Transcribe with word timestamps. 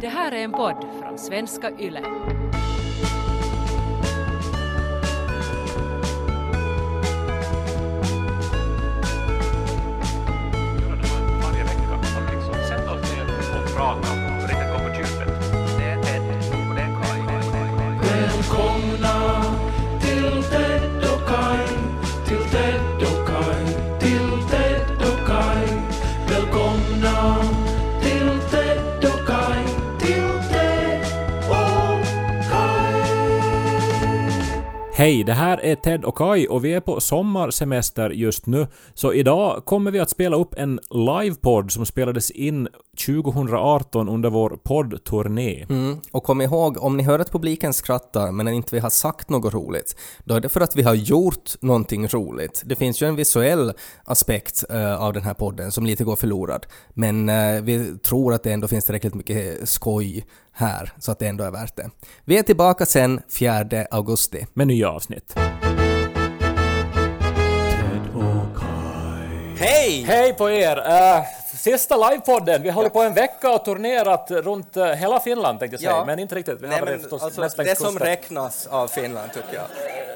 Det 0.00 0.08
här 0.08 0.32
är 0.32 0.44
en 0.44 0.52
podd 0.52 0.86
från 1.02 1.18
svenska 1.18 1.70
YLE. 1.70 2.02
varje 11.42 11.64
vecka 11.64 11.94
att 11.94 12.34
liksom 12.34 12.54
sätta 12.68 12.92
oss 12.92 13.12
ner 13.12 13.26
och 13.60 13.76
prata 13.76 14.27
Hej, 34.98 35.24
det 35.24 35.32
här 35.32 35.60
är 35.64 35.74
Ted 35.74 36.04
och 36.04 36.16
Kai 36.16 36.46
och 36.46 36.64
vi 36.64 36.72
är 36.72 36.80
på 36.80 37.00
sommarsemester 37.00 38.10
just 38.10 38.46
nu. 38.46 38.66
Så 38.94 39.12
idag 39.12 39.64
kommer 39.64 39.90
vi 39.90 40.00
att 40.00 40.10
spela 40.10 40.36
upp 40.36 40.54
en 40.56 40.80
livepodd 40.90 41.72
som 41.72 41.86
spelades 41.86 42.30
in 42.30 42.68
2018 43.06 44.08
under 44.08 44.30
vår 44.30 44.50
poddturné. 44.62 45.66
Mm. 45.68 45.98
Och 46.10 46.24
kom 46.24 46.40
ihåg, 46.40 46.76
om 46.82 46.96
ni 46.96 47.02
hör 47.02 47.18
att 47.18 47.32
publiken 47.32 47.72
skrattar 47.72 48.32
men 48.32 48.48
inte 48.48 48.74
vi 48.74 48.80
har 48.80 48.90
sagt 48.90 49.30
något 49.30 49.54
roligt, 49.54 49.96
då 50.24 50.34
är 50.34 50.40
det 50.40 50.48
för 50.48 50.60
att 50.60 50.76
vi 50.76 50.82
har 50.82 50.94
gjort 50.94 51.50
någonting 51.60 52.08
roligt. 52.08 52.62
Det 52.64 52.76
finns 52.76 53.02
ju 53.02 53.06
en 53.06 53.16
visuell 53.16 53.72
aspekt 54.04 54.64
eh, 54.70 55.02
av 55.02 55.12
den 55.12 55.22
här 55.22 55.34
podden 55.34 55.72
som 55.72 55.86
lite 55.86 56.04
går 56.04 56.16
förlorad, 56.16 56.66
men 56.94 57.28
eh, 57.28 57.62
vi 57.62 57.98
tror 57.98 58.34
att 58.34 58.42
det 58.42 58.52
ändå 58.52 58.68
finns 58.68 58.84
tillräckligt 58.84 59.14
mycket 59.14 59.68
skoj 59.68 60.26
här, 60.52 60.92
så 60.98 61.12
att 61.12 61.18
det 61.18 61.26
ändå 61.26 61.44
är 61.44 61.50
värt 61.50 61.76
det. 61.76 61.90
Vi 62.24 62.38
är 62.38 62.42
tillbaka 62.42 62.86
sen 62.86 63.20
4 63.28 63.86
augusti. 63.90 64.46
Med 64.54 64.66
nya 64.66 64.90
avsnitt. 64.90 65.34
Hej! 69.58 70.02
Hej 70.02 70.34
på 70.34 70.50
er! 70.50 70.76
Uh, 70.76 71.24
sista 71.58 71.96
livepodden. 72.10 72.62
Vi 72.62 72.68
har 72.68 72.74
hållit 72.74 72.92
på 72.92 73.02
en 73.02 73.14
vecka 73.14 73.50
och 73.54 73.64
turnerat 73.64 74.30
runt 74.30 74.76
uh, 74.76 74.84
hela 74.84 75.20
Finland 75.20 75.58
tänkte 75.58 75.74
jag 75.74 75.80
säga, 75.80 75.90
Ja. 75.92 76.04
men 76.04 76.18
inte 76.18 76.34
riktigt. 76.34 76.60
Vi 76.60 76.68
Nej, 76.68 76.78
har 76.78 76.86
men, 76.86 77.00
förstås 77.00 77.22
alltså, 77.22 77.40
det 77.40 77.56
längs 77.64 77.78
som 77.78 77.86
kusten. 77.92 78.06
räknas 78.06 78.66
av 78.66 78.88
Finland 78.88 79.32
tycker 79.32 79.54
jag. 79.54 79.64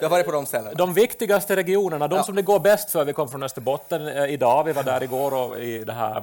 Jag 0.01 0.05
har 0.09 0.11
varit 0.11 0.27
på 0.27 0.33
de 0.33 0.47
ställena. 0.47 0.75
De 0.75 0.95
viktigaste 0.95 1.57
regionerna, 1.57 2.09
de 2.09 2.17
Ja. 2.17 2.23
som 2.23 2.35
det 2.35 2.43
går 2.43 2.59
bäst 2.59 2.91
för, 2.91 3.05
vi 3.05 3.13
kom 3.13 3.29
från 3.29 3.43
Österbotten 3.43 4.09
eh, 4.09 4.25
idag, 4.25 4.65
vi 4.65 4.73
var 4.73 4.83
där 4.83 5.03
igår 5.03 5.35
och 5.35 5.59
i 5.59 5.85
det 5.85 5.93
här 5.93 6.17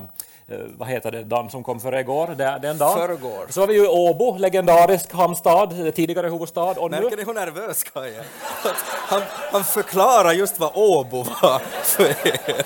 eh, 0.47 0.57
vad 0.77 0.87
heter 0.87 1.11
det, 1.11 1.23
dagen 1.23 1.49
som 1.49 1.63
kom 1.63 1.79
före 1.79 1.99
igår, 1.99 2.27
den 2.61 2.77
dagen. 2.77 2.97
Förrgår. 2.97 3.45
Så 3.49 3.59
var 3.59 3.67
vi 3.67 3.73
ju 3.73 3.87
Åbo, 3.87 4.37
legendarisk 4.37 5.13
hamnstad, 5.13 5.85
eh, 5.87 5.93
tidigare 5.93 6.27
huvudstad, 6.27 6.61
och 6.79 6.91
nu 6.91 7.01
Märker 7.01 7.17
ni 7.17 7.23
hur 7.23 7.33
nervös 7.33 7.83
Kaj 7.83 8.15
är? 8.15 8.19
Att 8.19 8.75
Han, 8.85 9.21
han 9.51 9.63
förklarar 9.63 10.31
just 10.31 10.59
vad 10.59 10.71
Åbo 10.73 11.23
var 11.23 11.59
för 11.83 12.03
er. 12.27 12.65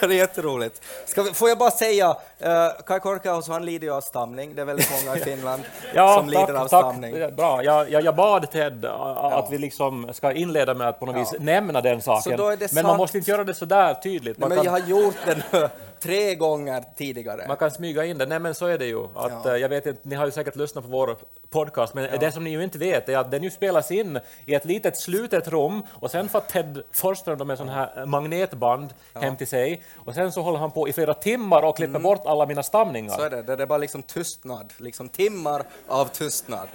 Det 0.00 0.06
är 0.06 0.10
jätteroligt. 0.10 0.82
Ska 1.06 1.22
vi, 1.22 1.34
får 1.34 1.48
jag 1.48 1.58
bara 1.58 1.70
säga, 1.70 2.08
uh, 2.10 2.82
Kaj 2.86 3.00
Korkeaus 3.00 3.48
han 3.48 3.64
lider 3.64 3.86
ju 3.86 3.92
av 3.92 4.00
stamning, 4.00 4.54
det 4.54 4.60
är 4.60 4.66
väldigt 4.66 4.90
många 5.04 5.16
i 5.16 5.20
Finland 5.24 5.62
som 5.94 6.28
lider 6.28 6.54
av 6.54 6.66
stamning. 6.66 7.16
Ja, 7.16 7.30
Bra. 7.30 7.64
Jag, 7.64 7.90
jag, 7.90 8.04
jag 8.04 8.16
bad 8.16 8.50
Ted 8.50 8.84
uh, 8.84 8.90
att 9.24 9.50
vi 9.50 9.58
liksom 9.58 10.12
ska 10.12 10.32
inleda 10.32 10.74
med 10.74 10.88
att 10.88 11.00
på 11.00 11.06
något 11.06 11.14
Ja. 11.14 11.20
vis 11.20 11.40
nämna 11.40 11.80
den 11.80 12.02
saken. 12.02 12.36
Men 12.38 12.58
man 12.58 12.84
sant. 12.84 12.98
måste 12.98 13.18
inte 13.18 13.30
göra 13.30 13.44
det 13.44 13.54
så 13.54 13.64
där 13.64 13.94
tydligt. 13.94 14.38
Man, 14.38 14.48
Men 14.48 14.56
jag 14.56 14.64
kan, 14.64 14.72
har 14.72 14.88
gjort 14.88 15.16
det 15.26 15.42
nu 15.52 15.68
tre 16.00 16.34
gånger 16.34 16.84
tidigare. 16.96 17.44
man 17.48 17.56
kan 17.56 17.70
smyga 17.70 18.04
in 18.04 18.18
det. 18.18 18.26
Nej 18.26 18.38
men 18.38 18.54
så 18.54 18.66
är 18.66 18.78
det 18.78 18.86
ju. 18.86 19.04
Att, 19.04 19.32
Ja. 19.44 19.50
eh, 19.54 19.56
Jag 19.56 19.68
vet 19.68 19.86
inte, 19.86 20.00
ni 20.08 20.14
har 20.14 20.26
ju 20.26 20.32
säkert 20.32 20.56
lyssnat 20.56 20.84
på 20.84 20.90
vår 20.90 21.16
podcast, 21.50 21.94
men 21.94 22.18
det 22.20 22.32
som 22.32 22.44
ni 22.44 22.50
ju 22.50 22.64
inte 22.64 22.78
vet 22.78 23.08
är 23.08 23.18
att 23.18 23.30
den 23.30 23.42
ju 23.42 23.50
spelas 23.50 23.90
in 23.90 24.20
i 24.44 24.54
ett 24.54 24.64
litet 24.64 24.96
slutet 24.98 25.48
rum 25.48 25.82
och 25.92 26.10
sen 26.10 26.28
får 26.28 26.40
Ted 26.40 26.82
Forsström 26.92 27.46
med 27.46 27.58
sån 27.58 27.68
här 27.68 28.06
magnetband 28.06 28.94
hem 29.14 29.36
till 29.36 29.46
sig 29.46 29.82
och 29.96 30.14
sen 30.14 30.32
så 30.32 30.42
håller 30.42 30.58
han 30.58 30.70
på 30.70 30.88
i 30.88 30.92
flera 30.92 31.14
timmar 31.14 31.62
och 31.62 31.76
klipper 31.76 31.98
bort 31.98 32.26
alla 32.26 32.46
mina 32.46 32.62
stamningar. 32.62 33.14
Mm. 33.18 33.30
Så 33.30 33.36
är 33.36 33.42
det, 33.42 33.56
det 33.56 33.62
är 33.62 33.66
bara 33.66 33.78
liksom 33.78 34.02
tystnad, 34.02 34.72
liksom 34.76 35.08
timmar 35.08 35.62
av 35.88 36.06
tystnad. 36.06 36.68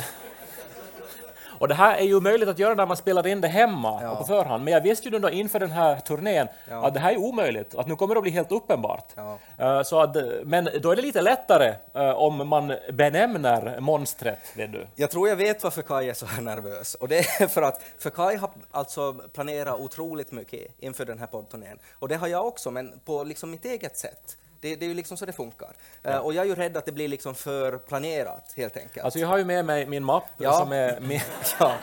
Och 1.60 1.68
det 1.68 1.74
här 1.76 1.98
är 1.98 2.04
ju 2.04 2.20
möjligt 2.20 2.50
att 2.50 2.60
göra 2.60 2.74
när 2.76 2.86
man 2.86 2.98
spelar 2.98 3.28
in 3.28 3.42
det 3.42 3.48
hemma 3.48 4.00
Ja. 4.04 4.10
och 4.12 4.18
på 4.18 4.24
förhand, 4.24 4.64
men 4.64 4.74
jag 4.74 4.82
visste 4.82 5.10
ju 5.10 5.20
då 5.20 5.30
inför 5.30 5.60
den 5.60 5.72
här 5.72 6.00
turnén 6.00 6.48
Ja. 6.70 6.86
att 6.88 6.94
det 6.94 7.00
här 7.00 7.12
är 7.12 7.18
omöjligt, 7.18 7.76
att 7.76 7.88
nu 7.88 7.96
kommer 7.96 8.16
det 8.16 8.20
att 8.20 8.24
bli 8.24 8.32
helt 8.32 8.52
uppenbart. 8.52 9.06
Ja. 9.16 9.38
Eh, 9.58 9.82
Så 9.84 10.00
att, 10.00 10.16
men 10.44 10.70
då 10.82 10.92
är 10.92 10.96
det 10.96 11.02
lite 11.02 11.22
lättare 11.22 11.74
eh, 11.94 12.10
om 12.10 12.48
man 12.48 12.74
benämner 12.94 13.80
monstret, 13.80 14.40
vet 14.58 14.72
du. 14.72 14.88
Jag 14.96 15.12
tror 15.12 15.30
jag 15.30 15.36
vet 15.36 15.64
varför 15.64 15.82
Kaj 15.82 16.10
är 16.10 16.14
så 16.14 16.26
här 16.26 16.42
nervös. 16.42 16.96
Och 16.96 17.08
det 17.08 17.18
är 17.18 17.48
för 17.48 17.62
att 17.62 17.82
för 17.98 18.10
Kaj 18.10 18.36
har 18.36 18.50
alltså 18.72 19.14
planerat 19.34 19.80
otroligt 19.80 20.32
mycket 20.32 20.62
inför 20.80 21.06
den 21.06 21.20
här 21.20 21.28
poddturnén. 21.28 21.80
Och 22.00 22.08
det 22.08 22.16
har 22.16 22.28
jag 22.28 22.48
också, 22.48 22.72
men 22.72 23.00
på 23.06 23.24
liksom 23.24 23.52
mitt 23.52 23.66
eget 23.66 23.98
sätt. 23.98 24.38
Det, 24.62 24.76
det 24.76 24.86
är 24.86 24.88
ju 24.88 24.94
liksom 24.94 25.18
så 25.18 25.26
det 25.26 25.34
funkar. 25.34 25.74
Eh, 26.04 26.18
och 26.18 26.34
jag 26.34 26.42
är 26.42 26.48
ju 26.50 26.56
rädd 26.56 26.78
att 26.78 26.86
det 26.86 26.92
blir 26.92 27.08
liksom 27.08 27.36
för 27.36 27.78
planerat, 27.78 28.54
helt 28.56 28.78
enkelt. 28.78 29.04
Alltså 29.06 29.20
jag 29.20 29.28
har 29.28 29.38
ju 29.38 29.46
med 29.46 29.66
mig 29.66 29.86
min 29.86 30.04
mapp 30.04 30.24
Ja. 30.38 30.54
som 30.54 30.72
är 30.72 31.00
min, 31.00 31.22
ja. 31.60 31.74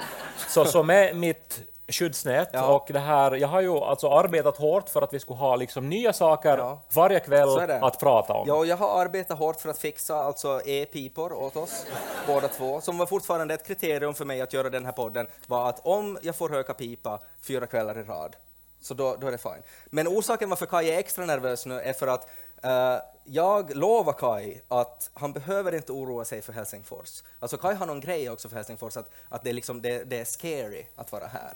så, 0.48 0.64
som 0.64 0.90
är 0.90 1.14
mitt 1.14 1.60
skyddsnät 1.88 2.48
Ja. 2.52 2.74
och 2.74 2.88
det 2.92 2.98
här, 2.98 3.34
jag 3.34 3.48
har 3.48 3.60
ju 3.60 3.70
alltså 3.70 4.10
arbetat 4.10 4.56
hårt 4.56 4.88
för 4.88 5.02
att 5.02 5.14
vi 5.14 5.20
skulle 5.20 5.38
ha 5.38 5.56
liksom 5.56 5.88
nya 5.88 6.12
saker 6.12 6.58
Ja. 6.58 6.82
varje 6.94 7.20
kväll 7.20 7.48
att 7.82 8.00
prata 8.00 8.32
om. 8.32 8.48
Ja, 8.48 8.54
och 8.54 8.66
jag 8.66 8.76
har 8.76 9.00
arbetat 9.00 9.38
hårt 9.38 9.60
för 9.60 9.68
att 9.68 9.78
fixa 9.78 10.16
alltså 10.16 10.60
e-pipor 10.64 11.32
åt 11.32 11.56
oss, 11.56 11.86
båda 12.26 12.48
två, 12.48 12.80
som 12.80 12.98
var 12.98 13.06
fortfarande 13.06 13.54
ett 13.54 13.66
kriterium 13.66 14.14
för 14.14 14.24
mig 14.24 14.40
att 14.40 14.52
göra 14.52 14.70
den 14.70 14.84
här 14.84 14.92
podden, 14.92 15.26
var 15.46 15.68
att 15.68 15.80
om 15.86 16.18
jag 16.22 16.36
får 16.36 16.48
röka 16.48 16.74
pipa 16.74 17.20
fyra 17.42 17.66
kvällar 17.66 17.98
i 17.98 18.02
rad, 18.02 18.36
så 18.80 18.94
då, 18.94 19.16
då 19.20 19.26
är 19.26 19.30
det 19.32 19.38
fine. 19.38 19.62
Men 19.86 20.08
orsaken 20.08 20.48
varför 20.50 20.66
Kai 20.66 20.90
är 20.90 20.98
extra 20.98 21.24
nervös 21.26 21.66
nu 21.66 21.80
är 21.80 21.92
för 21.92 22.06
att 22.06 22.28
jag 23.24 23.76
lovar 23.76 24.12
Kai 24.12 24.60
att 24.68 25.10
han 25.14 25.32
behöver 25.32 25.74
inte 25.74 25.92
oroa 25.92 26.24
sig 26.24 26.42
för 26.42 26.52
Helsingfors. 26.52 27.22
Alltså 27.40 27.56
Kai 27.56 27.74
har 27.74 27.86
någon 27.86 28.00
grej 28.00 28.30
också 28.30 28.48
för 28.48 28.56
Helsingfors, 28.56 28.96
att, 28.96 29.10
att 29.28 29.44
det, 29.44 29.50
är 29.50 29.54
liksom, 29.54 29.82
det, 29.82 30.04
det 30.04 30.18
är 30.18 30.24
scary 30.24 30.86
att 30.96 31.12
vara 31.12 31.26
här. 31.26 31.52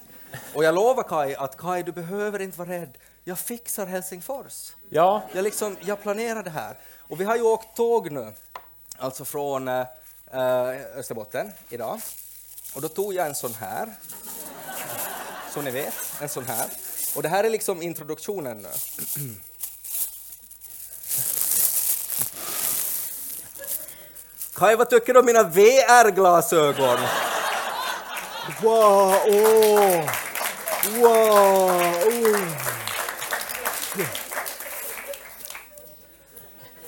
Och 0.54 0.64
jag 0.64 0.74
lovar 0.74 1.02
Kai 1.02 1.34
att 1.34 1.56
Kai, 1.56 1.82
du 1.82 1.92
behöver 1.92 2.40
inte 2.40 2.58
vara 2.58 2.68
rädd. 2.68 2.98
Jag 3.24 3.38
fixar 3.38 3.86
Helsingfors. 3.86 4.72
Ja, 4.88 5.22
Jag, 5.32 5.44
liksom, 5.44 5.76
jag 5.80 6.02
planerar 6.02 6.42
det 6.42 6.50
här. 6.50 6.78
Och 7.08 7.20
vi 7.20 7.24
har 7.24 7.36
ju 7.36 7.42
åkt 7.42 7.76
tåg 7.76 8.10
nu, 8.10 8.32
alltså 8.98 9.24
från 9.24 9.68
eh, 9.68 9.86
eh, 10.32 10.96
Österbotten 10.96 11.52
idag. 11.68 12.00
Och 12.74 12.82
då 12.82 12.88
tog 12.88 13.14
jag 13.14 13.26
en 13.26 13.34
sån 13.34 13.54
här, 13.54 13.94
som 15.52 15.64
ni 15.64 15.70
vet, 15.70 15.94
en 16.20 16.28
sån 16.28 16.44
här. 16.44 16.66
Och 17.16 17.22
det 17.22 17.28
här 17.28 17.44
är 17.44 17.50
liksom 17.50 17.82
introduktionen 17.82 18.58
nu. 18.58 18.68
Kaj, 24.60 24.76
vad 24.76 24.91
tycker 24.91 25.15
du 25.15 25.21
om 25.21 25.26
mina 25.26 25.43
VR-glasögon? 25.43 26.98
Wow, 28.62 29.15
åh! 29.26 30.10
Wow, 30.97 31.71
oh. 32.06 32.41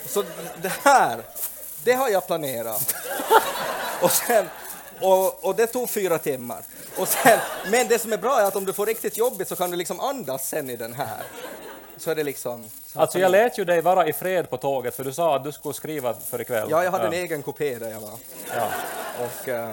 Så 0.06 0.24
det 0.62 0.72
här, 0.82 1.22
det 1.84 1.92
har 1.92 2.08
jag 2.08 2.26
planerat. 2.26 2.94
Och, 4.00 4.10
sen, 4.10 4.48
och, 5.00 5.44
och 5.44 5.56
det 5.56 5.66
tog 5.66 5.90
fyra 5.90 6.18
timmar. 6.18 6.64
Och 6.96 7.08
sen, 7.08 7.38
men 7.70 7.88
det 7.88 7.98
som 7.98 8.12
är 8.12 8.18
bra 8.18 8.40
är 8.40 8.44
att 8.44 8.56
om 8.56 8.64
du 8.64 8.72
får 8.72 8.86
riktigt 8.86 9.16
jobbigt 9.16 9.48
så 9.48 9.56
kan 9.56 9.70
du 9.70 9.76
liksom 9.76 10.00
andas 10.00 10.48
sen 10.48 10.70
i 10.70 10.76
den 10.76 10.92
här. 10.92 11.22
Så 11.96 12.10
är 12.10 12.14
det 12.14 12.24
liksom... 12.24 12.64
alltså 12.94 13.18
jag 13.18 13.30
lät 13.30 13.58
ju 13.58 13.64
dig 13.64 13.80
vara 13.80 14.06
i 14.06 14.12
fred 14.12 14.50
på 14.50 14.56
tåget 14.56 14.96
för 14.96 15.04
du 15.04 15.12
sa 15.12 15.36
att 15.36 15.44
du 15.44 15.52
skulle 15.52 15.74
skriva 15.74 16.14
för 16.14 16.40
ikväll. 16.40 16.68
Ja, 16.70 16.84
jag 16.84 16.90
hade 16.90 17.06
en 17.06 17.12
egen 17.12 17.42
kupé 17.42 17.78
där 17.78 17.90
jag 17.90 18.00
var. 18.00 18.18
Ja. 18.56 18.68
Och, 19.18 19.48
eh, 19.48 19.70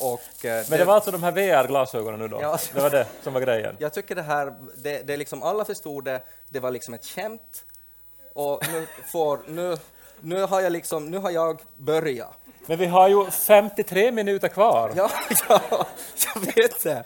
och, 0.00 0.44
eh, 0.44 0.64
Men 0.70 0.78
det 0.78 0.84
var 0.84 0.94
alltså 0.94 1.10
de 1.10 1.22
här 1.22 1.32
VR-glasögonen 1.32 2.20
nu 2.20 2.28
då? 2.28 2.38
Ja. 2.42 2.58
Det 2.74 2.80
var 2.80 2.90
det 2.90 3.06
som 3.22 3.32
var 3.32 3.40
grejen? 3.40 3.76
Jag 3.78 3.92
tycker 3.92 4.14
det 4.14 4.22
här, 4.22 4.54
det, 4.76 5.06
det 5.06 5.12
är 5.12 5.16
liksom, 5.16 5.42
alla 5.42 5.64
förstod 5.64 6.04
det, 6.04 6.22
det 6.48 6.60
var 6.60 6.70
liksom 6.70 6.94
ett 6.94 7.06
skämt. 7.06 7.64
Och 8.34 8.64
nu, 8.72 8.86
får, 9.12 9.40
nu, 9.46 9.76
nu 10.20 10.42
har 10.42 10.60
jag 10.60 10.72
liksom, 10.72 11.10
nu 11.10 11.18
har 11.18 11.30
jag 11.30 11.60
börjat. 11.76 12.34
Men 12.66 12.78
vi 12.78 12.86
har 12.86 13.08
ju 13.08 13.30
53 13.30 14.12
minuter 14.12 14.48
kvar. 14.48 14.92
Ja, 14.96 15.10
ja, 15.48 15.86
jag 16.34 16.40
vet 16.40 16.82
det. 16.82 17.04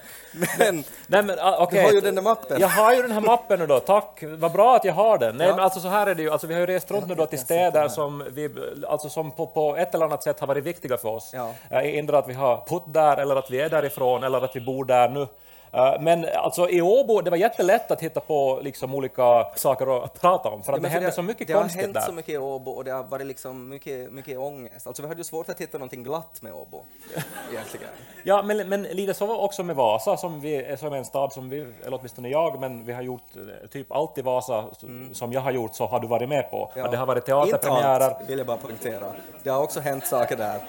Men 0.58 0.84
Nej, 1.06 1.22
men, 1.22 1.38
ah, 1.40 1.56
okej. 1.58 1.78
Du 1.80 1.86
har 1.86 1.92
ju 1.92 2.00
den 2.00 2.14
där 2.14 2.22
mappen. 2.22 2.60
Jag 2.60 2.68
har 2.68 2.94
ju 2.94 3.02
den 3.02 3.10
här 3.12 3.20
mappen 3.20 3.58
nu 3.58 3.66
då, 3.66 3.80
tack. 3.80 4.22
Vad 4.22 4.52
bra 4.52 4.76
att 4.76 4.84
jag 4.84 4.94
har 4.94 5.18
den. 5.18 5.36
Nej, 5.36 5.46
Ja. 5.46 5.54
men 5.54 5.64
alltså 5.64 5.80
så 5.80 5.88
här 5.88 6.06
är 6.06 6.14
det 6.14 6.22
ju, 6.22 6.30
alltså, 6.30 6.46
vi 6.46 6.54
har 6.54 6.60
ju 6.60 6.66
rest 6.66 6.90
runt 6.90 7.06
nu 7.06 7.14
då 7.14 7.26
till 7.26 7.38
städer 7.38 7.88
som, 7.88 8.24
vi, 8.30 8.48
alltså, 8.88 9.08
som 9.08 9.30
på, 9.30 9.46
på 9.46 9.76
ett 9.76 9.94
eller 9.94 10.04
annat 10.04 10.22
sätt 10.22 10.40
har 10.40 10.46
varit 10.46 10.64
viktiga 10.64 10.96
för 10.96 11.08
oss. 11.08 11.30
Ja. 11.34 11.50
Eh, 11.70 11.98
Ändå 11.98 12.16
att 12.16 12.28
vi 12.28 12.34
har 12.34 12.64
putt 12.68 12.82
där, 12.86 13.16
eller 13.16 13.36
att 13.36 13.50
vi 13.50 13.60
är 13.60 13.68
därifrån, 13.68 14.24
eller 14.24 14.44
att 14.44 14.56
vi 14.56 14.60
bor 14.60 14.84
där 14.84 15.08
nu. 15.08 15.26
Eh, 15.74 16.00
Men 16.00 16.26
alltså 16.36 16.68
i 16.70 16.82
Åbo, 16.82 17.20
det 17.20 17.30
var 17.30 17.36
jättelätt 17.36 17.90
att 17.90 18.00
hitta 18.00 18.20
på 18.20 18.58
liksom 18.62 18.94
olika 18.94 19.46
saker 19.56 20.04
att 20.04 20.20
prata 20.20 20.48
om, 20.48 20.62
för 20.62 20.72
att 20.72 20.78
Ja, 20.78 20.82
det 20.82 20.88
hände 20.88 21.12
så 21.12 21.22
mycket 21.22 21.46
det 21.46 21.52
har 21.54 21.60
konstigt 21.60 21.82
hänt 21.82 21.94
där. 21.94 22.00
så 22.00 22.12
mycket 22.12 22.34
i 22.34 22.38
Åbo 22.38 22.70
och 22.70 22.84
det 22.84 22.90
har 22.90 23.02
varit 23.02 23.26
liksom 23.26 23.68
mycket, 23.68 24.12
mycket 24.12 24.38
ångest. 24.38 24.86
Alltså 24.86 25.02
vi 25.02 25.08
hade 25.08 25.20
ju 25.20 25.24
svårt 25.24 25.48
att 25.48 25.60
hitta 25.60 25.78
någonting 25.78 26.02
glatt 26.02 26.42
med 26.42 26.52
Åbo, 26.52 26.82
egentligen. 27.52 27.88
Ja, 28.24 28.42
men, 28.42 28.68
men 28.68 28.82
lite 28.82 29.14
så 29.14 29.36
också 29.38 29.62
med 29.62 29.76
Vasa, 29.76 30.16
som, 30.16 30.40
vi, 30.40 30.76
som 30.78 30.92
är 30.92 30.96
en 30.96 31.04
stad 31.04 31.32
som 31.32 31.48
vi, 31.48 31.60
eller 31.86 31.96
åtminstone 31.98 32.28
jag, 32.28 32.60
men 32.60 32.84
vi 32.84 32.92
har 32.92 33.02
gjort 33.02 33.22
eh, 33.62 33.68
typ 33.68 33.92
allt 33.92 34.18
i 34.18 34.22
Vasa 34.22 34.64
s- 34.72 34.78
som 35.18 35.32
jag 35.32 35.40
har 35.40 35.50
gjort 35.52 35.74
så 35.74 35.86
har 35.86 36.00
du 36.00 36.06
varit 36.06 36.28
med 36.28 36.50
på. 36.50 36.72
Ja. 36.76 36.88
Det 36.88 36.96
har 36.96 37.06
varit 37.06 37.28
Inte 37.28 37.30
teaterpremiärer. 37.50 38.00
allt, 38.04 38.16
vill 38.28 38.38
jag 38.38 38.46
bara 38.46 38.56
poängtera. 38.56 39.12
Det 39.42 39.50
har 39.50 39.62
också 39.62 39.80
hänt 39.80 40.06
saker 40.06 40.36
där. 40.36 40.60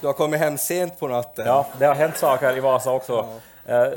Du 0.00 0.06
har 0.06 0.14
kommit 0.14 0.40
hem 0.40 0.58
sent 0.58 0.98
på 0.98 1.08
natten. 1.08 1.46
Ja, 1.46 1.66
det 1.78 1.84
har 1.86 1.94
hänt 1.94 2.16
saker 2.16 2.56
i 2.56 2.60
Vasa 2.60 2.92
också. 2.92 3.26
Eh, 3.70 3.92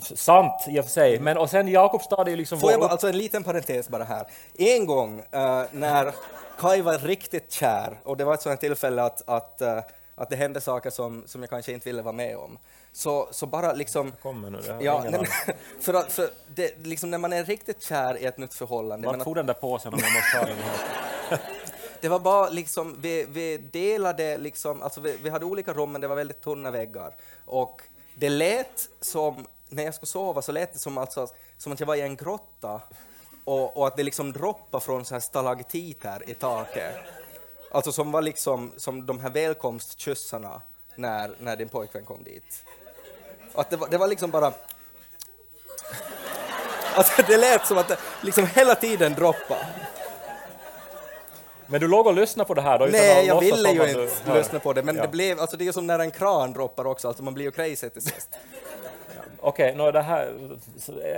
sant 0.00 0.64
i 0.68 0.80
och 0.80 0.84
för 0.84 0.92
sig, 0.92 1.20
men 1.20 1.38
och 1.38 1.50
sen 1.50 1.68
Jakobstad 1.68 2.22
är 2.22 2.30
ju 2.30 2.36
liksom 2.36 2.60
Får 2.60 2.70
jag 2.70 2.80
bara, 2.80 2.90
alltså 2.90 3.08
en 3.08 3.18
liten 3.18 3.44
parentes 3.44 3.88
bara 3.88 4.04
här. 4.04 4.26
En 4.58 4.86
gång 4.86 5.22
eh, 5.30 5.62
när 5.72 6.14
Kai 6.58 6.82
var 6.82 6.98
riktigt 6.98 7.52
kär, 7.52 8.00
och 8.04 8.16
det 8.16 8.24
var 8.24 8.34
ett 8.34 8.42
sådant 8.42 8.60
tillfälle 8.60 9.02
att, 9.02 9.28
att, 9.28 9.60
eh, 9.60 9.78
att 10.14 10.30
det 10.30 10.36
hände 10.36 10.60
saker 10.60 10.90
som, 10.90 11.22
som 11.26 11.42
jag 11.42 11.50
kanske 11.50 11.72
inte 11.72 11.88
ville 11.88 12.02
vara 12.02 12.12
med 12.12 12.36
om, 12.36 12.58
så, 12.92 13.28
så 13.30 13.46
bara 13.46 13.72
liksom... 13.72 14.12
kommer 14.22 14.50
nu. 14.50 14.60
Ja, 14.80 15.04
nej, 15.10 15.26
för, 15.80 15.94
att, 15.94 16.12
för 16.12 16.30
det, 16.54 16.86
liksom 16.86 17.10
när 17.10 17.18
man 17.18 17.32
är 17.32 17.44
riktigt 17.44 17.82
kär 17.82 18.18
i 18.18 18.24
ett 18.24 18.38
nytt 18.38 18.54
förhållande, 18.54 19.06
Vart 19.06 19.24
tog 19.24 19.36
den 19.36 19.46
där 19.46 19.54
påsen 19.54 19.94
om 19.94 20.00
jag 20.02 20.12
måste 20.12 20.38
ta 20.38 20.46
den 20.46 20.56
här? 20.56 21.38
det 22.00 22.08
var 22.08 22.18
bara 22.18 22.48
liksom, 22.48 22.96
vi, 23.00 23.26
vi 23.28 23.56
delade 23.58 24.38
liksom, 24.38 24.82
alltså 24.82 25.00
vi, 25.00 25.16
vi 25.22 25.30
hade 25.30 25.44
olika 25.44 25.72
rum 25.72 25.92
men 25.92 26.00
det 26.00 26.08
var 26.08 26.16
väldigt 26.16 26.40
tunna 26.40 26.70
väggar. 26.70 27.14
Och 27.44 27.82
det 28.14 28.28
lät 28.28 28.88
som, 29.00 29.46
när 29.68 29.82
jag 29.82 29.94
skulle 29.94 30.06
sova 30.06 30.42
så 30.42 30.52
lät 30.52 30.72
det 30.72 30.78
som, 30.78 30.98
alltså, 30.98 31.28
som 31.58 31.72
att 31.72 31.80
jag 31.80 31.86
var 31.86 31.94
i 31.94 32.00
en 32.00 32.16
grotta 32.16 32.80
och, 33.44 33.76
och 33.76 33.86
att 33.86 33.96
det 33.96 34.02
liksom 34.02 34.32
droppade 34.32 34.84
från 34.84 35.04
så 35.04 35.14
här 35.14 35.20
stalagtiter 35.20 36.30
i 36.30 36.34
taket. 36.34 36.94
Alltså 37.72 37.92
som 37.92 38.12
var 38.12 38.22
liksom 38.22 38.72
som 38.76 39.06
de 39.06 39.20
här 39.20 39.30
välkomstkyssarna 39.30 40.62
när, 40.96 41.34
när 41.38 41.56
din 41.56 41.68
pojkvän 41.68 42.04
kom 42.04 42.22
dit. 42.22 42.64
Att 43.54 43.70
det, 43.70 43.76
var, 43.76 43.88
det 43.88 43.98
var 43.98 44.08
liksom 44.08 44.30
bara... 44.30 44.52
Alltså 46.94 47.22
det 47.22 47.36
lät 47.36 47.66
som 47.66 47.78
att 47.78 47.88
det 47.88 47.98
liksom 48.20 48.46
hela 48.46 48.74
tiden 48.74 49.14
droppade. 49.14 49.66
Men 51.70 51.80
du 51.80 51.88
låg 51.88 52.06
och 52.06 52.14
lyssnade 52.14 52.48
på 52.48 52.54
det 52.54 52.62
här 52.62 52.78
då? 52.78 52.84
Nej, 52.84 53.26
jag 53.26 53.40
ville 53.40 53.70
ju 53.70 53.78
du 53.78 53.88
inte 54.02 54.10
hör. 54.30 54.38
lyssna 54.38 54.58
på 54.58 54.72
det, 54.72 54.82
men 54.82 54.96
Ja. 54.96 55.02
det 55.02 55.08
blev, 55.08 55.40
alltså 55.40 55.56
det 55.56 55.68
är 55.68 55.72
som 55.72 55.86
när 55.86 55.98
en 55.98 56.10
kran 56.10 56.52
droppar 56.52 56.86
också, 56.86 57.08
alltså 57.08 57.22
man 57.22 57.34
blir 57.34 57.44
ju 57.44 57.50
crazy 57.50 57.88
till 57.90 58.02
sist. 58.02 58.28
Okej, 59.42 59.74
det 59.92 60.00
här, 60.00 60.32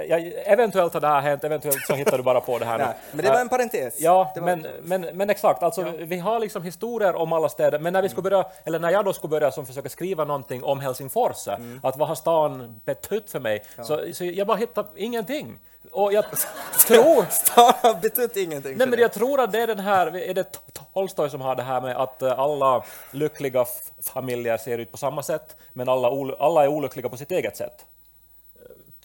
ja, 0.08 0.18
eventuellt 0.44 0.94
har 0.94 1.00
det 1.00 1.06
här 1.08 1.20
hänt, 1.20 1.44
eventuellt 1.44 1.86
så 1.86 1.94
hittar 1.94 2.16
du 2.16 2.22
bara 2.22 2.40
på 2.40 2.58
det 2.58 2.64
här 2.64 2.78
nu. 2.78 2.84
Nej, 2.84 2.94
men 3.12 3.24
det 3.24 3.30
var 3.30 3.40
en 3.40 3.48
parentes. 3.48 3.94
Ja, 4.00 4.32
men, 4.36 4.66
men, 4.82 5.00
men 5.00 5.30
exakt, 5.30 5.62
alltså, 5.62 5.92
vi 5.98 6.18
har 6.18 6.38
liksom 6.38 6.62
historier 6.62 7.14
om 7.14 7.32
alla 7.32 7.48
städer, 7.48 7.78
men 7.78 7.92
när 7.92 8.02
vi 8.02 8.08
skulle 8.08 8.22
börja, 8.30 8.44
eller 8.64 8.78
när 8.78 8.90
jag 8.90 9.04
då 9.04 9.12
skulle 9.12 9.30
börja 9.30 9.50
som 9.52 9.66
försöka 9.66 9.88
skriva 9.88 10.24
någonting 10.24 10.64
om 10.64 10.80
Helsingfors, 10.80 11.48
Mm. 11.48 11.80
att 11.82 11.96
vad 11.96 12.08
har 12.08 12.14
stan 12.14 12.80
betytt 12.84 13.30
för 13.30 13.40
mig, 13.40 13.62
så, 13.82 14.00
så 14.12 14.24
jag 14.24 14.46
bara 14.46 14.56
hittade 14.56 14.88
ingenting. 14.96 15.58
Och 15.90 16.12
jag 16.12 16.24
tror, 16.86 17.24
Stan 17.30 17.72
har 17.82 17.94
betytt 18.00 18.36
ingenting 18.36 18.76
nej 18.76 18.86
men 18.86 18.98
jag 18.98 19.12
tror 19.12 19.40
att 19.40 19.52
det 19.52 19.58
är 19.62 19.66
den 19.66 19.78
här, 19.80 20.16
är 20.16 20.34
det 20.34 20.58
Tolstoj 20.92 21.30
som 21.30 21.40
har 21.40 21.54
det 21.56 21.62
här 21.62 21.80
med 21.80 21.96
att 21.96 22.22
eh, 22.22 22.38
alla 22.38 22.84
lyckliga 23.10 23.66
familjer 24.02 24.56
ser 24.56 24.78
ut 24.78 24.90
på 24.92 24.96
samma 24.98 25.22
sätt, 25.22 25.56
men 25.72 25.88
alla, 25.88 26.34
alla 26.38 26.64
är 26.64 26.68
olyckliga 26.68 27.08
på 27.08 27.16
sitt 27.16 27.30
eget 27.30 27.56
sätt 27.56 27.86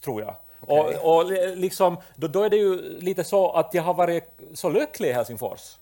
tror 0.03 0.21
jag. 0.21 0.35
Okej. 0.59 0.97
Och, 0.97 1.18
och 1.18 1.25
li- 1.25 1.56
liksom, 1.56 1.97
då, 2.15 2.27
då 2.27 2.44
är 2.44 2.50
det 2.50 2.57
ju 2.57 3.00
lite 3.00 3.24
så 3.24 3.51
att 3.51 3.74
jag 3.74 3.83
har 3.83 3.94
varit 3.94 4.39
så 4.53 4.69
lycklig 4.69 5.09
i 5.09 5.13
Helsingfors. 5.13 5.77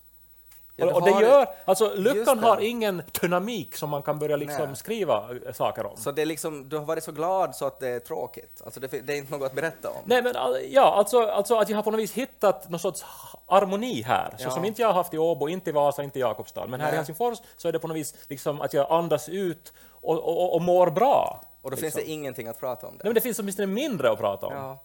Ja, 0.78 0.86
och, 0.86 0.94
och 0.94 1.02
det 1.02 1.12
gör, 1.22 1.48
alltså 1.66 1.88
det. 1.90 2.42
har 2.42 2.60
ingen 2.60 3.02
dynamik 3.22 3.76
som 3.76 3.90
man 3.90 4.02
kan 4.02 4.20
börja 4.20 4.36
liksom 4.36 4.66
Nej. 4.68 4.76
skriva 4.76 5.30
eh, 5.46 5.54
saker 5.54 5.86
om. 5.86 5.98
Så 5.98 6.12
det 6.12 6.22
är 6.22 6.26
liksom, 6.26 6.70
du 6.70 6.78
har 6.78 6.86
varit 6.86 7.04
så 7.04 7.12
glad 7.12 7.56
så 7.56 7.66
att 7.66 7.80
det 7.80 7.90
är 7.90 8.00
tråkigt. 8.00 8.62
Alltså 8.66 8.80
det, 8.80 8.88
det 8.88 9.14
är 9.14 9.18
inte 9.18 9.38
något 9.38 9.46
att 9.46 9.56
berätta 9.56 9.90
om. 9.90 9.96
Nej 10.06 10.22
men 10.22 10.34
ja, 10.70 10.94
alltså, 10.96 11.22
alltså 11.28 11.56
att 11.58 11.70
jag 11.70 11.78
har 11.78 11.84
på 11.84 11.92
något 11.92 12.00
vis 12.00 12.14
hittat 12.14 12.70
någon 12.70 12.80
sorts 12.80 13.06
harmoni 13.48 14.02
här, 14.02 14.34
så 14.38 14.44
Ja. 14.44 14.52
som 14.52 14.66
inte 14.66 14.82
jag 14.82 14.90
har 14.90 14.94
haft 14.94 15.14
i 15.14 15.18
Åbo, 15.18 15.50
inte 15.50 15.70
i 15.70 15.74
Vasa, 15.74 16.04
inte 16.04 16.20
i 16.20 16.22
Jakobstad. 16.22 16.68
Men 16.68 16.80
här 16.82 16.88
i 16.88 16.92
Nej. 16.92 16.98
Helsingfors 16.98 17.38
så 17.58 17.68
är 17.68 17.72
det 17.72 17.80
på 17.80 17.88
något 17.88 17.98
vis 17.98 18.16
liksom 18.28 18.62
att 18.62 18.74
jag 18.74 18.92
andas 18.92 19.30
ut 19.30 19.74
och, 19.90 20.20
och, 20.20 20.56
och 20.56 20.62
mår 20.62 20.90
bra. 20.90 21.42
Och 21.62 21.72
då 21.72 21.78
finns 21.78 21.94
det 21.94 22.10
ingenting 22.10 22.48
att 22.48 22.60
prata 22.60 22.88
om 22.88 22.94
Nej 22.94 23.00
det. 23.02 23.08
men 23.08 23.14
det 23.14 23.22
finns 23.22 23.40
åtminstone 23.40 23.68
mindre 23.68 24.12
att 24.12 24.20
prata 24.20 24.48
om. 24.48 24.54
Ja. 24.54 24.80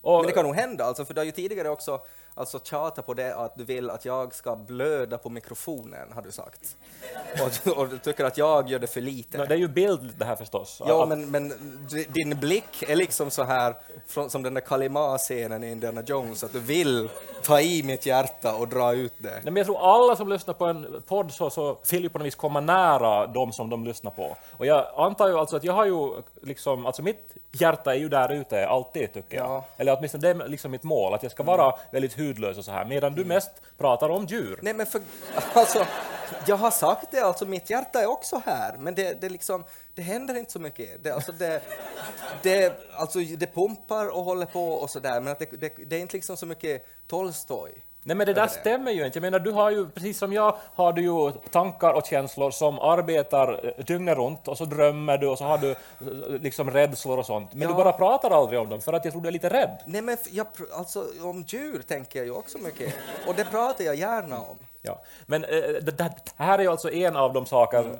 Och, 0.00 0.16
Men 0.18 0.26
det 0.26 0.32
kan 0.32 0.44
nog 0.44 0.54
hända, 0.54 0.84
alltså, 0.84 1.04
för 1.04 1.14
du 1.14 1.20
har 1.20 1.24
ju 1.24 1.30
tidigare 1.32 1.68
också 1.68 2.00
alltså, 2.34 2.58
tjatat 2.64 3.06
på 3.06 3.14
det 3.14 3.34
att 3.36 3.56
du 3.56 3.64
vill 3.64 3.90
att 3.90 4.04
jag 4.04 4.34
ska 4.34 4.56
blöda 4.56 5.18
på 5.18 5.30
mikrofonen, 5.30 6.12
har 6.12 6.22
du 6.22 6.32
sagt. 6.32 6.76
Och, 7.66 7.78
och 7.78 7.88
du 7.88 7.98
tycker 7.98 8.24
att 8.24 8.38
jag 8.38 8.68
gör 8.68 8.78
det 8.78 8.86
för 8.86 9.00
lite. 9.00 9.38
No, 9.38 9.44
det 9.46 9.54
är 9.54 9.58
ju 9.58 9.68
bild 9.68 10.12
det 10.18 10.24
här 10.24 10.36
förstås. 10.36 10.82
Ja, 10.86 11.02
Att- 11.02 11.08
men, 11.08 11.30
men 11.30 11.52
din 12.08 12.40
blick 12.40 12.82
är 12.88 12.96
liksom 12.96 13.30
så 13.30 13.42
här 13.42 13.74
som 14.28 14.42
den 14.42 14.54
där 14.54 14.60
Kalima-scenen 14.60 15.64
i 15.64 15.70
Indiana 15.70 16.02
Jones, 16.06 16.44
att 16.44 16.52
du 16.52 16.60
vill 16.60 17.08
ta 17.42 17.60
i 17.60 17.82
mitt 17.82 18.06
hjärta 18.06 18.54
och 18.56 18.68
dra 18.68 18.92
ut 18.94 19.12
det. 19.18 19.30
Nej, 19.30 19.40
men 19.44 19.56
jag 19.56 19.66
tror 19.66 19.78
alla 19.94 20.16
som 20.16 20.28
lyssnar 20.28 20.54
på 20.54 20.64
en 20.66 21.02
podd 21.08 21.32
så, 21.32 21.50
så 21.50 21.76
vill 21.90 22.02
ju 22.02 22.08
på 22.08 22.18
något 22.18 22.26
vis 22.26 22.34
komma 22.34 22.60
nära 22.60 23.26
de 23.26 23.52
som 23.52 23.70
de 23.70 23.84
lyssnar 23.84 24.10
på. 24.10 24.36
Och 24.50 24.66
jag 24.66 24.86
antar 24.96 25.28
ju 25.28 25.38
alltså 25.38 25.56
att 25.56 25.64
jag 25.64 25.72
har 25.72 25.84
ju 25.84 26.10
liksom, 26.42 26.86
alltså 26.86 27.02
mitt 27.02 27.34
hjärta 27.52 27.94
är 27.94 27.98
ju 27.98 28.08
där 28.08 28.32
ute 28.32 28.66
alltid 28.66 29.12
tycker 29.12 29.36
jag. 29.36 29.46
Ja. 29.46 29.50
Mm. 29.50 29.62
Eller 29.76 29.96
åtminstone 29.98 30.32
det 30.32 30.44
är 30.44 30.48
liksom 30.48 30.70
mitt 30.70 30.82
mål, 30.82 31.14
att 31.14 31.22
jag 31.22 31.32
ska 31.32 31.42
vara 31.42 31.74
väldigt 31.92 32.18
hudlös 32.26 32.58
och 32.58 32.64
så 32.64 32.70
här, 32.70 32.84
medan 32.84 33.14
du 33.14 33.24
mest 33.24 33.50
pratar 33.78 34.08
om 34.08 34.26
djur. 34.26 34.58
Nej, 34.62 34.74
men 34.74 34.86
för, 34.86 35.00
alltså, 35.52 35.86
jag 36.46 36.56
har 36.56 36.70
sagt 36.70 37.10
det, 37.10 37.20
alltså 37.20 37.46
mitt 37.46 37.70
hjärta 37.70 38.00
är 38.00 38.06
också 38.06 38.42
här, 38.46 38.76
men 38.78 38.94
det, 38.94 39.20
det, 39.20 39.28
liksom, 39.28 39.64
det 39.94 40.02
händer 40.02 40.34
inte 40.34 40.52
så 40.52 40.58
mycket. 40.58 41.04
Det, 41.04 41.10
alltså, 41.10 41.32
det, 41.32 41.62
det, 42.42 42.72
alltså, 42.92 43.18
det 43.18 43.54
pumpar 43.54 44.08
och 44.08 44.24
håller 44.24 44.46
på 44.46 44.72
och 44.72 44.90
sådär, 44.90 45.20
men 45.20 45.32
att 45.32 45.38
det, 45.38 45.50
det, 45.50 45.72
det 45.86 45.96
är 45.96 46.00
inte 46.00 46.16
liksom 46.16 46.36
så 46.36 46.46
mycket 46.46 46.86
Tolstoj. 47.06 47.84
Nej 48.06 48.16
men 48.16 48.26
det 48.26 48.32
där 48.34 48.46
stämmer 48.46 48.92
ju 48.92 49.06
inte. 49.06 49.16
Jag 49.18 49.22
menar, 49.22 49.38
du 49.38 49.50
har 49.50 49.70
ju, 49.70 49.88
precis 49.88 50.18
som 50.18 50.32
jag, 50.32 50.56
har 50.74 50.92
du 50.92 51.02
ju 51.02 51.30
tankar 51.50 51.92
och 51.92 52.06
känslor 52.06 52.50
som 52.50 52.78
arbetar 52.78 53.74
eh, 53.78 53.84
dygnet 53.84 54.16
runt 54.18 54.48
och 54.48 54.58
så 54.58 54.64
drömmer 54.64 55.18
du 55.18 55.26
och 55.26 55.38
så 55.38 55.44
har 55.44 55.58
du 55.58 55.70
eh, 55.70 55.76
liksom 56.40 56.70
rädslor 56.70 57.18
och 57.18 57.26
sånt. 57.26 57.54
Men 57.54 57.62
Ja. 57.62 57.68
du 57.68 57.74
bara 57.74 57.92
pratar 57.92 58.30
aldrig 58.30 58.60
om 58.60 58.68
dem 58.68 58.80
för 58.80 58.92
att 58.92 59.04
jag 59.04 59.12
tror 59.12 59.22
du 59.22 59.28
är 59.28 59.32
lite 59.32 59.48
rädd. 59.48 59.78
Nej, 59.86 60.02
men 60.02 60.16
jag, 60.30 60.46
alltså, 60.76 61.04
om 61.22 61.44
djur 61.48 61.82
tänker 61.88 62.18
jag 62.18 62.26
ju 62.26 62.32
också 62.32 62.58
mycket, 62.58 62.94
och 63.26 63.34
det 63.34 63.44
pratar 63.44 63.84
jag 63.84 63.94
gärna 63.94 64.38
om. 64.40 64.58
Ja. 64.86 65.00
Men 65.26 65.44
eh, 65.44 65.50
det, 65.60 65.90
det 65.98 66.10
här 66.36 66.58
är 66.60 66.68
alltså 66.68 66.90
en 66.90 67.16
av 67.16 67.32
de 67.32 67.46
saker 67.46 67.78
Mm. 67.80 67.96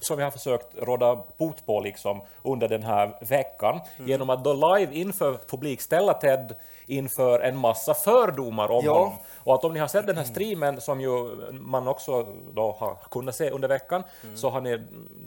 som 0.00 0.16
vi 0.16 0.22
har 0.22 0.30
försökt 0.30 0.66
råda 0.78 1.18
bot 1.36 1.66
på 1.66 1.80
liksom 1.80 2.20
under 2.42 2.68
den 2.68 2.82
här 2.82 3.16
veckan 3.20 3.80
Mm. 3.96 4.08
genom 4.10 4.30
att 4.30 4.44
då 4.44 4.52
live 4.76 4.94
inför 4.94 5.38
publik 5.46 5.80
ställa 5.80 6.14
Ted 6.14 6.54
inför 6.86 7.40
en 7.40 7.56
massa 7.56 7.94
fördomar 7.94 8.70
om 8.70 8.84
Ja. 8.84 8.92
honom. 8.94 9.12
Och 9.36 9.54
att 9.54 9.64
om 9.64 9.72
ni 9.72 9.78
har 9.80 9.88
sett 9.88 10.06
den 10.06 10.16
här 10.16 10.24
streamen 10.24 10.80
som 10.80 11.00
ju 11.00 11.10
man 11.52 11.88
också 11.88 12.26
då 12.52 12.76
har 12.78 12.96
kunnat 13.10 13.34
se 13.34 13.50
under 13.50 13.68
veckan 13.68 14.02
Mm. 14.24 14.36
så 14.36 14.50
har 14.50 14.60
ni, 14.60 14.82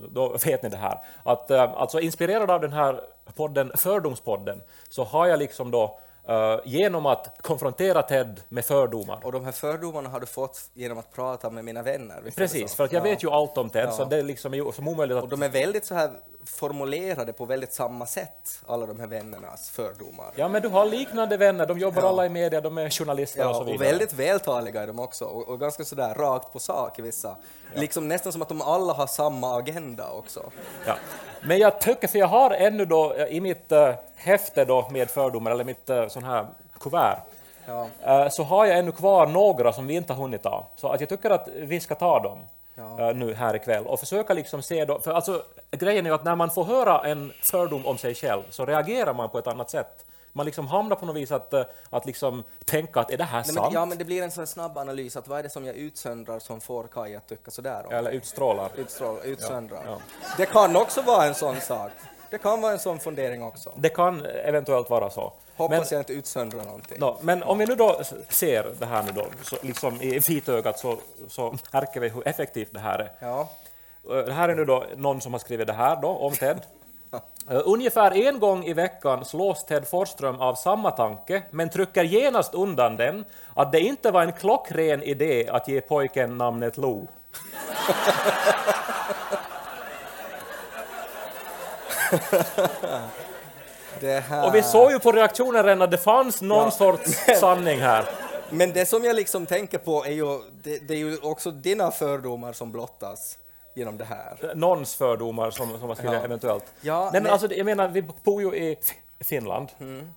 då 0.09 0.37
vet 0.45 0.63
ni 0.63 0.69
det 0.69 0.77
här. 0.77 0.99
Att, 1.23 1.51
eh, 1.51 1.73
alltså 1.73 1.99
inspirerad 1.99 2.51
av 2.51 2.61
den 2.61 2.73
här 2.73 3.01
podden, 3.35 3.71
Fördomspodden, 3.75 4.61
så 4.89 5.03
har 5.03 5.27
jag 5.27 5.39
liksom 5.39 5.71
då 5.71 5.97
eh, 6.27 6.59
genom 6.65 7.05
att 7.05 7.37
konfrontera 7.41 8.01
Ted 8.01 8.41
med 8.49 8.65
fördomar 8.65 9.19
Och 9.23 9.31
de 9.31 9.45
här 9.45 9.51
fördomarna 9.51 10.09
har 10.09 10.19
du 10.19 10.25
fått 10.25 10.61
genom 10.73 10.97
att 10.97 11.13
prata 11.13 11.49
med 11.49 11.65
mina 11.65 11.81
vänner. 11.83 12.23
Precis, 12.35 12.75
för 12.75 12.83
att 12.83 12.91
jag 12.91 12.99
Ja. 12.99 13.03
vet 13.11 13.23
ju 13.23 13.29
allt 13.29 13.57
om 13.57 13.69
Ted, 13.69 13.85
Ja. 13.85 13.91
så 13.91 14.05
det 14.05 14.17
är 14.17 14.23
liksom 14.23 14.53
omöjligt 14.87 15.17
Och 15.17 15.23
att... 15.23 15.29
de 15.29 15.43
är 15.43 15.49
väldigt 15.49 15.85
så 15.85 15.95
här 15.95 16.11
formulerade 16.47 17.33
på 17.33 17.45
väldigt 17.45 17.73
samma 17.73 18.05
sätt, 18.05 18.61
alla 18.67 18.85
de 18.85 18.99
här 18.99 19.07
vännernas 19.07 19.69
fördomar. 19.69 20.31
Ja, 20.35 20.47
men 20.47 20.61
du 20.61 20.67
har 20.67 20.85
liknande 20.85 21.37
vänner, 21.37 21.65
de 21.65 21.79
jobbar 21.79 22.01
Ja. 22.01 22.07
alla 22.09 22.25
i 22.25 22.29
media, 22.29 22.61
de 22.61 22.77
är 22.77 22.89
journalister 22.89 23.41
Ja, 23.41 23.49
och 23.49 23.55
så 23.55 23.61
och 23.61 23.67
vidare. 23.67 23.87
väldigt 23.87 24.13
vältaliga 24.13 24.81
är 24.83 24.87
de 24.87 24.99
också, 24.99 25.25
och, 25.25 25.49
och 25.49 25.59
ganska 25.59 25.83
sådär 25.85 26.13
rakt 26.13 26.53
på 26.53 26.59
sak 26.59 26.99
i 26.99 27.01
vissa. 27.01 27.35
Liksom 27.73 28.07
nästan 28.07 28.31
som 28.31 28.41
att 28.41 28.49
de 28.49 28.61
alla 28.61 28.93
har 28.93 29.07
samma 29.07 29.57
agenda 29.57 30.11
också. 30.11 30.51
Ja. 30.87 30.95
Men 31.43 31.57
jag 31.59 31.81
tycker, 31.81 32.07
för 32.07 32.19
jag 32.19 32.27
har 32.27 32.51
ännu 32.51 32.85
då 32.85 33.13
eh, 33.13 33.25
i 33.27 33.41
mitt 33.41 33.71
uh, 33.71 33.91
häfte 34.15 34.65
då 34.65 34.89
med 34.89 35.09
fördomar, 35.09 35.51
eller 35.51 35.63
mitt 35.63 35.89
uh, 35.89 36.07
sån 36.07 36.23
här 36.23 36.47
kuvert, 36.79 37.19
Ja. 37.67 37.87
eh, 38.03 38.29
så 38.29 38.43
har 38.43 38.65
jag 38.65 38.77
ännu 38.79 38.91
kvar 38.91 39.27
några 39.27 39.73
som 39.73 39.87
vi 39.87 39.93
inte 39.95 40.13
har 40.13 40.21
hunnit 40.21 40.43
ta. 40.43 40.67
Så 40.75 40.87
att 40.89 40.99
jag 40.99 41.09
tycker 41.09 41.29
att 41.29 41.47
vi 41.55 41.79
ska 41.79 41.95
ta 41.95 42.19
dem 42.19 42.39
Ja. 42.77 43.11
nu 43.13 43.33
här 43.33 43.55
ikväll 43.55 43.85
och 43.85 43.99
försöka 43.99 44.33
liksom 44.33 44.61
se 44.61 44.85
då, 44.85 44.99
för 44.99 45.11
alltså 45.13 45.43
grejen 45.75 46.05
är 46.05 46.11
att 46.11 46.23
när 46.23 46.35
man 46.35 46.49
får 46.51 46.63
höra 46.63 47.01
en 47.07 47.33
fördom 47.41 47.85
om 47.85 47.97
sig 47.97 48.15
själv 48.15 48.41
så 48.49 48.65
reagerar 48.65 49.13
man 49.13 49.29
på 49.29 49.37
ett 49.39 49.47
annat 49.47 49.69
sätt. 49.69 50.05
Man 50.33 50.45
liksom 50.45 50.67
hamnar 50.67 50.95
på 50.95 51.05
något 51.05 51.15
vis 51.15 51.31
att, 51.31 51.53
eh, 51.53 51.63
att 51.89 52.05
liksom 52.05 52.43
tänka 52.65 52.99
att 52.99 53.11
är 53.11 53.17
det 53.17 53.23
här 53.23 53.37
Nej, 53.37 53.45
sant? 53.45 53.59
men, 53.65 53.73
ja, 53.73 53.85
men 53.85 53.97
det 53.97 54.05
blir 54.05 54.23
en 54.23 54.31
sån 54.31 54.47
snabb 54.47 54.77
analys, 54.77 55.15
att 55.17 55.27
vad 55.27 55.39
är 55.39 55.43
det 55.43 55.49
som 55.49 55.65
jag 55.65 55.75
utsöndrar 55.75 56.39
som 56.39 56.61
får 56.61 56.87
Kaj 56.87 57.15
att 57.15 57.27
tycka 57.27 57.51
sådär 57.51 57.83
om 57.87 57.93
Eller 57.93 58.11
utstrålar. 58.11 58.71
Utstrål, 58.75 59.19
utsöndrar. 59.23 59.83
Ja, 59.85 59.97
Det 60.37 60.45
kan 60.45 60.75
också 60.75 61.01
vara 61.01 61.25
en 61.25 61.35
sån 61.35 61.61
sak. 61.61 61.91
Det 62.29 62.37
kan 62.37 62.61
vara 62.61 62.71
en 62.71 62.79
sån 62.79 62.99
fundering 62.99 63.43
också. 63.43 63.73
Det 63.75 63.89
kan 63.89 64.25
eventuellt 64.25 64.89
vara 64.89 65.09
så. 65.09 65.33
Hoppas 65.55 65.91
jag 65.91 66.01
inte 66.01 66.13
utsöndrar 66.13 66.63
någonting. 66.63 66.97
Nå, 66.99 67.17
men 67.21 67.43
om 67.43 67.57
vi 67.57 67.65
nu 67.65 67.75
då 67.75 68.01
ser 68.29 68.71
det 68.79 68.85
här 68.85 69.03
nu 69.03 69.11
då, 69.11 69.25
så 69.41 69.55
liksom 69.61 70.01
i 70.01 70.19
vitögat 70.19 70.79
så, 70.79 70.97
så 71.27 71.55
märker 71.71 71.99
vi 71.99 72.09
hur 72.09 72.27
effektivt 72.27 72.69
det 72.73 72.79
här 72.79 72.99
är. 72.99 73.11
Ja. 73.19 73.49
Eh, 74.09 74.15
Det 74.17 74.33
här 74.33 74.49
är 74.49 74.55
nu 74.55 74.65
då 74.65 74.83
någon 74.95 75.21
som 75.21 75.33
har 75.33 75.39
skrivit 75.39 75.67
det 75.67 75.73
här 75.73 75.95
då, 76.01 76.07
om 76.09 76.33
Ted. 76.33 76.61
Eh, 77.49 77.61
Ungefär 77.65 78.27
en 78.27 78.39
gång 78.39 78.65
i 78.65 78.73
veckan 78.73 79.25
slås 79.25 79.65
Ted 79.65 79.87
Forsström 79.87 80.39
av 80.41 80.55
samma 80.55 80.91
tanke, 80.91 81.43
men 81.51 81.69
trycker 81.69 82.03
genast 82.03 82.53
undan 82.53 82.95
den, 82.95 83.25
att 83.53 83.71
det 83.71 83.79
inte 83.79 84.11
var 84.11 84.21
en 84.23 84.31
klockren 84.33 85.03
idé 85.03 85.47
att 85.49 85.67
ge 85.67 85.81
pojken 85.81 86.37
namnet 86.37 86.77
Lo. 86.77 87.07
Och 94.45 94.55
vi 94.55 94.63
såg 94.63 94.91
ju 94.91 94.99
på 94.99 95.11
reaktionen 95.11 95.63
redan 95.63 95.81
att 95.81 95.91
det 95.91 95.97
fanns 95.97 96.41
någon 96.41 96.63
Ja. 96.63 96.71
sorts 96.71 97.11
sanning 97.39 97.79
här. 97.79 98.05
Men 98.49 98.73
det 98.73 98.85
som 98.85 99.03
jag 99.03 99.15
liksom 99.15 99.45
tänker 99.45 99.77
på 99.77 100.05
är 100.05 100.11
ju, 100.11 100.39
det, 100.63 100.87
det 100.87 100.93
är 100.93 100.97
ju 100.97 101.17
också 101.17 101.51
dina 101.51 101.91
fördomar 101.91 102.53
som 102.53 102.71
blottas 102.71 103.37
genom 103.75 103.97
det 103.97 104.05
här. 104.05 104.51
Någons 104.55 104.95
fördomar 104.95 105.51
som, 105.51 105.79
som 105.79 105.87
har 105.89 105.95
skrivit 105.95 106.13
Ja. 106.19 106.23
eventuellt. 106.25 106.65
Ja, 106.81 106.99
Nej, 107.01 107.09
men 107.13 107.23
men- 107.23 107.31
alltså, 107.31 107.53
jag 107.53 107.65
menar, 107.65 107.87
vi 107.87 108.01
bor 108.23 108.41
ju 108.41 108.55
i 108.55 108.77
Finland 109.19 109.69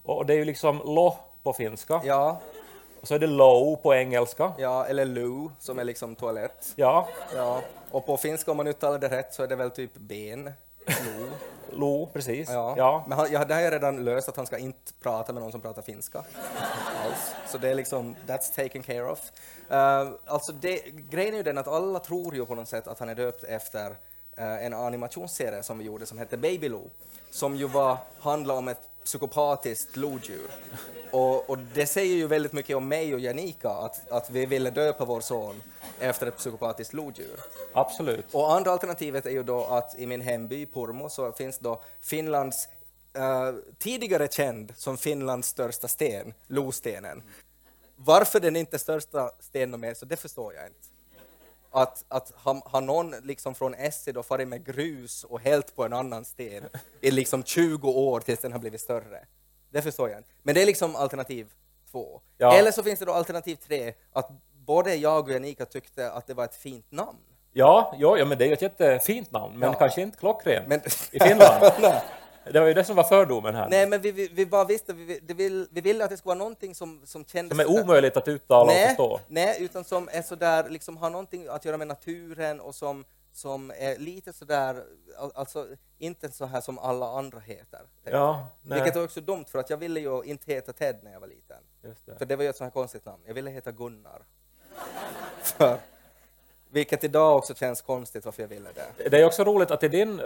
och 0.02 0.26
det 0.26 0.32
är 0.32 0.36
ju 0.38 0.44
liksom 0.44 0.78
lo 0.84 1.16
på 1.42 1.52
finska 1.52 2.00
Ja, 2.04 2.40
och 3.00 3.08
så 3.08 3.14
är 3.14 3.18
det 3.18 3.26
low 3.26 3.76
på 3.76 3.94
engelska. 3.94 4.52
ja, 4.58 4.84
eller 4.86 5.04
loo 5.04 5.52
som 5.58 5.78
är 5.78 5.84
liksom 5.84 6.14
toalett. 6.16 6.72
Ja, 6.76 7.08
Ja, 7.36 7.60
och 7.90 8.06
på 8.06 8.16
finska 8.16 8.50
om 8.50 8.56
man 8.56 8.66
uttalar 8.66 8.98
det 8.98 9.08
rätt 9.08 9.34
så 9.34 9.42
är 9.42 9.46
det 9.46 9.56
väl 9.56 9.70
typ 9.70 9.94
ben. 9.94 10.52
Loo. 10.86 11.28
lo, 11.72 12.08
precis. 12.12 12.48
Ja. 12.50 12.74
Ja. 12.76 13.04
Men 13.08 13.18
han, 13.18 13.32
ja, 13.32 13.44
det 13.44 13.54
har 13.54 13.60
jag 13.60 13.72
redan 13.72 14.04
löst 14.04 14.28
att 14.28 14.36
han 14.36 14.46
ska 14.46 14.58
inte 14.58 14.92
prata 15.02 15.32
med 15.32 15.42
någon 15.42 15.52
som 15.52 15.60
pratar 15.60 15.82
finska. 15.82 16.24
Alls. 17.08 17.34
Så 17.46 17.58
det 17.58 17.68
är 17.68 17.74
liksom, 17.74 18.16
that's 18.26 18.54
taken 18.56 18.82
care 18.82 19.10
of. 19.10 19.32
Uh, 19.70 20.14
alltså 20.26 20.52
det, 20.52 20.82
grejen 21.10 21.34
är 21.34 21.36
ju 21.36 21.42
den 21.42 21.58
att 21.58 21.68
alla 21.68 21.98
tror 21.98 22.34
ju 22.34 22.46
på 22.46 22.54
något 22.54 22.68
sätt 22.68 22.88
att 22.88 22.98
han 22.98 23.08
är 23.08 23.14
döpt 23.14 23.44
efter 23.44 23.96
eh, 24.36 24.64
en 24.64 24.74
animationsserie 24.74 25.62
som 25.62 25.78
vi 25.78 25.84
gjorde 25.84 26.06
som 26.06 26.18
hette 26.18 26.36
Baby 26.36 26.68
Lou, 26.68 26.90
som 27.30 27.56
ju 27.56 27.66
var, 27.66 27.96
handlade 28.18 28.58
om 28.58 28.68
ett 28.68 28.88
psykopatiskt 29.04 29.96
lodjur. 29.96 30.50
Och, 31.10 31.50
och 31.50 31.58
det 31.58 31.86
säger 31.86 32.16
ju 32.16 32.26
väldigt 32.26 32.52
mycket 32.52 32.76
om 32.76 32.88
mig 32.88 33.14
och 33.14 33.20
Janika 33.20 33.70
att, 33.70 34.10
att 34.10 34.30
vi 34.30 34.46
ville 34.46 34.70
döpa 34.70 35.04
vår 35.04 35.20
son 35.20 35.62
efter 36.00 36.26
ett 36.26 36.36
psykopatiskt 36.36 36.92
lodjur. 36.92 37.40
Absolut. 37.72 38.34
Och 38.34 38.52
andra 38.52 38.70
alternativet 38.70 39.26
är 39.26 39.30
ju 39.30 39.42
då 39.42 39.64
att 39.64 39.98
i 39.98 40.06
min 40.06 40.20
hemby 40.20 40.66
Pormo 40.66 41.08
så 41.08 41.32
finns 41.32 41.58
då 41.58 41.82
Finlands 42.00 42.68
eh, 43.16 43.54
tidigare 43.78 44.28
känd 44.28 44.72
som 44.76 44.96
Finlands 44.98 45.48
största 45.48 45.88
sten, 45.88 46.34
Lostenen. 46.46 47.22
Varför 47.96 48.40
den 48.40 48.56
inte 48.56 48.76
är 48.76 48.78
största 48.78 49.30
stenen 49.40 49.80
med 49.80 49.96
så 49.96 50.04
det 50.06 50.16
förstår 50.16 50.54
jag 50.54 50.66
inte. 50.66 50.78
Att, 51.70 52.04
att 52.08 52.32
har, 52.36 52.80
någon 52.80 53.10
liksom 53.22 53.54
från 53.54 53.74
Essie 53.74 54.12
då 54.12 54.22
farit 54.22 54.48
med 54.48 54.64
grus 54.66 55.24
och 55.24 55.40
hällt 55.40 55.76
på 55.76 55.84
en 55.84 55.92
annan 55.92 56.24
sten 56.24 56.64
i 57.00 57.10
liksom 57.10 57.42
20 57.44 57.90
år 57.90 58.20
tills 58.20 58.40
den 58.40 58.52
har 58.52 58.58
blivit 58.58 58.80
större. 58.80 59.26
Det 59.70 59.82
förstår 59.82 60.08
jag 60.10 60.18
inte. 60.18 60.30
Men 60.42 60.54
det 60.54 60.62
är 60.62 60.66
liksom 60.66 60.96
alternativ 60.96 61.46
två. 61.90 62.20
Ja. 62.38 62.52
Eller 62.54 62.70
så 62.70 62.82
finns 62.82 62.98
det 62.98 63.04
då 63.04 63.12
alternativ 63.12 63.56
tre, 63.56 63.94
att 64.12 64.30
både 64.52 64.94
jag 64.94 65.24
och 65.24 65.30
Janika 65.32 65.64
tyckte 65.66 66.10
att 66.10 66.26
det 66.26 66.34
var 66.34 66.44
ett 66.44 66.56
fint 66.56 66.90
namn. 66.92 67.18
Ja, 67.52 67.94
ja, 67.98 68.18
ja, 68.18 68.24
men 68.24 68.38
det 68.38 68.44
är 68.44 68.46
ju 68.46 68.52
ett 68.52 68.62
jättefint 68.62 69.30
namn, 69.32 69.58
men 69.58 69.72
Ja. 69.72 69.78
kanske 69.78 70.00
inte 70.02 70.18
klockrent 70.18 70.68
Men- 70.68 70.80
i 71.12 71.20
Finland. 71.20 71.64
Det 72.52 72.60
var 72.60 72.66
ju 72.66 72.74
det 72.74 72.84
som 72.84 72.96
var 72.96 73.04
fördomen 73.04 73.54
här. 73.54 73.68
Nej, 73.68 73.86
men 73.88 74.00
vi, 74.00 74.12
vi, 74.12 74.28
vi 74.28 74.46
bara 74.46 74.64
visste, 74.64 74.92
vi, 74.92 75.20
vi, 75.22 75.34
vill, 75.34 75.68
vi 75.70 75.80
ville 75.80 76.04
att 76.04 76.10
det 76.10 76.16
skulle 76.16 76.28
vara 76.28 76.38
någonting 76.38 76.74
som, 76.74 77.00
som 77.04 77.24
kändes... 77.24 77.50
Som 77.56 77.60
är 77.60 77.64
sådär- 77.64 77.82
omöjligt 77.84 78.16
att 78.16 78.28
uttala 78.28 78.60
och 78.62 78.66
nej, 78.66 78.86
förstå. 78.88 79.20
nej, 79.28 79.56
utan 79.60 79.84
som 79.84 80.08
är 80.12 80.22
sådär, 80.22 80.68
liksom 80.68 80.96
har 80.96 81.10
någonting 81.10 81.48
att 81.48 81.64
göra 81.64 81.76
med 81.76 81.86
naturen 81.88 82.60
och 82.60 82.74
som, 82.74 83.04
som 83.32 83.72
är 83.78 83.98
lite 83.98 84.32
sådär, 84.32 84.84
al- 85.18 85.32
alltså 85.34 85.66
inte 85.98 86.30
så 86.30 86.44
här 86.46 86.60
som 86.60 86.78
alla 86.78 87.06
andra 87.18 87.38
heter. 87.40 87.80
Ja, 88.04 88.46
nej. 88.62 88.78
Vilket 88.80 88.96
är 88.96 89.04
också 89.04 89.20
dumt, 89.20 89.44
för 89.48 89.58
att 89.58 89.70
jag 89.70 89.76
ville 89.76 90.00
ju 90.00 90.22
inte 90.24 90.52
heta 90.52 90.72
Ted 90.72 90.96
när 91.02 91.12
jag 91.12 91.20
var 91.20 91.28
liten. 91.28 91.56
Just 91.82 92.06
det. 92.06 92.18
För 92.18 92.26
det 92.26 92.36
var 92.36 92.42
ju 92.44 92.50
ett 92.50 92.56
sånt 92.56 92.66
här 92.74 92.80
konstigt 92.80 93.04
namn. 93.06 93.22
Jag 93.26 93.34
ville 93.34 93.50
heta 93.50 93.72
Gunnar. 93.72 94.22
för, 95.42 95.78
vilket 96.70 97.04
idag 97.04 97.36
också 97.36 97.54
känns 97.54 97.82
konstigt 97.82 98.24
varför 98.24 98.42
jag 98.42 98.48
ville 98.48 98.68
det. 98.74 99.08
Det 99.08 99.16
är 99.20 99.24
också 99.24 99.44
roligt 99.44 99.70
att 99.70 99.82
i 99.82 99.88
din 99.88 100.20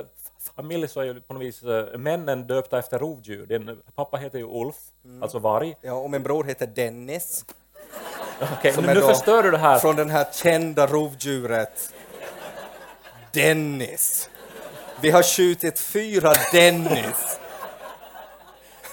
familj 0.57 0.89
så 0.89 1.01
är 1.01 1.05
ju 1.05 1.21
på 1.21 1.35
något 1.35 1.43
vis 1.43 1.63
eh, 1.63 1.99
männen 1.99 2.47
döpta 2.47 2.79
efter 2.79 2.99
rovdjur. 2.99 3.47
Din 3.47 3.79
pappa 3.95 4.17
heter 4.17 4.39
ju 4.39 4.45
Ulf, 4.45 4.77
Mm. 5.05 5.23
alltså 5.23 5.39
varg. 5.39 5.77
Ja, 5.81 5.93
och 5.93 6.11
min 6.11 6.23
bror 6.23 6.45
heter 6.45 6.67
Dennis. 6.67 7.45
Okej, 8.59 8.73
Som 8.73 8.85
nu 8.85 8.95
nu 8.95 9.01
förstör 9.01 9.43
du 9.43 9.51
det 9.51 9.59
här. 9.59 9.79
Från 9.79 9.97
den 9.97 10.11
här 10.11 10.27
kända 10.33 10.87
rovdjuret 10.87 11.93
Dennis. 13.33 14.29
Vi 15.01 15.11
har 15.11 15.23
skjutit 15.23 15.81
fyra 15.81 16.33
Dennis. 16.53 17.39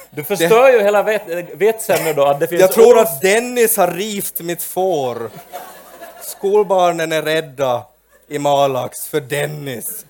Du 0.09 0.23
förstör 0.23 0.69
ju 0.71 0.81
hela 0.81 1.03
vet- 1.03 1.53
vitsen 1.53 2.03
nu 2.05 2.13
då 2.13 2.25
att 2.25 2.39
det 2.39 2.47
finns 2.47 2.61
Jag 2.61 2.71
tror 2.71 2.99
att 2.99 3.21
Dennis 3.21 3.77
har 3.77 3.91
rivt 3.91 4.41
mitt 4.41 4.63
får. 4.63 5.29
Skolbarnen 6.39 7.11
är 7.11 7.21
rädda 7.21 7.85
i 8.27 8.39
Malax 8.39 9.07
för 9.07 9.21
Dennis. 9.21 10.05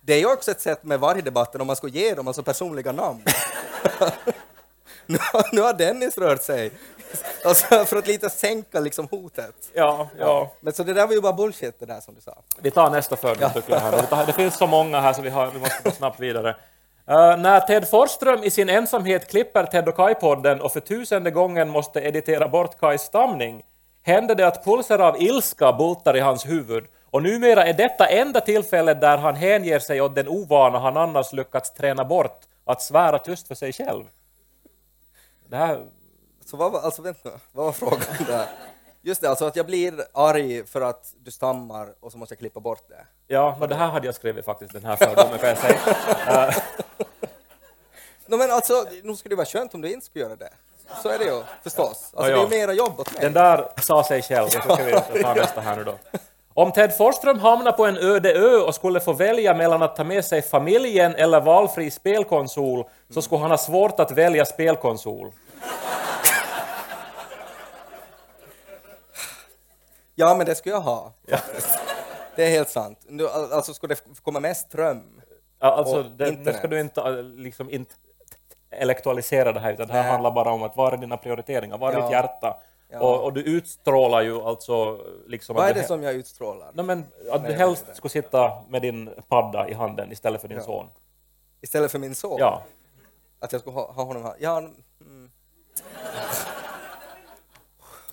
Det 0.00 0.14
är 0.14 0.18
ju 0.18 0.32
också 0.32 0.50
ett 0.50 0.60
sätt 0.60 0.84
med 0.84 1.00
vargdebatten 1.00 1.60
om 1.60 1.66
man 1.66 1.76
ska 1.76 1.88
ge 1.88 2.14
dem 2.14 2.28
alltså 2.28 2.42
personliga 2.42 2.92
namn. 2.92 3.24
nu, 5.06 5.18
har, 5.32 5.54
nu 5.54 5.60
har 5.60 5.72
Dennis 5.72 6.18
rört 6.18 6.42
sig. 6.42 6.70
Alltså 7.44 7.84
för 7.84 7.96
att 7.96 8.06
lite 8.06 8.30
sänka 8.30 8.80
liksom 8.80 9.08
hotet. 9.10 9.54
Ja, 9.72 10.08
ja. 10.18 10.52
Men 10.60 10.72
så 10.72 10.82
det 10.82 10.94
där 10.94 11.06
var 11.06 11.14
ju 11.14 11.20
bara 11.20 11.32
bullshit 11.32 11.80
det 11.80 11.86
där 11.86 12.00
som 12.00 12.14
du 12.14 12.20
sa. 12.20 12.42
Vi 12.58 12.70
tar 12.70 12.90
nästa 12.90 13.16
fördom 13.16 13.50
tycker 13.54 13.72
jag. 13.72 13.80
Här. 13.80 14.26
Det 14.26 14.32
finns 14.32 14.56
så 14.56 14.66
många 14.66 15.00
här 15.00 15.12
så 15.12 15.22
vi, 15.22 15.30
har, 15.30 15.50
vi 15.50 15.58
måste 15.58 15.82
gå 15.84 15.90
snabbt 15.90 16.20
vidare. 16.20 16.56
Eh, 17.08 17.36
när 17.36 17.60
Ted 17.60 17.88
Forsström 17.88 18.44
i 18.44 18.50
sin 18.50 18.68
ensamhet 18.68 19.30
klipper 19.30 19.66
Ted 19.66 19.88
och 19.88 19.96
Kai-podden 19.96 20.60
och 20.60 20.72
för 20.72 20.80
tusende 20.80 21.30
gången 21.30 21.68
måste 21.68 22.00
editera 22.00 22.48
bort 22.48 22.80
Kais 22.80 23.02
stamning 23.02 23.62
händer 24.04 24.34
det 24.34 24.46
att 24.46 24.64
pulser 24.64 24.98
av 24.98 25.22
ilska 25.22 25.72
bultar 25.72 26.16
i 26.16 26.20
hans 26.20 26.46
huvud 26.46 26.84
och 27.10 27.22
numera 27.22 27.64
är 27.64 27.72
detta 27.72 28.06
enda 28.06 28.40
tillfället 28.40 29.00
där 29.00 29.18
han 29.18 29.34
hänger 29.34 29.78
sig 29.78 30.00
åt 30.00 30.14
den 30.14 30.28
ovana 30.28 30.78
han 30.78 30.96
annars 30.96 31.32
lyckats 31.32 31.74
träna 31.74 32.04
bort 32.04 32.40
att 32.64 32.82
svära 32.82 33.18
tyst 33.18 33.48
för 33.48 33.54
sig 33.54 33.72
själv. 33.72 34.04
Det 35.48 35.56
här, 35.56 35.80
Så 36.44 36.56
vad 36.56 36.72
var, 36.72 36.80
alltså 36.80 37.02
vänta, 37.02 37.30
vad 37.52 37.64
var 37.64 37.72
frågan 37.72 38.00
där? 38.26 38.46
Just 39.02 39.20
det, 39.20 39.28
alltså 39.28 39.44
att 39.44 39.56
jag 39.56 39.66
blir 39.66 39.94
arg 40.12 40.66
för 40.66 40.80
att 40.80 41.14
du 41.24 41.30
stammar 41.30 41.88
och 42.00 42.12
så 42.12 42.18
måste 42.18 42.32
jag 42.32 42.38
klippa 42.38 42.60
bort 42.60 42.88
det. 42.88 43.06
ja, 43.26 43.56
men 43.60 43.68
det 43.68 43.74
här 43.74 43.88
hade 43.88 44.06
jag 44.06 44.14
skrivit 44.14 44.44
faktiskt, 44.44 44.72
den 44.72 44.84
här 44.84 44.96
fördomen 44.96 45.38
kan 45.38 45.48
jag 45.48 45.58
säga. 45.58 45.78
No, 48.26 48.36
men 48.36 48.50
alltså, 48.50 48.86
nu 49.02 49.16
skulle 49.16 49.32
det 49.32 49.36
vara 49.36 49.46
skönt 49.46 49.74
om 49.74 49.80
du 49.80 49.92
inte 49.92 50.06
skulle 50.06 50.24
göra 50.24 50.36
det. 50.36 50.50
Så 51.02 51.08
är 51.08 51.18
det 51.18 51.24
ju 51.24 51.42
förstås. 51.62 51.86
Alltså, 51.86 52.12
Ja, 52.16 52.28
ja. 52.28 52.36
det 52.36 52.56
är 52.56 52.60
ju 52.60 52.66
mera 52.66 52.72
jobb 52.72 53.00
åt 53.00 53.12
mig. 53.12 53.20
Den 53.22 53.32
där 53.32 53.68
sa 53.82 54.04
sig 54.04 54.22
själv, 54.22 54.48
jag 54.52 54.62
tycker 54.62 55.12
vi 55.14 55.22
tar 55.22 55.34
nästa 55.40 55.60
här 55.60 55.76
nu 55.76 55.84
då. 55.84 55.94
Om 56.54 56.72
Ted 56.72 56.96
Forsström 56.96 57.38
hamnar 57.38 57.72
på 57.72 57.86
en 57.86 57.98
öde 57.98 58.32
ö 58.34 58.56
och 58.56 58.74
skulle 58.74 59.00
få 59.00 59.12
välja 59.12 59.54
mellan 59.54 59.82
att 59.82 59.96
ta 59.96 60.04
med 60.04 60.24
sig 60.24 60.42
familjen 60.42 61.14
eller 61.14 61.40
valfri 61.40 61.90
spelkonsol 61.90 62.84
så 63.14 63.22
skulle 63.22 63.40
han 63.40 63.50
ha 63.50 63.58
svårt 63.58 64.00
att 64.00 64.10
välja 64.10 64.44
spelkonsol. 64.44 65.32
Ja, 70.14 70.34
men 70.34 70.46
det 70.46 70.54
skulle 70.54 70.74
jag 70.74 70.80
ha. 70.80 71.12
faktiskt. 71.30 71.78
Det 72.36 72.44
är 72.44 72.50
helt 72.50 72.68
sant. 72.70 72.98
Alltså, 73.52 73.74
skulle 73.74 73.94
det 73.94 74.00
komma 74.22 74.40
mest 74.40 74.66
ström? 74.68 75.02
Ja, 75.60 75.72
Alltså, 75.74 76.02
det, 76.02 76.30
det 76.30 76.54
ska 76.58 76.68
du 76.68 76.80
inte 76.80 77.22
liksom 77.22 77.70
inte 77.70 77.94
intellektualisera 78.74 79.52
det 79.52 79.60
här, 79.60 79.72
utan 79.72 79.86
det 79.86 79.92
här 79.92 80.02
Nej. 80.02 80.10
handlar 80.10 80.30
bara 80.30 80.50
om 80.52 80.62
att 80.62 80.76
var 80.76 80.92
är 80.92 80.96
dina 80.96 81.16
prioriteringar, 81.16 81.78
var 81.78 81.92
är 81.92 81.96
Ja. 81.96 82.02
ditt 82.02 82.10
hjärta? 82.12 82.56
Ja. 82.88 82.98
Och, 83.00 83.24
och 83.24 83.32
du 83.32 83.42
utstrålar 83.42 84.20
ju 84.22 84.42
alltså 84.42 85.00
liksom 85.26 85.56
Vad 85.56 85.68
är 85.68 85.74
du 85.74 85.80
det 85.80 85.86
som 85.86 86.02
jag 86.02 86.14
utstrålar? 86.14 86.70
Nej, 86.74 86.84
men 86.84 87.04
att 87.32 87.42
du 87.42 87.48
Nej, 87.48 87.58
helst 87.58 87.84
är 87.84 87.88
det. 87.88 87.94
skulle 87.94 88.10
sitta 88.10 88.52
med 88.68 88.82
din 88.82 89.10
padda 89.28 89.68
i 89.68 89.74
handen 89.74 90.12
istället 90.12 90.40
för 90.40 90.48
din 90.48 90.58
Ja. 90.58 90.64
son. 90.64 90.86
Istället 91.60 91.90
för 91.92 91.98
min 91.98 92.14
son? 92.14 92.36
Ja. 92.38 92.62
Att 93.40 93.52
jag 93.52 93.60
skulle 93.60 93.74
ha, 93.76 93.92
ha 93.92 94.04
honom 94.04 94.22
här? 94.22 94.34
Ja, 94.38 94.58
mm. 94.58 95.30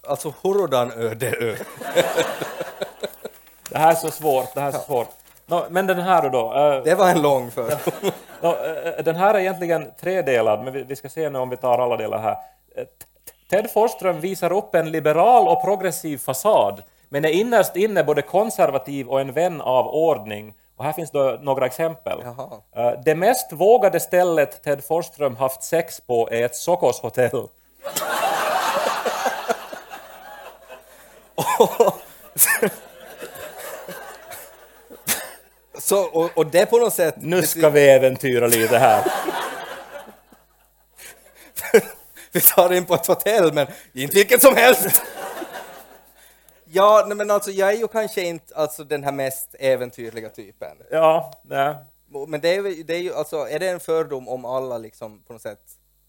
Alltså, 0.07 0.33
hurdan 0.43 0.91
öde 0.91 1.35
ö. 1.39 1.55
Det 3.69 3.77
här 3.77 3.91
är 3.91 3.95
så 3.95 4.11
svårt, 4.11 4.53
det 4.53 4.61
här 4.61 4.67
är 4.67 4.71
så 4.71 4.79
svårt. 4.79 5.07
Nå, 5.45 5.65
men 5.69 5.87
den 5.87 5.99
här 5.99 6.29
då? 6.29 6.53
eh, 6.53 6.83
Det 6.83 6.95
var 6.95 7.09
en 7.09 7.21
lång 7.21 7.51
för. 7.51 7.73
nå, 8.41 8.49
eh, 8.49 9.03
den 9.03 9.15
här 9.15 9.33
är 9.33 9.39
egentligen 9.39 9.87
tredelad, 10.01 10.63
men 10.63 10.73
vi, 10.73 10.83
vi 10.83 10.95
ska 10.95 11.09
se 11.09 11.29
nu 11.29 11.39
om 11.39 11.49
vi 11.49 11.57
tar 11.57 11.79
alla 11.79 11.97
delar 11.97 12.17
här. 12.19 12.35
Eh, 12.75 12.83
Ted 13.49 13.71
Forsström 13.71 14.19
visar 14.19 14.51
upp 14.53 14.75
en 14.75 14.91
liberal 14.91 15.47
och 15.47 15.61
progressiv 15.63 16.17
fasad, 16.17 16.81
men 17.09 17.25
är 17.25 17.29
innerst 17.29 17.75
inne 17.75 18.03
både 18.03 18.21
konservativ 18.21 19.07
och 19.07 19.21
en 19.21 19.33
vän 19.33 19.61
av 19.61 19.87
ordning. 19.87 20.53
Och 20.77 20.85
här 20.85 20.93
finns 20.93 21.11
då 21.11 21.37
några 21.41 21.65
exempel. 21.65 22.19
Eh, 22.75 22.91
Det 23.05 23.15
mest 23.15 23.53
vågade 23.53 23.99
stället 23.99 24.63
Ted 24.63 24.83
Forsström 24.83 25.35
haft 25.35 25.63
sex 25.63 26.01
på 26.01 26.29
är 26.31 26.45
ett 26.45 26.55
Sokos 26.55 27.01
hotell. 27.01 27.47
Så, 35.81 36.03
och, 36.03 36.37
och 36.37 36.45
det 36.45 36.65
på 36.65 36.77
något 36.77 36.93
sätt... 36.93 37.15
Nu 37.17 37.41
ska 37.41 37.69
vi 37.69 37.89
äventyra 37.89 38.47
lite 38.47 38.77
här. 38.77 39.11
vi 42.31 42.41
tar 42.41 42.73
in 42.73 42.85
på 42.85 42.93
ett 42.93 43.07
hotell, 43.07 43.53
men 43.53 43.67
inte 43.93 44.15
vilket 44.15 44.41
som 44.41 44.55
helst. 44.55 45.01
ja, 46.65 47.03
nej, 47.07 47.17
men 47.17 47.31
alltså 47.31 47.51
jag 47.51 47.69
är 47.69 47.77
ju 47.77 47.87
kanske 47.87 48.21
inte 48.21 48.55
alltså, 48.55 48.83
den 48.83 49.03
här 49.03 49.11
mest 49.11 49.55
äventyrliga 49.59 50.29
typen. 50.29 50.77
Ja, 50.91 51.41
nej. 51.43 51.75
Men 52.27 52.41
det 52.41 52.55
är, 52.55 52.83
det 52.83 52.95
är 52.95 53.01
ju, 53.01 53.13
alltså, 53.13 53.37
är 53.37 53.59
det 53.59 53.69
en 53.69 53.79
fördom 53.79 54.27
om 54.27 54.45
alla 54.45 54.77
liksom 54.77 55.23
på 55.23 55.33
något 55.33 55.41
sätt 55.41 55.61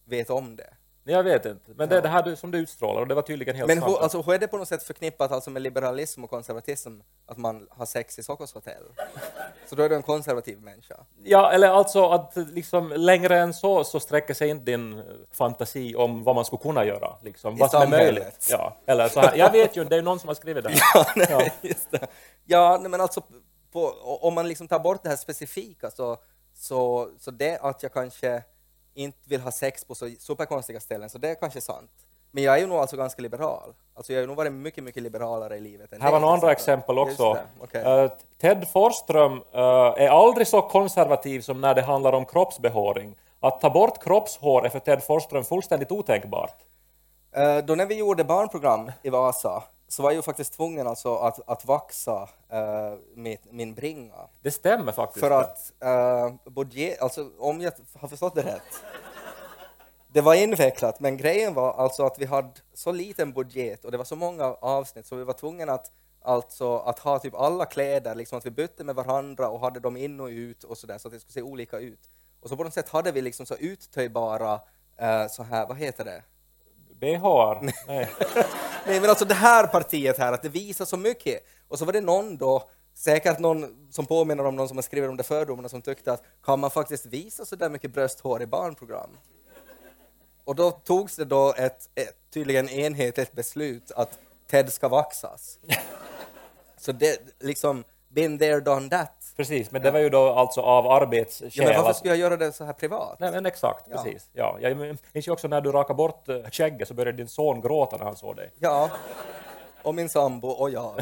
vet 0.04 0.30
om 0.30 0.56
det? 0.56 0.70
Jag 1.04 1.22
vet 1.22 1.44
inte, 1.46 1.70
men 1.74 1.88
det 1.88 1.96
är 1.96 2.02
det 2.02 2.08
här 2.08 2.22
du, 2.22 2.36
som 2.36 2.50
du 2.50 2.58
utstrålar 2.58 3.00
och 3.00 3.06
det 3.08 3.14
var 3.14 3.22
tydligen 3.22 3.56
helt 3.56 3.68
Men 3.68 3.80
sant. 3.80 3.90
hur, 3.92 4.02
alltså, 4.02 4.22
hur 4.22 4.34
är 4.34 4.38
det 4.38 4.48
på 4.48 4.56
något 4.56 4.68
sätt 4.68 4.82
förknippat 4.82 5.32
alltså, 5.32 5.50
med 5.50 5.62
liberalism 5.62 6.24
och 6.24 6.30
konservatism 6.30 7.00
att 7.26 7.36
man 7.38 7.66
har 7.70 7.86
sex 7.86 8.18
i 8.18 8.22
Sockos 8.22 8.54
hotell? 8.54 8.82
Så 9.66 9.74
då 9.74 9.82
är 9.82 9.88
du 9.88 9.94
en 9.94 10.02
konservativ 10.02 10.60
människa? 10.60 10.96
Ja, 11.24 11.52
eller 11.52 11.68
alltså 11.68 12.08
att 12.10 12.32
liksom 12.36 12.92
längre 12.96 13.38
än 13.38 13.54
så 13.54 13.84
så 13.84 14.00
sträcker 14.00 14.34
sig 14.34 14.48
inte 14.48 14.64
din 14.64 15.02
fantasi 15.32 15.94
om 15.96 16.24
vad 16.24 16.34
man 16.34 16.44
skulle 16.44 16.62
kunna 16.62 16.84
göra, 16.84 17.16
liksom, 17.22 17.54
I 17.56 17.58
vad 17.58 17.70
som 17.70 17.82
är 17.82 17.88
möjligt. 17.88 18.46
Ja, 18.50 18.76
eller 18.86 19.08
så 19.08 19.20
här, 19.20 19.36
jag 19.36 19.52
vet 19.52 19.76
ju, 19.76 19.84
det 19.84 19.96
är 19.96 20.02
någon 20.02 20.20
som 20.20 20.28
har 20.28 20.34
skrivit 20.34 20.64
det. 20.64 20.70
Ja, 20.94 21.06
nej, 21.16 21.26
Ja. 21.30 21.42
just 21.62 21.90
det. 21.90 22.06
Ja, 22.44 22.78
nej, 22.80 22.90
men 22.90 23.00
alltså 23.00 23.22
på, 23.72 23.86
om 24.20 24.34
man 24.34 24.48
liksom 24.48 24.68
tar 24.68 24.78
bort 24.78 25.02
det 25.02 25.08
här 25.08 25.16
specifika 25.16 25.90
så, 25.90 26.16
så, 26.54 27.08
så 27.18 27.30
det 27.30 27.58
att 27.58 27.82
jag 27.82 27.92
kanske 27.92 28.42
inte 28.94 29.18
vill 29.24 29.40
ha 29.40 29.50
sex 29.50 29.84
på 29.84 29.94
så 29.94 30.10
superkonstiga 30.18 30.80
ställen, 30.80 31.10
så 31.10 31.18
det 31.18 31.28
är 31.30 31.34
kanske 31.34 31.60
sant. 31.60 31.90
Men 32.30 32.44
jag 32.44 32.54
är 32.54 32.58
ju 32.58 32.66
nog 32.66 32.78
alltså 32.78 32.96
ganska 32.96 33.22
liberal. 33.22 33.74
Alltså 33.94 34.12
jag 34.12 34.20
har 34.20 34.26
nog 34.26 34.36
varit 34.36 34.52
mycket, 34.52 34.84
mycket 34.84 35.02
liberalare 35.02 35.56
i 35.56 35.60
livet. 35.60 35.92
Än 35.92 36.02
Här 36.02 36.12
var 36.12 36.20
några 36.20 36.34
andra 36.34 36.48
till 36.48 36.52
exempel 36.52 36.98
också. 36.98 37.34
det, 37.34 37.42
okej. 37.60 37.82
Eh, 37.82 38.10
Ted 38.40 38.68
Forsström 38.72 39.32
eh, 39.52 39.60
är 39.96 40.08
aldrig 40.08 40.46
så 40.46 40.62
konservativ 40.62 41.40
som 41.40 41.60
när 41.60 41.74
det 41.74 41.82
handlar 41.82 42.12
om 42.12 42.24
kroppsbehåring. 42.24 43.16
Att 43.40 43.60
ta 43.60 43.70
bort 43.70 44.02
kroppshår 44.04 44.66
är 44.66 44.68
för 44.68 44.78
Ted 44.78 45.02
Forsström 45.02 45.44
fullständigt 45.44 45.92
otänkbart. 45.92 46.54
Eh, 47.36 47.58
Då 47.58 47.74
när 47.74 47.86
vi 47.86 47.94
gjorde 47.94 48.24
barnprogram 48.24 48.92
i 49.02 49.10
Vasa 49.10 49.62
så 49.92 50.02
var 50.02 50.10
jag 50.10 50.16
ju 50.16 50.22
faktiskt 50.22 50.52
tvungen 50.52 50.86
alltså 50.86 51.16
att, 51.16 51.48
att 51.48 51.64
vaxa 51.64 52.28
eh, 52.48 52.94
min, 53.14 53.38
min 53.50 53.74
bringa. 53.74 54.28
Det 54.42 54.50
stämmer 54.50 54.92
faktiskt. 54.92 55.20
För 55.20 55.30
att 55.30 55.72
uh, 55.84 56.52
budget, 56.52 57.02
alltså 57.02 57.30
om 57.38 57.60
jag 57.60 57.72
har 57.94 58.08
förstått 58.08 58.34
det 58.34 58.42
rätt, 58.42 58.84
det 60.08 60.20
var 60.20 60.34
invecklat, 60.34 61.00
men 61.00 61.16
grejen 61.16 61.54
var 61.54 61.72
alltså 61.72 62.06
att 62.06 62.18
vi 62.18 62.24
hade 62.24 62.52
så 62.74 62.92
liten 62.92 63.32
budget 63.32 63.84
och 63.84 63.92
det 63.92 63.98
var 63.98 64.04
så 64.04 64.16
många 64.16 64.44
avsnitt 64.44 65.06
så 65.06 65.16
vi 65.16 65.24
var 65.24 65.32
tvungna 65.32 65.72
att, 65.72 65.92
alltså, 66.22 66.78
att 66.78 66.98
ha 66.98 67.18
typ 67.18 67.34
alla 67.34 67.64
kläder, 67.64 68.14
liksom 68.14 68.38
att 68.38 68.46
vi 68.46 68.50
bytte 68.50 68.84
med 68.84 68.94
varandra 68.94 69.48
och 69.48 69.60
hade 69.60 69.80
dem 69.80 69.96
in 69.96 70.20
och 70.20 70.28
ut 70.28 70.64
och 70.64 70.78
sådär 70.78 70.98
så 70.98 71.08
att 71.08 71.14
det 71.14 71.20
skulle 71.20 71.32
se 71.32 71.42
olika 71.42 71.78
ut. 71.78 72.10
Och 72.40 72.48
så 72.48 72.56
på 72.56 72.64
något 72.64 72.74
sätt 72.74 72.88
hade 72.88 73.12
vi 73.12 73.22
liksom 73.22 73.46
så 73.46 73.56
uttöjbara, 73.56 74.60
eh, 74.96 75.26
så 75.28 75.42
här, 75.42 75.66
vad 75.66 75.76
heter 75.76 76.04
det? 76.04 76.22
BH? 77.02 77.24
Nej. 77.86 78.08
Nej 78.86 79.00
men 79.00 79.10
alltså 79.10 79.24
det 79.24 79.34
här 79.34 79.66
partiet 79.66 80.18
här, 80.18 80.32
att 80.32 80.42
det 80.42 80.48
visar 80.48 80.84
så 80.84 80.96
mycket. 80.96 81.46
Och 81.68 81.78
så 81.78 81.84
var 81.84 81.92
det 81.92 82.00
någon 82.00 82.36
då, 82.36 82.70
säkert 82.94 83.38
någon 83.38 83.88
som 83.90 84.06
påminner 84.06 84.46
om 84.46 84.56
någon 84.56 84.68
som 84.68 84.76
har 84.76 84.82
skrivit 84.82 85.10
om 85.10 85.16
de 85.16 85.22
fördomarna 85.22 85.68
som 85.68 85.82
tyckte 85.82 86.12
att 86.12 86.22
kan 86.44 86.60
man 86.60 86.70
faktiskt 86.70 87.06
visa 87.06 87.44
så 87.44 87.56
där 87.56 87.68
mycket 87.70 87.94
brösthår 87.94 88.42
i 88.42 88.46
barnprogram? 88.46 89.10
Och 90.44 90.54
då 90.54 90.70
togs 90.70 91.16
det 91.16 91.24
då 91.24 91.54
ett, 91.56 91.88
ett 91.94 92.16
tydligen 92.34 92.68
enhetligt 92.68 93.32
beslut 93.32 93.90
att 93.90 94.18
Ted 94.50 94.72
ska 94.72 94.88
vaxas. 94.88 95.58
Så 96.76 96.92
det 96.92 97.18
liksom, 97.40 97.84
been 98.08 98.38
there, 98.38 98.60
done 98.60 98.88
that. 98.88 99.21
Precis, 99.36 99.70
men 99.70 99.82
det 99.82 99.90
var 99.90 99.98
ju 100.00 100.08
då 100.10 100.28
alltså 100.32 100.60
av 100.60 100.86
arbetsskäl. 100.90 101.50
Ja, 101.54 101.64
men 101.64 101.76
varför 101.76 101.92
skulle 101.92 102.12
jag 102.14 102.18
göra 102.20 102.36
det 102.36 102.52
så 102.52 102.64
här 102.64 102.72
privat? 102.72 103.16
Nej, 103.20 103.32
men 103.32 103.46
exakt, 103.46 103.84
Ja. 103.90 104.02
precis. 104.02 104.28
Ja, 104.32 104.56
jag 104.60 104.76
minns 105.12 105.28
ju 105.28 105.32
också 105.32 105.48
när 105.48 105.60
du 105.60 105.72
rakade 105.72 105.96
bort 105.96 106.28
eh, 106.28 106.36
skägget 106.52 106.88
så 106.88 106.94
började 106.94 107.16
din 107.18 107.28
son 107.28 107.60
gråta 107.60 107.96
när 107.96 108.04
han 108.04 108.16
såg 108.16 108.36
dig. 108.36 108.50
Ja, 108.58 108.90
och 109.82 109.94
min 109.94 110.08
sambo 110.08 110.48
och 110.48 110.70
jag. 110.70 110.92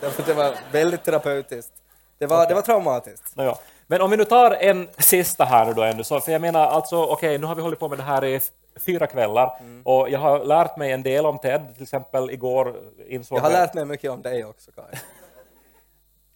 Därför 0.00 0.22
det 0.22 0.34
var 0.34 0.54
väldigt 0.72 1.04
terapeutiskt. 1.04 1.72
Det 2.18 2.26
var, 2.26 2.46
det 2.48 2.54
var 2.54 2.62
traumatiskt. 2.62 3.36
Nåja. 3.36 3.54
Men 3.86 4.00
om 4.00 4.10
vi 4.10 4.16
nu 4.16 4.24
tar 4.24 4.50
en 4.50 4.88
sista 4.98 5.44
här 5.44 5.66
nu 5.66 5.72
då 5.72 5.82
ändå, 5.82 6.04
så, 6.04 6.20
för 6.20 6.32
jag 6.32 6.40
menar 6.40 6.66
alltså, 6.66 7.04
okej, 7.04 7.38
nu 7.38 7.46
har 7.46 7.54
vi 7.54 7.62
hållit 7.62 7.78
på 7.78 7.88
med 7.88 7.98
det 7.98 8.02
här 8.04 8.24
i 8.24 8.40
fyra 8.86 9.06
kvällar 9.06 9.56
Mm. 9.60 9.82
och 9.84 10.10
jag 10.10 10.18
har 10.18 10.44
lärt 10.44 10.76
mig 10.76 10.92
en 10.92 11.02
del 11.02 11.26
om 11.26 11.38
Ted, 11.38 11.66
till 11.74 11.82
exempel 11.82 12.30
igår 12.30 12.76
insåg 13.08 13.38
Jag 13.38 13.42
har 13.42 13.50
lärt 13.50 13.74
mig 13.74 13.84
mycket 13.84 14.10
om 14.10 14.22
dig 14.22 14.44
också, 14.44 14.70
Kaj. 14.72 14.84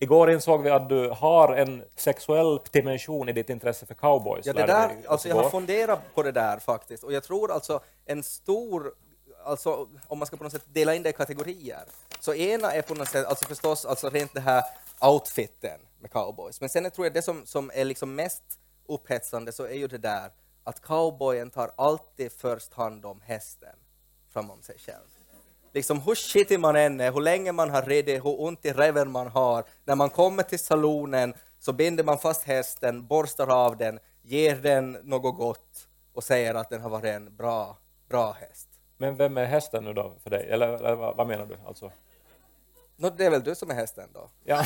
Igår 0.03 0.31
insåg 0.31 0.63
vi 0.63 0.71
att 0.71 0.89
du 0.89 1.09
har 1.09 1.55
en 1.55 1.85
sexuell 1.97 2.61
dimension 2.71 3.29
i 3.29 3.33
ditt 3.33 3.51
intresse 3.51 3.87
för 3.87 3.95
cowboys. 3.95 4.47
Ja, 4.47 4.53
det 4.53 4.67
där, 4.67 4.97
alltså 5.07 5.29
jag 5.29 5.37
har 5.37 5.51
funderat 5.51 6.15
på 6.15 6.23
det 6.23 6.33
där 6.33 6.59
faktiskt 6.59 7.05
och 7.05 7.13
jag 7.13 7.25
tror 7.25 7.53
alltså 7.53 7.81
en 8.05 8.23
stor, 8.23 8.95
alltså 9.45 9.89
om 10.07 10.19
man 10.19 10.27
ska 10.27 10.37
på 10.37 10.45
något 10.45 10.53
sätt 10.53 10.67
dela 10.73 10.95
in 10.95 11.03
det 11.03 11.09
i 11.09 11.13
kategorier, 11.13 11.85
så 12.21 12.35
ena 12.35 12.73
är 12.73 12.83
på 12.83 12.95
något 12.95 13.09
sätt, 13.09 13.27
alltså 13.27 13.45
förstås 13.45 13.85
alltså 13.85 14.11
rent 14.11 14.35
det 14.35 14.41
här 14.41 14.65
outfiten 15.01 15.81
med 16.01 16.11
cowboys, 16.11 16.61
men 16.61 16.69
sen 16.69 16.91
tror 16.91 17.07
jag 17.07 17.15
det 17.15 17.23
som, 17.23 17.47
som 17.47 17.71
är 17.75 17.85
liksom 17.85 18.15
mest 18.15 18.43
upphetsande 18.87 19.53
så 19.53 19.65
är 19.65 19.75
ju 19.75 19.89
det 19.89 19.99
där 19.99 20.31
att 20.65 20.81
cowboyen 20.81 21.51
tar 21.51 21.71
alltid 21.77 22.33
först 22.33 22.75
hand 22.75 23.07
om 23.07 23.21
hästen 23.21 23.77
framom 24.33 24.63
sig 24.63 24.79
själv. 24.79 25.22
Liksom 25.73 26.01
hur 26.01 26.15
shitty 26.15 26.59
man 26.59 26.77
än 26.77 27.01
är, 27.01 27.13
hur 27.13 27.21
länge 27.21 27.53
man 27.53 27.71
har 27.71 27.83
ridit, 27.83 28.25
hur 28.25 28.41
ont 28.41 28.65
i 28.65 28.73
reven 28.73 29.11
man 29.11 29.27
har, 29.27 29.65
när 29.85 29.95
man 29.95 30.11
kommer 30.11 30.43
till 30.43 30.59
salonen 30.59 31.35
så 31.59 31.73
binder 31.73 32.05
man 32.05 32.19
fast 32.19 32.43
hästen, 32.45 33.07
borstar 33.07 33.47
av 33.67 33.77
den, 33.77 33.99
ger 34.23 34.57
den 34.57 34.93
något 35.03 35.37
gott 35.37 35.89
och 36.15 36.25
säger 36.25 36.55
att 36.55 36.71
den 36.71 36.81
har 36.81 36.91
varit 36.91 37.05
en 37.05 37.37
bra, 37.37 37.77
bra 38.09 38.33
häst. 38.33 38.69
Men 38.97 39.17
vem 39.17 39.37
är 39.37 39.45
hästen 39.45 39.85
nu 39.85 39.93
då 39.93 40.13
för 40.23 40.31
dig? 40.31 40.49
Eller, 40.51 40.69
eller 40.69 40.95
vad, 40.95 41.17
vad 41.17 41.27
menar 41.27 41.47
du? 41.47 41.57
Alltså? 41.67 41.91
Nå, 42.97 43.11
det 43.11 43.25
är 43.27 43.31
väl 43.31 43.43
du 43.43 43.55
som 43.55 43.71
är 43.71 43.75
hästen 43.75 44.09
då? 44.15 44.29
Ja. 44.45 44.65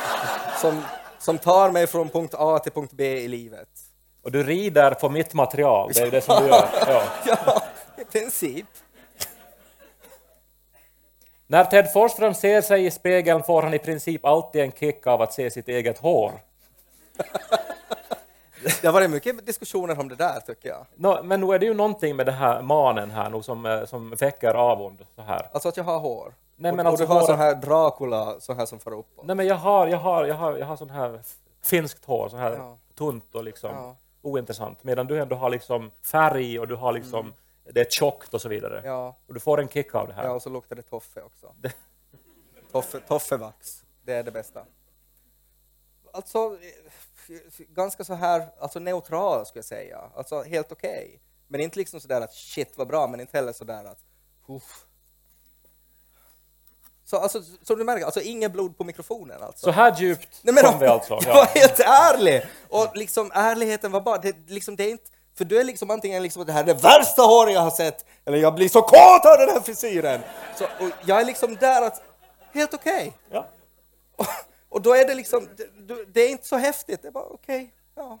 Som, 0.60 0.82
som 1.18 1.38
tar 1.38 1.70
mig 1.70 1.86
från 1.86 2.08
punkt 2.08 2.34
A 2.38 2.58
till 2.58 2.72
punkt 2.72 2.92
B 2.92 3.16
i 3.16 3.28
livet. 3.28 3.68
och 4.22 4.32
du 4.32 4.42
rider 4.42 4.94
på 4.94 5.08
mitt 5.08 5.34
material, 5.34 5.90
det 5.94 6.00
är 6.00 6.10
det 6.10 6.20
som 6.20 6.42
du 6.42 6.48
gör. 6.48 6.68
Ja. 6.86 7.02
Ja, 7.26 7.62
i 7.98 8.04
princip. 8.04 8.66
När 11.54 11.64
Ted 11.64 11.92
Forsström 11.92 12.34
ser 12.34 12.60
sig 12.60 12.86
i 12.86 12.90
spegeln 12.90 13.42
får 13.42 13.62
han 13.62 13.74
i 13.74 13.78
princip 13.78 14.24
alltid 14.24 14.62
en 14.62 14.72
kick 14.72 15.06
av 15.06 15.22
att 15.22 15.32
se 15.32 15.50
sitt 15.50 15.68
eget 15.68 15.98
hår. 15.98 16.32
Det 18.80 18.86
har 18.86 18.92
varit 18.92 19.10
mycket 19.10 19.46
diskussioner 19.46 20.00
om 20.00 20.08
det 20.08 20.14
där 20.14 20.40
tycker 20.40 20.68
jag. 20.68 20.86
Nå, 20.94 21.22
men 21.22 21.40
nu 21.40 21.54
är 21.54 21.58
det 21.58 21.66
ju 21.66 21.74
någonting 21.74 22.16
med 22.16 22.26
den 22.26 22.34
här 22.34 22.62
manen 22.62 23.10
här 23.10 23.30
nu 23.30 23.42
som, 23.42 23.66
eh, 23.66 23.84
som 23.84 24.10
väcker 24.10 24.54
avund. 24.54 25.06
Så 25.16 25.22
här. 25.22 25.48
Alltså 25.52 25.68
att 25.68 25.76
jag 25.76 25.84
har 25.84 25.98
hår. 25.98 26.34
Nej, 26.56 26.70
och, 26.70 26.76
men 26.76 26.86
och 26.86 26.90
alltså 26.90 27.06
du 27.06 27.12
har 27.12 27.20
håret- 27.20 27.26
sån 27.26 27.38
här 27.38 27.54
Dracula, 27.54 28.40
sån 28.40 28.56
här 28.56 28.66
som 28.66 28.78
far 28.80 28.92
upp. 28.94 29.06
Nej 29.24 29.36
men 29.36 29.46
jag 29.46 29.54
har, 29.56 29.86
jag 29.86 29.98
har, 29.98 30.24
jag 30.24 30.34
har, 30.34 30.56
jag 30.56 30.66
har 30.66 30.76
sån 30.76 30.90
här 30.90 31.20
finskt 31.64 32.04
hår, 32.04 32.28
så 32.28 32.36
här 32.36 32.52
Ja. 32.52 32.76
tunt 32.98 33.34
och 33.34 33.44
liksom 33.44 33.70
Ja. 33.74 33.96
ointressant. 34.22 34.84
Medan 34.84 35.06
du 35.06 35.20
ändå 35.20 35.36
har 35.36 35.50
liksom 35.50 35.90
färg 36.04 36.60
och 36.60 36.68
du 36.68 36.74
har 36.74 36.92
liksom, 36.92 37.32
det 37.72 37.80
är 37.80 37.84
tjockt 37.90 38.34
och 38.34 38.40
så 38.40 38.48
vidare. 38.48 38.82
Ja, 38.84 39.16
Och 39.26 39.34
du 39.34 39.40
får 39.40 39.60
en 39.60 39.68
kick 39.68 39.94
av 39.94 40.08
det 40.08 40.14
här. 40.14 40.24
ja, 40.24 40.30
och 40.30 40.42
så 40.42 40.50
luktar 40.50 40.76
det 40.76 40.82
toffe 40.82 41.22
också. 41.22 41.54
Toffe, 42.72 43.00
toffevax, 43.00 43.84
det 44.02 44.12
är 44.12 44.22
det 44.22 44.30
bästa. 44.30 44.66
Alltså, 46.12 46.58
ganska 47.58 48.04
så 48.04 48.14
här, 48.14 48.48
alltså 48.58 48.78
neutral 48.78 49.46
skulle 49.46 49.58
jag 49.58 49.64
säga. 49.64 50.10
Alltså 50.14 50.42
helt 50.42 50.72
okej. 50.72 51.20
Men 51.48 51.60
inte 51.60 51.78
liksom 51.78 52.00
sådär 52.00 52.20
att 52.20 52.34
shit 52.34 52.72
vad 52.76 52.88
bra, 52.88 53.06
men 53.06 53.20
inte 53.20 53.36
heller 53.36 53.52
sådär 53.52 53.84
att 53.84 53.98
uff. 54.48 54.86
Så 57.04 57.16
alltså, 57.16 57.42
som 57.62 57.78
du 57.78 57.84
märker, 57.84 58.04
alltså 58.04 58.20
inget 58.20 58.52
blod 58.52 58.78
på 58.78 58.84
mikrofonen 58.84 59.42
alltså. 59.42 59.64
Så 59.64 59.70
här 59.70 60.00
djupt 60.00 60.40
Nej, 60.42 60.54
men 60.54 60.64
kom 60.64 60.78
vi 60.78 60.86
alltså. 60.86 61.14
Jag 61.26 61.34
var 61.34 61.46
helt 61.46 61.80
ärlig! 61.80 62.46
Och 62.68 62.96
liksom 62.96 63.30
ärligheten 63.34 63.92
var 63.92 64.00
bara, 64.00 64.18
det, 64.18 64.36
liksom, 64.46 64.76
det 64.76 64.84
är 64.84 64.90
inte, 64.90 65.10
för 65.36 65.44
du 65.44 65.60
är 65.60 65.64
liksom 65.64 65.90
antingen 65.90 66.22
liksom 66.22 66.44
det 66.46 66.52
här 66.52 66.62
är 66.62 66.66
det 66.66 66.82
värsta 66.82 67.22
håret 67.22 67.54
jag 67.54 67.60
har 67.60 67.70
sett, 67.70 68.04
eller 68.24 68.38
jag 68.38 68.54
blir 68.54 68.68
så 68.68 68.82
kåt 68.82 69.26
av 69.26 69.38
den 69.38 69.48
här 69.48 69.60
frisyren! 69.60 70.20
Så, 70.56 70.64
jag 71.04 71.20
är 71.20 71.24
liksom 71.24 71.56
där 71.56 71.82
att, 71.82 72.02
helt 72.52 72.74
okej. 72.74 73.12
Ja. 73.30 73.46
Och, 74.16 74.26
och 74.68 74.82
då 74.82 74.94
är 74.94 75.06
det 75.06 75.14
liksom, 75.14 75.48
det, 75.56 75.96
det 76.14 76.20
är 76.20 76.30
inte 76.30 76.46
så 76.46 76.56
häftigt, 76.56 77.02
det 77.02 77.08
är 77.08 77.12
bara 77.12 77.24
okej, 77.24 77.70
ja. 77.94 78.18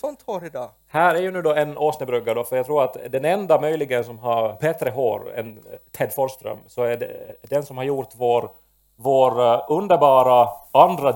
Sånt 0.00 0.22
hår 0.26 0.44
idag. 0.44 0.70
Här 0.88 1.14
är 1.14 1.20
ju 1.20 1.30
nu 1.30 1.42
då 1.42 1.54
en 1.54 1.78
åsnebrygga 1.78 2.34
då, 2.34 2.44
för 2.44 2.56
jag 2.56 2.66
tror 2.66 2.84
att 2.84 2.96
den 3.10 3.24
enda 3.24 3.60
möjligen 3.60 4.04
som 4.04 4.18
har 4.18 4.56
bättre 4.60 4.90
hår 4.90 5.32
än 5.34 5.58
Ted 5.90 6.12
Forsström, 6.14 6.58
så 6.66 6.82
är 6.82 6.96
det 6.96 7.36
den 7.42 7.66
som 7.66 7.76
har 7.76 7.84
gjort 7.84 8.08
vår, 8.16 8.50
vår 8.96 9.40
eh, 9.40 9.60
underbara 9.68 10.48
andra 10.72 11.12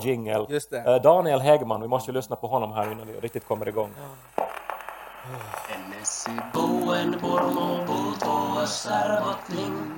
det. 0.70 0.79
Eh, 0.79 1.03
Daniel 1.03 1.40
Häggman, 1.40 1.81
vi 1.81 1.88
måste 1.88 2.11
ju 2.11 2.16
lyssna 2.16 2.37
på 2.37 2.46
honom 2.46 2.72
här 2.72 2.92
innan 2.92 3.07
vi 3.07 3.20
riktigt 3.20 3.44
kommer 3.44 3.68
igång. 3.68 3.90
I 3.90 4.54
boen 6.53 7.21
Pormo 7.21 7.85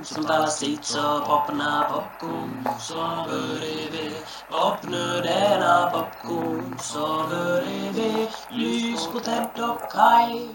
som 0.02 0.24
talar 0.24 0.46
sitt 0.46 0.84
så 0.84 1.20
popna 1.20 1.90
popcorn 1.90 2.68
så 2.78 3.26
bredvid 3.28 4.12
popnöderna 4.50 5.90
popcorn 5.90 6.78
så 6.78 7.24
bredvid 7.28 8.28
lys 8.50 9.06
på 9.12 9.20
Ted 9.20 9.64
och 9.70 9.90
Kaj. 9.92 10.48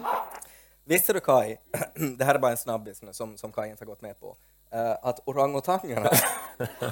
Visste 0.86 1.14
du 1.14 1.20
Kai, 1.20 1.58
det 2.18 2.26
här 2.26 2.36
är 2.36 2.40
bara 2.40 2.52
en 2.52 2.58
snabbis 2.58 3.02
nu 3.02 3.14
som, 3.14 3.38
som 3.38 3.52
Kai 3.52 3.70
inte 3.70 3.84
har 3.84 3.88
gått 3.88 4.02
med 4.02 4.20
på, 4.20 4.36
eh, 4.72 4.96
att 5.02 5.20
orangutangerna, 5.26 6.10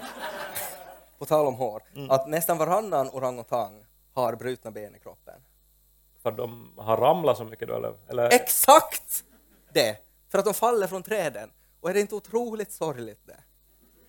på 1.19 1.25
tal 1.25 1.47
om 1.47 1.55
hår, 1.55 1.83
Mm. 1.95 2.11
att 2.11 2.27
nästan 2.27 2.57
varannan 2.57 3.09
orangutang 3.09 3.85
har 4.13 4.35
brutna 4.35 4.71
ben 4.71 4.95
i 4.95 4.99
kroppen. 4.99 5.41
För 6.23 6.31
de 6.31 6.73
har 6.77 6.97
ramlat 6.97 7.37
så 7.37 7.43
mycket 7.43 7.67
då, 7.67 7.75
eller? 7.75 7.93
eller? 8.07 8.33
Exakt 8.33 9.23
det! 9.73 9.97
För 10.29 10.37
att 10.39 10.45
de 10.45 10.53
faller 10.53 10.87
från 10.87 11.03
träden. 11.03 11.51
Och 11.81 11.89
är 11.89 11.93
det 11.93 11.99
inte 12.01 12.15
otroligt 12.15 12.71
sorgligt 12.71 13.19
det? 13.25 13.37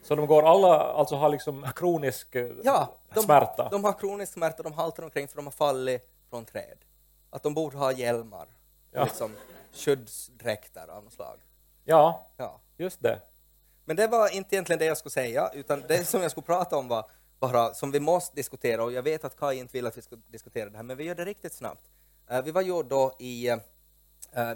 Så 0.03 0.15
de 0.15 0.27
går 0.27 0.43
alla, 0.43 0.79
alltså 0.81 1.17
har 1.17 1.29
liksom 1.29 1.67
kronisk 1.77 2.35
eh, 2.35 2.51
Ja, 2.65 2.97
de, 3.15 3.23
smärta? 3.23 3.69
de 3.71 3.85
har 3.85 3.93
kronisk 3.93 4.33
smärta, 4.33 4.63
de 4.63 4.73
haltar 4.73 5.03
omkring 5.03 5.29
för 5.29 5.37
de 5.37 5.47
har 5.47 5.53
fallit 5.53 6.09
från 6.31 6.45
träd. 6.45 6.79
Att 7.31 7.43
de 7.43 7.55
borde 7.55 7.77
ha 7.77 7.93
hjälmar, 7.93 8.47
Ja. 8.93 9.05
liksom 9.05 9.37
skyddsdräkter 9.73 10.89
av 10.91 11.05
något 11.05 11.13
slag. 11.13 11.39
Ja, 11.85 12.27
Ja. 12.37 12.61
just 12.77 13.03
det. 13.03 13.21
Men 13.85 13.97
det 13.97 14.07
var 14.07 14.29
inte 14.35 14.55
egentligen 14.55 14.79
det 14.79 14.85
jag 14.85 14.97
skulle 14.99 15.11
säga, 15.11 15.51
utan 15.55 15.81
det 15.89 16.05
som 16.05 16.23
jag 16.23 16.31
skulle 16.31 16.47
prata 16.47 16.77
om 16.77 16.89
var 16.89 17.11
bara 17.39 17.75
som 17.75 17.91
vi 17.91 18.01
måste 18.01 18.37
diskutera, 18.37 18.85
och 18.85 18.93
jag 18.93 19.03
vet 19.03 19.25
att 19.25 19.37
Kai 19.37 19.59
inte 19.59 19.73
vill 19.73 19.87
att 19.87 19.97
vi 19.99 20.03
ska 20.03 20.17
diskutera 20.17 20.71
det 20.71 20.77
här, 20.77 20.85
men 20.85 20.97
vi 20.97 21.05
gör 21.05 21.15
det 21.15 21.25
riktigt 21.25 21.53
snabbt. 21.53 21.91
Eh, 22.31 22.43
vi 22.43 22.51
var 22.51 22.63
ju 22.63 22.83
då 22.83 23.17
i, 23.19 23.49
eh, 23.49 23.59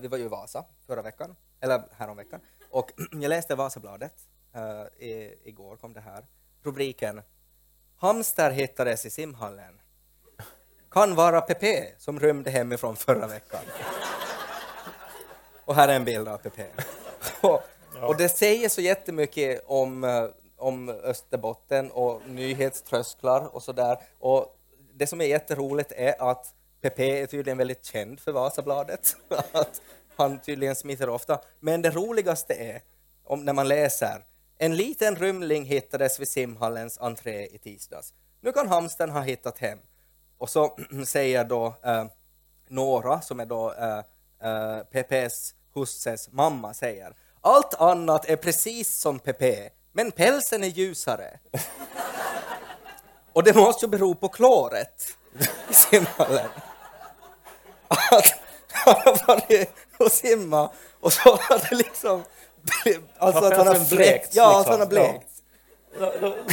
vi 0.00 0.08
var 0.08 0.18
ju 0.18 0.24
i 0.24 0.28
Vasa 0.28 0.64
förra 0.86 1.02
veckan, 1.02 1.36
eller 1.60 1.82
häromveckan, 1.92 2.40
och 2.70 2.92
jag 3.12 3.28
läste 3.28 3.54
Vasabladet, 3.54 4.14
uh, 4.56 5.02
i, 5.04 5.38
igår 5.44 5.76
kom 5.76 5.92
det 5.92 6.00
här, 6.00 6.24
rubriken 6.62 7.22
Hamster 7.96 8.50
hittades 8.50 9.06
i 9.06 9.10
simhallen. 9.10 9.80
Kan 10.90 11.14
vara 11.14 11.40
Pepe 11.40 11.92
som 11.98 12.20
rymde 12.20 12.50
hemifrån 12.50 12.96
förra 12.96 13.26
veckan. 13.26 13.64
Och 15.64 15.74
här 15.74 15.88
är 15.88 15.96
en 15.96 16.04
bild 16.04 16.28
av 16.28 16.38
Pepe. 16.38 16.66
och, 17.40 17.62
och 18.02 18.16
det 18.16 18.28
säger 18.28 18.68
så 18.68 18.80
jättemycket 18.80 19.64
om, 19.66 20.04
eh, 20.04 20.26
om 20.56 20.88
Österbotten 20.88 21.90
och 21.90 22.28
nyhetströsklar 22.28 23.54
och 23.54 23.62
sådär. 23.62 23.98
Och 24.18 24.58
det 24.92 25.06
som 25.06 25.20
är 25.20 25.24
jätteroligt 25.24 25.92
är 25.92 26.30
att 26.30 26.54
Pepe 26.84 27.22
är 27.22 27.26
tydligen 27.26 27.58
väldigt 27.58 27.84
känd 27.84 28.20
för 28.20 28.32
Vasabladet. 28.32 29.16
att 29.52 29.80
han 30.16 30.38
tydligen 30.38 30.76
smiter 30.76 31.08
ofta. 31.08 31.40
Men 31.60 31.82
det 31.82 31.90
roligaste 31.90 32.54
är 32.54 32.82
om 33.24 33.44
när 33.44 33.52
man 33.52 33.68
läser 33.68 34.24
en 34.58 34.76
liten 34.76 35.16
rymling 35.16 35.64
hittades 35.64 36.20
vid 36.20 36.28
simhallens 36.28 36.98
entré 36.98 37.46
i 37.46 37.58
tisdags. 37.58 38.14
Nu 38.40 38.52
kan 38.52 38.68
hamstern 38.68 39.10
ha 39.10 39.20
hittat 39.20 39.58
hem. 39.58 39.78
Och 40.38 40.50
så 40.50 40.76
säger 41.06 41.44
då 41.44 41.74
eh, 41.82 42.04
Nora, 42.68 43.20
som 43.20 43.40
är 43.40 43.46
då 43.46 43.72
eh, 43.72 43.98
eh, 44.50 44.78
Pepes 44.84 45.54
husses 45.74 46.32
mamma, 46.32 46.74
säger 46.74 47.14
allt 47.40 47.74
annat 47.74 48.28
är 48.28 48.36
precis 48.36 49.00
som 49.00 49.18
Pepe, 49.18 49.70
men 49.92 50.12
pälsen 50.12 50.64
är 50.64 50.68
ljusare. 50.68 51.38
Och 53.32 53.42
det 53.42 53.54
måste 53.54 53.86
ju 53.86 53.90
bero 53.90 54.14
på 54.14 54.28
kloret 54.28 55.16
i 55.70 55.74
simhallen. 55.74 56.48
Att 57.88 58.34
han 58.68 58.94
har 59.04 59.26
varit 59.26 59.70
och 59.98 60.12
simmat 60.12 60.72
och 61.00 61.12
så 61.12 61.30
har 61.30 61.70
det 61.70 61.76
liksom 61.76 62.22
Alltså 63.18 63.44
att 63.44 63.56
han 63.56 63.66
har 63.66 63.74
fläkt. 63.74 64.34
Ja, 64.34 64.60
att 64.60 64.68
han 64.68 64.80
har 64.80 64.86
blekt. 64.86 65.30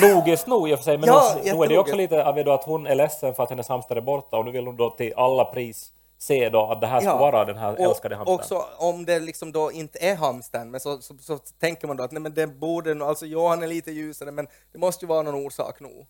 Logiskt 0.01 0.47
nog 0.47 0.69
i 0.69 0.73
och 0.73 0.79
för 0.79 0.83
sig, 0.83 0.97
men 0.97 1.07
Ja, 1.07 1.37
då 1.45 1.63
är 1.63 1.67
det 1.67 1.77
också 1.77 1.95
lite 1.95 2.25
av 2.25 2.49
att 2.49 2.63
hon 2.63 2.87
är 2.87 2.95
ledsen 2.95 3.33
för 3.33 3.43
att 3.43 3.49
hennes 3.49 3.67
hamster 3.67 3.95
är 3.95 4.01
borta 4.01 4.37
och 4.37 4.45
nu 4.45 4.51
vill 4.51 4.65
hon 4.65 4.77
då 4.77 4.89
till 4.89 5.13
alla 5.15 5.45
pris 5.45 5.91
se 6.17 6.49
då 6.49 6.71
att 6.71 6.81
det 6.81 6.87
här 6.87 7.01
ska 7.01 7.17
vara 7.17 7.45
den 7.45 7.57
här 7.57 7.75
älskade 7.75 8.15
hamstern. 8.15 8.33
Och 8.33 8.39
också 8.39 8.65
om 8.77 9.05
det 9.05 9.19
liksom 9.19 9.51
då 9.51 9.71
inte 9.71 9.99
är 9.99 10.15
hamstern, 10.15 10.71
men 10.71 10.79
så, 10.79 11.01
så, 11.01 11.17
så 11.17 11.37
tänker 11.37 11.87
man 11.87 11.97
då 11.97 12.03
att 12.03 12.11
nej, 12.11 12.21
men 12.21 12.33
det 12.33 12.47
borde 12.47 13.05
alltså 13.05 13.25
ja, 13.25 13.49
han 13.49 13.63
är 13.63 13.67
lite 13.67 13.91
ljusare, 13.91 14.31
men 14.31 14.47
det 14.71 14.79
måste 14.79 15.05
ju 15.05 15.07
vara 15.07 15.21
någon 15.21 15.45
orsak 15.45 15.79
nog 15.79 16.07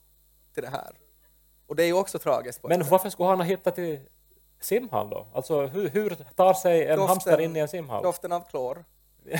till 0.53 0.63
det 0.63 0.69
här. 0.69 0.91
Och 1.67 1.75
det 1.75 1.83
är 1.83 1.87
ju 1.87 1.93
också 1.93 2.19
tragiskt. 2.19 2.63
Men 2.63 2.83
varför 2.89 3.09
skulle 3.09 3.29
han 3.29 3.39
ha 3.39 3.45
hittat 3.45 3.75
till 3.75 3.99
simhall 4.61 5.09
då? 5.09 5.27
Alltså 5.33 5.61
hur, 5.67 5.89
hur 5.89 6.09
tar 6.35 6.53
sig 6.53 6.85
en 6.87 6.97
Doften- 6.99 7.07
hamster 7.07 7.39
in 7.41 7.55
i 7.55 7.59
en 7.59 7.67
simhall? 7.67 8.03
Doften 8.03 8.31
av 8.31 8.41
klor. 8.49 8.85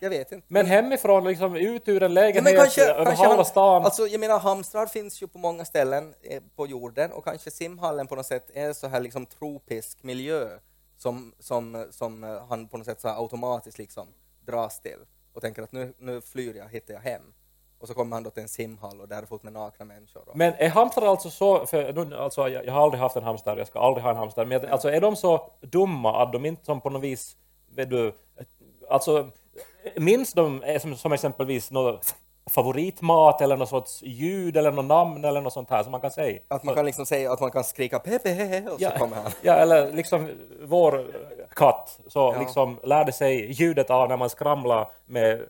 Jag 0.00 0.10
vet 0.10 0.32
inte. 0.32 0.46
Men 0.50 0.66
hemifrån, 0.66 1.24
liksom 1.24 1.56
ut 1.56 1.88
ur 1.88 2.02
en 2.02 2.10
Ja, 2.10 2.14
lägenhet 2.14 2.44
men 2.44 2.54
kanske, 2.62 2.84
över 2.92 3.04
kanske 3.04 3.26
halva 3.26 3.44
stan. 3.44 3.84
alltså 3.84 4.06
jag 4.06 4.20
menar 4.20 4.38
hamstrar 4.38 4.86
finns 4.86 5.22
ju 5.22 5.26
på 5.26 5.38
många 5.38 5.64
ställen 5.64 6.14
eh, 6.22 6.42
på 6.56 6.66
jorden 6.66 7.12
och 7.12 7.24
kanske 7.24 7.50
simhallen 7.50 8.06
på 8.06 8.14
något 8.14 8.26
sätt 8.26 8.50
är 8.54 8.72
så 8.72 8.86
här 8.88 9.00
liksom 9.00 9.26
tropisk 9.26 10.02
miljö 10.02 10.48
som, 10.96 11.34
som, 11.38 11.86
som 11.90 12.24
eh, 12.24 12.46
han 12.48 12.68
på 12.68 12.76
något 12.78 12.86
sätt 12.86 13.00
så 13.00 13.08
automatiskt 13.08 13.78
liksom 13.78 14.08
dras 14.46 14.80
till 14.80 14.98
och 15.32 15.42
tänker 15.42 15.62
att 15.62 15.72
nu, 15.72 15.94
nu 15.98 16.20
flyr 16.20 16.54
jag, 16.56 16.68
hittar 16.68 16.94
jag 16.94 17.00
hem. 17.00 17.22
Och 17.80 17.88
så 17.88 17.94
kommer 17.94 18.16
han 18.16 18.22
då 18.22 18.30
till 18.30 18.42
en 18.42 18.48
simhall 18.48 19.00
och 19.00 19.08
där 19.08 19.22
är 19.22 19.26
fullt 19.26 19.42
med 19.42 19.52
nakna 19.52 19.84
människor. 19.84 20.22
Och, 20.28 20.36
Men 20.36 20.54
är 20.58 20.68
hamstrar 20.68 21.06
alltså 21.06 21.30
så, 21.30 21.66
för 21.66 21.92
nu, 22.04 22.16
alltså, 22.16 22.48
jag, 22.48 22.66
jag 22.66 22.72
har 22.72 22.82
aldrig 22.82 23.00
haft 23.00 23.16
en 23.16 23.22
hamster, 23.22 23.56
jag 23.56 23.66
ska 23.66 23.78
aldrig 23.80 24.04
ha 24.04 24.10
en 24.10 24.16
hamster, 24.16 24.44
men 24.44 24.60
jag- 24.62 24.70
alltså, 24.70 24.90
är 24.90 25.00
de 25.00 25.16
så 25.16 25.50
dumma 25.60 26.22
att 26.22 26.32
de 26.32 26.44
inte 26.46 26.64
som 26.64 26.80
på 26.80 26.90
något 26.90 27.02
vis, 27.02 27.36
vet 27.74 27.90
du, 27.90 28.12
alltså 28.90 29.30
minns 29.96 30.32
de 30.32 30.62
eh, 30.62 30.80
som, 30.80 30.96
som 30.96 31.12
exempelvis 31.12 31.70
något 31.70 32.14
favoritmat 32.50 33.40
eller 33.40 33.56
något 33.56 33.68
sorts 33.68 34.02
ljud 34.02 34.56
eller 34.56 34.72
något 34.72 34.84
namn 34.84 35.24
eller 35.24 35.40
något 35.40 35.52
sånt 35.52 35.70
här 35.70 35.82
som 35.82 35.92
man 35.92 36.00
kan 36.00 36.10
säga? 36.10 36.40
att 36.48 36.64
man 36.64 36.74
kan 36.74 36.84
liksom 36.84 37.06
säga 37.06 37.32
att 37.32 37.40
man 37.40 37.50
kan 37.50 37.64
skrika 37.64 37.98
Pepe 37.98 38.62
och 38.72 38.78
så 38.78 38.84
Ja, 38.84 38.90
kommer 38.98 39.16
han. 39.16 39.30
ja, 39.42 39.52
eller 39.52 39.92
liksom 39.92 40.28
vår 40.62 41.06
katt 41.56 41.98
så 42.06 42.18
Ja. 42.34 42.40
liksom 42.40 42.80
lärde 42.82 43.12
sig 43.12 43.52
ljudet 43.52 43.90
av 43.90 44.08
när 44.08 44.16
man 44.16 44.30
skramlade 44.30 44.86
med 45.06 45.42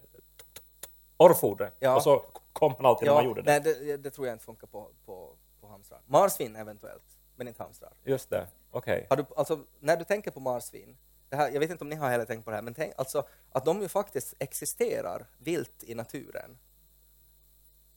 orrfodret 1.18 1.74
Ja. 1.78 1.96
och 1.96 2.02
så 2.02 2.24
kom 2.52 2.74
han 2.76 2.86
alltid 2.86 3.06
när 3.06 3.14
man 3.14 3.22
Ja, 3.24 3.28
gjorde 3.28 3.42
det. 3.42 3.50
nej, 3.50 3.60
det, 3.86 3.96
det 3.96 4.10
tror 4.10 4.26
jag 4.26 4.34
inte 4.34 4.44
funkar 4.44 4.66
på, 4.66 4.88
på, 5.06 5.36
på 5.60 5.68
hamstrar. 5.68 6.00
Marsvin 6.06 6.56
eventuellt, 6.56 7.18
men 7.36 7.48
inte 7.48 7.62
hamstrar. 7.62 7.92
Just 8.04 8.30
det, 8.30 8.46
okej. 8.70 9.06
Du, 9.10 9.24
alltså, 9.36 9.58
när 9.80 9.96
du 9.96 10.04
tänker 10.04 10.30
på 10.30 10.40
marsvin, 10.40 10.96
det 11.28 11.36
här, 11.36 11.50
jag 11.50 11.60
vet 11.60 11.70
inte 11.70 11.84
om 11.84 11.88
ni 11.90 11.96
har 11.96 12.10
heller 12.10 12.24
tänkt 12.24 12.44
på 12.44 12.50
det 12.50 12.56
här, 12.56 12.62
men 12.62 12.74
tänk 12.74 12.92
alltså 12.96 13.22
att 13.52 13.64
de 13.64 13.82
ju 13.82 13.88
faktiskt 13.88 14.34
existerar 14.38 15.26
vilt 15.38 15.84
i 15.84 15.94
naturen. 15.94 16.58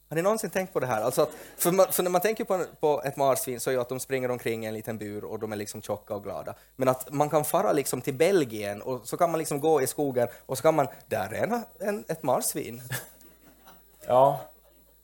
Har 0.09 0.15
ni 0.15 0.21
någonsin 0.21 0.49
tänkt 0.49 0.73
på 0.73 0.79
det 0.79 0.87
här? 0.87 1.01
Alltså 1.01 1.21
att, 1.21 1.29
för, 1.57 1.71
man, 1.71 1.91
för 1.91 2.03
när 2.03 2.09
man 2.11 2.21
tänker 2.21 2.43
på, 2.43 2.53
en, 2.53 2.65
på 2.79 3.01
ett 3.05 3.15
marsvin 3.17 3.59
så 3.59 3.69
är 3.69 3.73
ju 3.73 3.81
att 3.81 3.89
de 3.89 3.99
springer 3.99 4.31
omkring 4.31 4.63
i 4.65 4.67
en 4.67 4.73
liten 4.73 4.97
bur 4.97 5.23
och 5.23 5.39
de 5.39 5.51
är 5.51 5.55
liksom 5.55 5.81
tjocka 5.81 6.15
och 6.15 6.23
glada. 6.23 6.55
Men 6.75 6.87
att 6.87 7.13
man 7.13 7.29
kan 7.29 7.45
fara 7.45 7.71
liksom 7.71 8.01
till 8.01 8.13
Belgien 8.13 8.81
och 8.81 9.07
så 9.07 9.17
kan 9.17 9.31
man 9.31 9.37
liksom 9.39 9.59
gå 9.59 9.81
i 9.81 9.87
skogen 9.87 10.27
och 10.45 10.57
så 10.57 10.61
kan 10.61 10.75
man, 10.75 10.87
där 11.07 11.33
är 11.33 11.43
en, 11.43 11.63
en, 11.79 12.05
ett 12.07 12.23
marsvin. 12.23 12.81
Ja, 14.07 14.41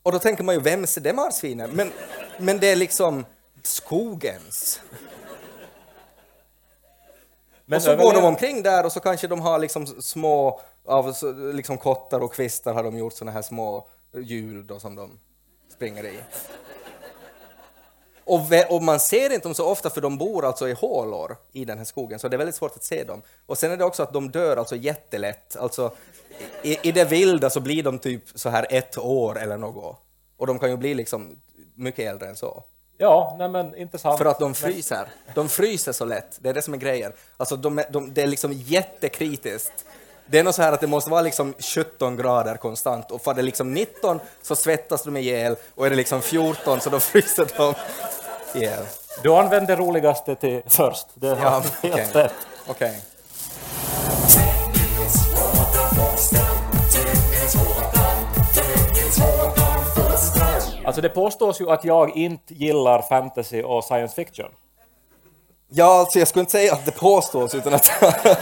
Och 0.03 0.11
då 0.11 0.19
tänker 0.19 0.43
man 0.43 0.55
ju, 0.55 0.61
vems 0.61 0.97
är 0.97 1.01
det 1.01 1.13
marsvinet? 1.13 1.73
Men, 1.73 1.91
men 2.37 2.59
det 2.59 2.71
är 2.71 2.75
liksom 2.75 3.25
skogens. 3.63 4.81
men 7.65 7.77
och 7.77 7.83
så 7.83 7.95
går 7.95 8.13
de 8.13 8.25
omkring 8.25 8.63
där 8.63 8.85
och 8.85 8.91
så 8.91 8.99
kanske 8.99 9.27
de 9.27 9.41
har 9.41 9.59
liksom 9.59 9.87
små, 9.87 10.61
av 10.85 11.13
liksom 11.53 11.77
kottar 11.77 12.19
och 12.19 12.33
kvistar 12.33 12.73
har 12.73 12.83
de 12.83 12.97
gjort 12.97 13.13
såna 13.13 13.31
här 13.31 13.41
små 13.41 13.87
hjul 14.13 14.67
då 14.67 14.79
som 14.79 14.95
de 14.95 15.19
springer 15.73 16.05
i. 16.05 16.19
Och, 18.27 18.41
och 18.69 18.83
man 18.83 18.99
ser 18.99 19.33
inte 19.33 19.47
dem 19.47 19.55
så 19.55 19.65
ofta 19.65 19.89
för 19.89 20.01
de 20.01 20.17
bor 20.17 20.45
alltså 20.45 20.69
i 20.69 20.73
hålor 20.73 21.37
i 21.51 21.65
den 21.65 21.77
här 21.77 21.85
skogen 21.85 22.19
så 22.19 22.27
det 22.27 22.35
är 22.35 22.37
väldigt 22.37 22.55
svårt 22.55 22.75
att 22.75 22.83
se 22.83 23.03
dem. 23.03 23.21
Och 23.45 23.57
sen 23.57 23.71
är 23.71 23.77
det 23.77 23.83
också 23.83 24.03
att 24.03 24.13
de 24.13 24.31
dör 24.31 24.57
alltså 24.57 24.75
jättelätt. 24.75 25.57
Alltså, 25.57 25.91
i, 26.63 26.89
I 26.89 26.91
det 26.91 27.05
vilda 27.05 27.49
så 27.49 27.59
blir 27.59 27.83
de 27.83 27.99
typ 27.99 28.23
så 28.35 28.49
här 28.49 28.67
ett 28.69 28.97
år 28.97 29.39
eller 29.39 29.57
något. 29.57 29.97
Och 30.37 30.47
de 30.47 30.59
kan 30.59 30.69
ju 30.69 30.77
bli 30.77 30.93
liksom 30.93 31.39
mycket 31.75 32.11
äldre 32.11 32.27
än 32.27 32.35
så. 32.35 32.63
Ja, 32.97 33.35
nej 33.39 33.49
men 33.49 33.75
intressant. 33.75 34.17
För 34.17 34.25
att 34.25 34.39
de 34.39 34.53
fryser. 34.53 35.07
De 35.35 35.49
fryser 35.49 35.91
så 35.91 36.05
lätt. 36.05 36.37
Det 36.39 36.49
är 36.49 36.53
det 36.53 36.61
som 36.61 36.73
är 36.73 36.77
grejen. 36.77 37.11
Alltså 37.37 37.55
de, 37.55 37.83
de, 37.89 38.13
det 38.13 38.21
är 38.21 38.27
liksom 38.27 38.53
jättekritiskt. 38.53 39.85
Det 40.29 40.39
är 40.39 40.43
nog 40.43 40.53
så 40.53 40.61
här 40.61 40.71
att 40.71 40.81
det 40.81 40.87
måste 40.87 41.09
vara 41.09 41.21
liksom 41.21 41.53
17 41.59 42.17
grader 42.17 42.57
konstant 42.57 43.11
och 43.11 43.21
för 43.21 43.33
det 43.33 43.41
är 43.41 43.43
liksom 43.43 43.73
19 43.73 44.19
så 44.41 44.55
svettas 44.55 45.03
de 45.03 45.17
ihjäl 45.17 45.55
och 45.75 45.85
är 45.85 45.89
det 45.89 45.95
liksom 45.95 46.21
14 46.21 46.81
så 46.81 46.89
då 46.89 46.99
fryser 46.99 47.47
de 47.57 47.73
ihjäl. 48.59 48.83
Du 49.23 49.33
använde 49.33 49.75
det 49.75 49.81
roligaste 49.81 50.35
till 50.35 50.61
först. 50.65 51.05
Det 51.13 51.35
var 51.35 51.41
Ja, 51.41 51.63
helt 51.89 52.15
rätt. 52.15 52.33
Okej. 52.67 53.01
Alltså 60.85 61.01
det 61.01 61.09
påstås 61.09 61.61
ju 61.61 61.69
att 61.69 61.85
jag 61.85 62.17
inte 62.17 62.53
gillar 62.53 63.01
fantasy 63.01 63.61
och 63.63 63.83
science 63.83 64.15
fiction. 64.15 64.51
Ja, 65.69 65.99
alltså 65.99 66.19
jag 66.19 66.27
skulle 66.27 66.41
inte 66.41 66.51
säga 66.51 66.73
att 66.73 66.85
det 66.85 66.91
påstås 66.91 67.55
utan 67.55 67.73
att... 67.73 67.91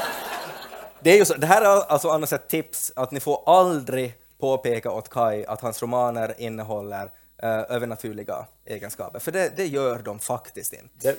det 1.06 1.12
är 1.12 1.18
ju 1.18 1.26
så, 1.26 1.34
det 1.34 1.48
här 1.48 1.62
är 1.62 1.92
alltså 1.92 2.10
annars 2.10 2.34
ett 2.34 2.48
tips 2.48 2.92
att 2.96 3.12
ni 3.12 3.20
får 3.20 3.44
aldrig 3.50 4.14
påpeka 4.40 4.92
åt 4.92 5.10
Kai 5.10 5.46
att 5.46 5.62
hans 5.62 5.82
romaner 5.82 6.36
innehåller 6.38 7.12
eh, 7.44 7.50
övernaturliga 7.50 8.46
egenskaper, 8.66 9.20
för 9.20 9.32
det, 9.32 9.58
det 9.58 9.66
gör 9.66 10.00
de 10.00 10.20
faktiskt 10.20 10.74
inte. 10.74 10.90
Det, 10.98 11.18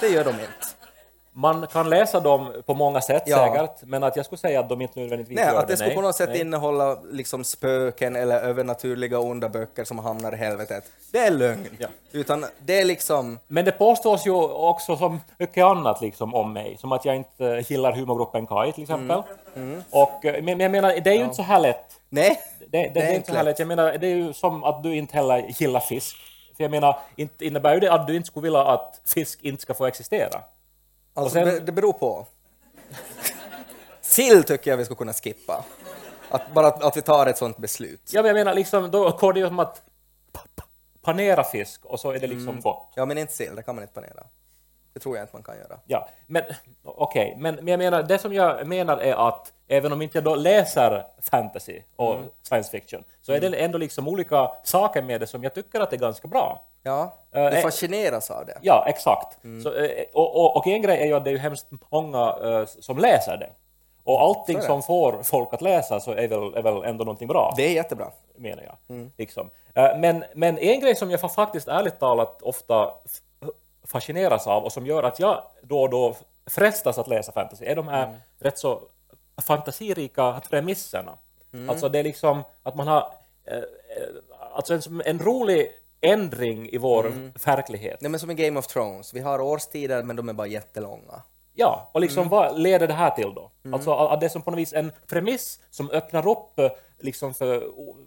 Det 0.00 0.08
gör 0.08 0.24
de 0.24 0.30
inte. 0.30 0.66
Man 1.32 1.66
kan 1.66 1.90
läsa 1.90 2.20
dem 2.20 2.52
på 2.66 2.74
många 2.74 3.00
sätt 3.00 3.22
Ja. 3.26 3.36
säkert, 3.36 3.82
men 3.82 4.02
att 4.04 4.16
jag 4.16 4.24
skulle 4.24 4.38
säga 4.38 4.60
att 4.60 4.68
de 4.68 4.80
inte 4.80 5.00
nödvändigtvis 5.00 5.36
Nej, 5.36 5.46
gör 5.46 5.60
att 5.60 5.68
det 5.68 5.76
skulle 5.76 5.88
nej. 5.88 5.96
på 5.96 6.02
något 6.02 6.16
sätt 6.16 6.28
Nej. 6.28 6.40
innehålla 6.40 6.98
liksom 7.10 7.44
spöken 7.44 8.16
eller 8.16 8.40
övernaturliga 8.40 9.18
onda 9.18 9.48
böcker 9.48 9.84
som 9.84 9.98
hamnar 9.98 10.32
i 10.32 10.36
helvetet. 10.36 10.84
Det 11.12 11.18
är 11.18 11.30
lögn. 11.30 11.68
Ja. 11.78 11.88
Utan 12.12 12.46
det 12.58 12.80
är 12.80 12.84
liksom... 12.84 13.38
Men 13.46 13.64
det 13.64 13.72
påstås 13.72 14.26
ju 14.26 14.30
också 14.44 14.96
som 14.96 15.20
mycket 15.38 15.64
annat 15.64 16.00
liksom 16.00 16.34
om 16.34 16.52
mig, 16.52 16.76
som 16.78 16.92
att 16.92 17.04
jag 17.04 17.16
inte 17.16 17.64
gillar 17.68 17.92
humorgruppen 17.92 18.46
Kai 18.46 18.72
till 18.72 18.82
exempel. 18.82 19.22
Mm. 19.56 19.82
Och, 19.90 20.24
eh, 20.24 20.42
men, 20.42 20.60
jag 20.60 20.70
menar, 20.70 21.00
det 21.04 21.10
är 21.10 21.14
ju 21.14 21.22
inte 21.22 21.34
så 21.36 21.42
här 21.42 21.60
lätt. 21.60 21.84
Nej, 22.08 22.40
Det, 22.58 22.66
det, 22.82 22.90
det 22.94 23.00
är 23.00 23.14
inte 23.14 23.30
så 23.30 23.36
här 23.36 23.44
lätt. 23.44 23.58
Jag 23.58 23.68
menar, 23.68 23.98
det 23.98 24.06
är 24.06 24.16
ju 24.16 24.32
som 24.32 24.64
att 24.64 24.82
du 24.82 24.96
inte 24.96 25.16
heller 25.16 25.44
gillar 25.58 25.80
fisk. 25.80 26.16
För 26.56 26.64
jag 26.64 26.70
menar, 26.70 26.98
inte 27.16 27.44
innebär 27.46 27.74
ju 27.74 27.80
det 27.80 27.92
att 27.92 28.06
du 28.06 28.16
inte 28.16 28.26
skulle 28.26 28.44
vilja 28.44 28.60
att 28.64 29.00
fisk 29.06 29.38
inte 29.42 29.62
ska 29.62 29.74
få 29.74 29.86
existera. 29.86 30.40
Alltså, 31.20 31.34
sen- 31.38 31.44
det, 31.48 31.60
det 31.60 31.72
beror 31.72 31.92
på. 31.92 32.26
Sill 34.00 34.44
tycker 34.44 34.70
jag 34.70 34.76
vi 34.78 34.84
ska 34.84 34.94
kunna 34.94 35.12
skippa. 35.12 35.64
Att, 36.30 36.54
bara 36.54 36.66
att, 36.66 36.82
att 36.84 36.96
vi 36.96 37.02
tar 37.02 37.26
ett 37.26 37.38
sånt 37.38 37.56
beslut. 37.56 38.00
Ja, 38.12 38.22
men 38.22 38.26
jag 38.28 38.34
menar, 38.34 38.54
liksom, 38.54 38.90
då 38.90 39.10
går 39.10 39.32
det 39.32 39.40
ju 39.40 39.46
som 39.46 39.58
att 39.58 39.82
pa- 40.32 40.40
pa- 40.56 40.64
panera 41.02 41.44
fisk 41.44 41.84
och 41.84 42.00
så 42.00 42.10
är 42.10 42.18
det 42.20 42.26
liksom 42.26 42.48
Mm. 42.48 42.60
gott. 42.60 42.92
Ja, 42.94 43.04
men 43.04 43.18
inte 43.18 43.32
sill, 43.32 43.54
det 43.54 43.62
kan 43.62 43.74
man 43.74 43.82
inte 43.84 43.94
panera. 43.94 44.26
Det 45.00 45.02
tror 45.02 45.16
jag 45.16 45.24
inte 45.24 45.34
man 45.36 45.42
kan 45.42 45.56
göra. 45.58 45.78
Ja, 45.86 46.08
men 46.26 46.42
okej, 46.84 47.34
men, 47.38 47.54
men 47.54 47.68
jag 47.68 47.78
menar, 47.78 48.02
det 48.02 48.18
som 48.18 48.32
jag 48.34 48.66
menar 48.66 48.96
är 48.98 49.28
att 49.28 49.52
även 49.68 49.92
om 49.92 50.02
inte 50.02 50.18
jag 50.18 50.24
då 50.24 50.34
läser 50.34 51.04
fantasy 51.22 51.80
och 51.96 52.14
Mm. 52.14 52.24
science 52.42 52.70
fiction, 52.70 53.04
så 53.22 53.32
är 53.32 53.40
det 53.40 53.56
ändå 53.64 53.78
liksom 53.78 54.08
olika 54.08 54.50
saker 54.64 55.02
med 55.02 55.20
det 55.20 55.26
som 55.26 55.42
jag 55.42 55.54
tycker 55.54 55.80
att 55.80 55.90
det 55.90 55.96
är 55.96 56.00
ganska 56.00 56.28
bra. 56.28 56.64
Ja, 56.82 57.16
Eh, 57.32 57.42
du 57.50 57.56
eh, 57.56 57.62
fascineras 57.62 58.30
av 58.30 58.46
det. 58.46 58.58
Ja, 58.62 58.84
exakt. 58.88 59.44
Mm. 59.44 59.62
Så, 59.62 59.74
eh, 59.74 60.04
och, 60.12 60.36
och, 60.36 60.56
och 60.56 60.66
en 60.66 60.82
grej 60.82 61.02
är 61.02 61.06
ju 61.06 61.14
att 61.14 61.24
det 61.24 61.30
är 61.30 61.32
ju 61.32 61.38
hemskt 61.38 61.66
många 61.90 62.34
som 62.66 62.98
läser 62.98 63.36
det. 63.36 63.50
Och 64.04 64.20
allting 64.22 64.62
som 64.62 64.82
får 64.82 65.22
folk 65.22 65.54
att 65.54 65.60
läsa 65.62 66.00
så 66.00 66.10
är 66.12 66.28
väl, 66.28 66.54
är 66.54 66.62
väl 66.62 66.84
ändå 66.84 67.04
någonting 67.04 67.28
bra, 67.28 67.54
Det 67.56 67.62
är 67.62 67.72
jättebra. 67.72 68.10
menar 68.36 68.62
jag. 68.62 68.76
Mm. 68.96 69.12
Liksom. 69.18 69.50
Men, 69.74 70.24
men 70.34 70.58
en 70.58 70.80
grej 70.80 70.94
som 70.96 71.10
jag 71.10 71.20
fa- 71.20 71.28
faktiskt 71.28 71.68
ärligt 71.68 71.98
talat 72.00 72.42
ofta 72.42 72.90
fascineras 73.92 74.46
av 74.46 74.64
och 74.64 74.72
som 74.72 74.86
gör 74.86 75.02
att 75.02 75.18
jag 75.20 75.42
då 75.62 75.82
och 75.82 75.90
då 75.90 76.16
frestas 76.46 76.98
att 76.98 77.08
läsa 77.08 77.32
fantasy 77.32 77.64
är 77.64 77.76
de 77.76 77.88
här 77.88 78.06
Mm. 78.06 78.16
rätt 78.38 78.58
så 78.58 78.82
fantasirika 79.42 80.40
premisserna. 80.50 81.12
Mm. 81.52 81.70
Alltså 81.70 81.88
det 81.88 81.98
är 81.98 82.02
liksom 82.02 82.42
att 82.62 82.74
man 82.74 82.86
har 82.88 83.12
eh, 83.44 83.58
alltså 84.52 84.74
en, 84.74 85.02
en 85.04 85.18
rolig 85.18 85.72
ändring 86.00 86.68
i 86.68 86.78
vår 86.78 87.06
Mm. 87.06 87.32
verklighet. 87.44 88.00
Nej, 88.00 88.10
men 88.10 88.20
som 88.20 88.30
i 88.30 88.34
Game 88.34 88.58
of 88.58 88.66
Thrones, 88.66 89.14
vi 89.14 89.20
har 89.20 89.40
årstider 89.40 90.02
men 90.02 90.16
de 90.16 90.28
är 90.28 90.32
bara 90.32 90.46
jättelånga. 90.46 91.22
Ja, 91.54 91.90
och 91.92 92.00
liksom 92.00 92.20
Mm. 92.20 92.30
vad 92.30 92.58
leder 92.60 92.86
det 92.86 92.94
här 92.94 93.10
till 93.10 93.34
då? 93.34 93.50
Alltså 93.72 93.92
att 93.94 94.20
det 94.20 94.26
är 94.26 94.30
som 94.30 94.42
på 94.42 94.50
något 94.50 94.58
vis 94.58 94.72
en 94.72 94.92
premiss 95.06 95.60
som 95.70 95.90
öppnar 95.90 96.28
upp 96.28 96.58
eh, 96.58 96.70
liksom 96.98 97.34
för, 97.34 97.64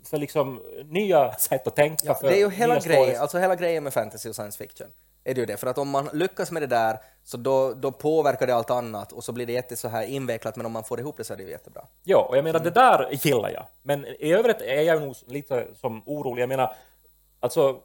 för 0.10 0.18
liksom 0.18 0.62
nya 0.86 1.32
sätt 1.34 1.68
att 1.68 1.76
tänka. 1.76 2.14
för 2.14 2.28
Det 2.30 2.36
är 2.36 2.40
ju 2.40 2.50
hela 2.50 2.80
grejen, 2.80 3.22
alltså 3.22 3.38
hela 3.38 3.56
grejen 3.56 3.84
med 3.84 3.94
fantasy 3.94 4.30
och 4.30 4.36
science 4.36 4.58
fiction. 4.58 4.88
Är 5.26 5.34
det 5.34 5.40
ju 5.40 5.46
det, 5.46 5.58
för 5.58 5.68
att 5.68 5.78
om 5.78 5.90
man 5.90 6.10
lyckas 6.14 6.52
med 6.52 6.62
det 6.62 6.68
där 6.68 6.98
så 7.24 7.38
då, 7.38 7.74
då 7.74 7.92
påverkar 7.92 8.48
det 8.48 8.56
allt 8.56 8.70
annat 8.70 9.12
och 9.12 9.24
så 9.24 9.32
blir 9.32 9.46
det 9.46 9.54
jätte 9.54 9.76
så 9.76 9.88
här 9.88 10.04
invecklat 10.04 10.56
men 10.56 10.66
om 10.66 10.72
man 10.72 10.84
får 10.84 11.00
ihop 11.00 11.18
det 11.18 11.24
så 11.24 11.34
är 11.34 11.38
det 11.38 11.44
ju 11.44 11.50
jättebra. 11.50 11.82
Ja, 12.04 12.18
och 12.30 12.38
jag 12.38 12.44
menar 12.44 12.60
Mm. 12.60 12.74
det 12.74 12.80
där 12.80 13.08
gillar 13.12 13.50
jag. 13.50 13.66
Men 13.82 14.06
i 14.06 14.34
övrigt 14.34 14.62
är 14.62 14.82
jag 14.82 15.02
nog 15.02 15.16
lite 15.28 15.68
som 15.82 16.02
orolig. 16.06 16.42
Jag 16.42 16.50
menar, 16.50 16.76
alltså 17.40 17.78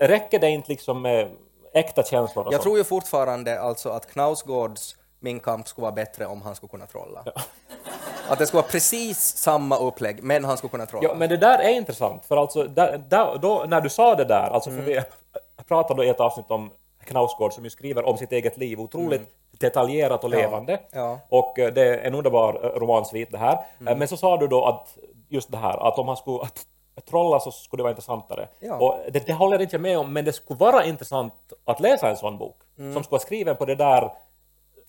räcker 0.00 0.38
det 0.38 0.48
inte 0.50 0.68
liksom 0.68 1.02
med 1.02 1.30
äkta 1.74 2.02
känslor 2.02 2.44
Jag 2.44 2.52
sånt? 2.52 2.62
tror 2.62 2.78
ju 2.78 2.84
fortfarande 2.84 3.60
alltså 3.60 3.88
att 3.88 4.06
Knausgårds 4.12 4.96
Min 5.20 5.40
kamp 5.40 5.68
skulle 5.68 5.82
vara 5.82 5.92
bättre 5.92 6.26
om 6.26 6.42
han 6.42 6.54
skulle 6.54 6.70
kunna 6.70 6.86
trolla. 6.86 7.24
Att 8.28 8.38
det 8.38 8.46
skulle 8.46 8.60
vara 8.62 8.70
precis 8.70 9.18
samma 9.36 9.78
upplägg, 9.78 10.22
men 10.22 10.44
han 10.44 10.56
skulle 10.56 10.70
kunna 10.70 10.86
trolla. 10.86 11.08
Ja, 11.08 11.14
men 11.14 11.28
det 11.28 11.36
där 11.36 11.58
är 11.58 11.68
intressant, 11.70 12.24
för 12.24 12.36
alltså, 12.36 12.62
där, 12.64 12.98
där, 13.08 13.38
då, 13.38 13.64
när 13.68 13.80
du 13.80 13.88
sa 13.90 14.14
det 14.14 14.24
där, 14.24 14.50
alltså 14.50 14.70
för 14.70 14.78
Mm. 14.78 14.86
vi 15.56 15.64
pratade 15.64 16.00
då 16.00 16.04
i 16.04 16.08
ett 16.08 16.20
avsnitt 16.20 16.50
om 16.50 16.70
Knausgård 17.04 17.52
som 17.52 17.64
ju 17.64 17.70
skriver 17.70 18.04
om 18.04 18.16
sitt 18.16 18.32
eget 18.32 18.56
liv 18.56 18.80
otroligt 18.80 19.30
detaljerat 19.50 20.24
och 20.24 20.30
levande. 20.30 20.72
Mm. 20.72 20.84
Ja. 20.92 21.18
Och 21.28 21.58
eh, 21.58 21.72
det 21.72 21.82
är 21.82 21.98
en 21.98 22.14
underbar 22.14 22.60
eh, 22.64 22.78
romansvit 22.80 23.30
det 23.30 23.38
här. 23.38 23.58
Mm. 23.80 23.92
Eh, 23.92 23.98
Men 23.98 24.08
så 24.08 24.16
sa 24.16 24.36
du 24.36 24.46
då 24.48 24.64
att 24.64 24.98
just 25.28 25.50
det 25.50 25.56
här, 25.58 25.88
att 25.88 25.98
om 25.98 26.08
han 26.08 26.16
skulle 26.16 26.38
att 26.96 27.06
trolla 27.06 27.40
så 27.40 27.50
skulle 27.52 27.78
det 27.78 27.82
vara 27.82 27.90
intressantare. 27.92 28.48
Ja. 28.60 28.74
Och 28.76 28.98
det, 29.12 29.26
det 29.26 29.32
håller 29.32 29.62
inte 29.62 29.74
jag 29.76 29.80
med 29.80 29.98
om, 29.98 30.12
men 30.12 30.24
det 30.24 30.32
skulle 30.32 30.58
vara 30.58 30.84
intressant 30.84 31.34
att 31.64 31.80
läsa 31.80 32.10
en 32.10 32.16
sån 32.16 32.38
bok 32.38 32.56
Mm. 32.78 32.92
som 32.94 33.02
skulle 33.02 33.14
vara 33.16 33.20
skriven 33.22 33.56
på 33.56 33.64
det 33.64 33.74
där, 33.74 34.12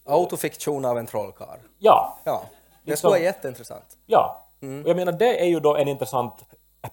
Autofiktion 0.06 0.86
av 0.86 0.98
en 0.98 1.06
trollkarl. 1.06 1.60
ja, 1.80 2.18
Ja, 2.24 2.42
det 2.84 2.92
Liksom- 2.92 2.98
skulle 2.98 3.12
vara 3.20 3.20
jätteintressant. 3.34 3.98
ja. 4.06 4.42
Mm. 4.62 4.84
Och 4.84 4.90
jag 4.90 4.96
menar, 4.98 5.12
det 5.12 5.42
är 5.42 5.46
ju 5.46 5.60
då 5.60 5.76
en 5.76 5.88
intressant 5.88 6.34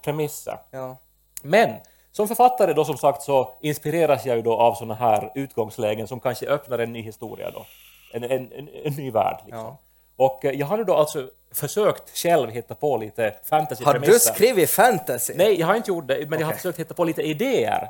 premiss. 0.03 0.47
Ja. 0.71 0.97
Men 1.43 1.69
som 2.13 2.27
författare 2.27 2.73
då 2.73 2.85
som 2.85 2.97
sagt 2.97 3.21
så 3.21 3.55
inspireras 3.61 4.25
jag 4.25 4.35
ju 4.35 4.41
då 4.41 4.53
av 4.53 4.75
såna 4.75 4.93
här 4.93 5.31
utgångslägen 5.35 6.07
som 6.07 6.19
kanske 6.19 6.47
öppnar 6.47 6.79
en 6.79 6.93
ny 6.93 7.01
historia 7.01 7.51
då. 7.51 7.65
En, 8.13 8.23
en, 8.23 8.31
en, 8.31 8.69
en 8.83 8.93
ny 8.93 9.11
värld 9.11 9.37
liksom. 9.45 9.59
Ja. 9.65 9.77
Och 10.15 10.45
eh, 10.45 10.51
jag 10.51 10.67
har 10.67 10.77
nu 10.77 10.83
då 10.83 10.95
alltså 10.95 11.27
försökt 11.51 12.17
själv 12.17 12.49
hitta 12.49 12.75
på 12.75 12.97
lite 12.97 13.35
fantasy 13.43 13.83
Har 13.83 13.99
du 13.99 14.19
skrivit 14.19 14.69
fantasy? 14.69 15.33
Nej, 15.35 15.59
jag 15.59 15.67
har 15.67 15.75
inte 15.75 15.91
gjort 15.91 16.07
det, 16.07 16.29
men 16.29 16.39
jag 16.39 16.47
har 16.47 16.53
försökt 16.53 16.79
hitta 16.79 16.93
på 16.93 17.03
lite 17.03 17.21
idéer. 17.21 17.87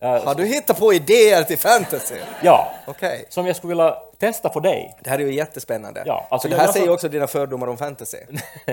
Eh, 0.00 0.24
Har 0.24 0.34
du 0.34 0.44
hittat 0.44 0.78
på 0.78 0.92
idéer 0.94 1.42
till 1.42 1.58
fantasy? 1.58 2.14
Ja, 2.42 2.68
Okej. 2.86 3.24
som 3.28 3.46
jag 3.46 3.56
skulle 3.56 3.68
vilja 3.68 3.96
testa 4.26 4.48
på 4.48 4.60
dig. 4.60 4.96
Det 5.02 5.10
här 5.10 5.18
är 5.18 5.22
ju 5.22 5.34
jättespännande. 5.34 6.02
Ja, 6.06 6.26
alltså 6.30 6.48
det 6.48 6.56
här 6.56 6.64
jag 6.64 6.74
säger 6.74 6.90
också 6.90 7.08
dina 7.08 7.26
fördomar 7.26 7.66
om 7.66 7.76
fantasy. 7.76 8.18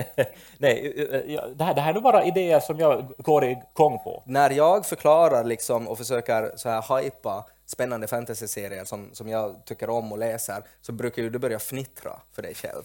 Nej, 0.58 1.06
eh, 1.12 1.34
ja, 1.34 1.46
det 1.54 1.64
här, 1.64 1.74
det 1.74 1.80
här 1.80 1.94
är 1.94 2.00
bara 2.00 2.24
idéer 2.24 2.60
som 2.60 2.78
jag 2.78 3.12
går 3.18 3.44
igång 3.44 3.98
på. 3.98 4.22
När 4.26 4.50
jag 4.50 4.86
förklarar 4.86 5.44
liksom 5.44 5.88
och 5.88 5.98
försöker 5.98 6.52
så 6.56 6.68
här 6.68 7.02
hypa 7.02 7.44
spännande 7.66 8.06
fantasy-serier 8.06 8.84
som, 8.84 9.10
som 9.12 9.28
jag 9.28 9.64
tycker 9.64 9.90
om 9.90 10.12
och 10.12 10.18
läser 10.18 10.62
så 10.82 10.92
brukar 10.92 11.22
ju 11.22 11.30
du 11.30 11.38
börja 11.38 11.58
fnittra 11.58 12.12
för 12.32 12.42
dig 12.42 12.54
själv. 12.54 12.82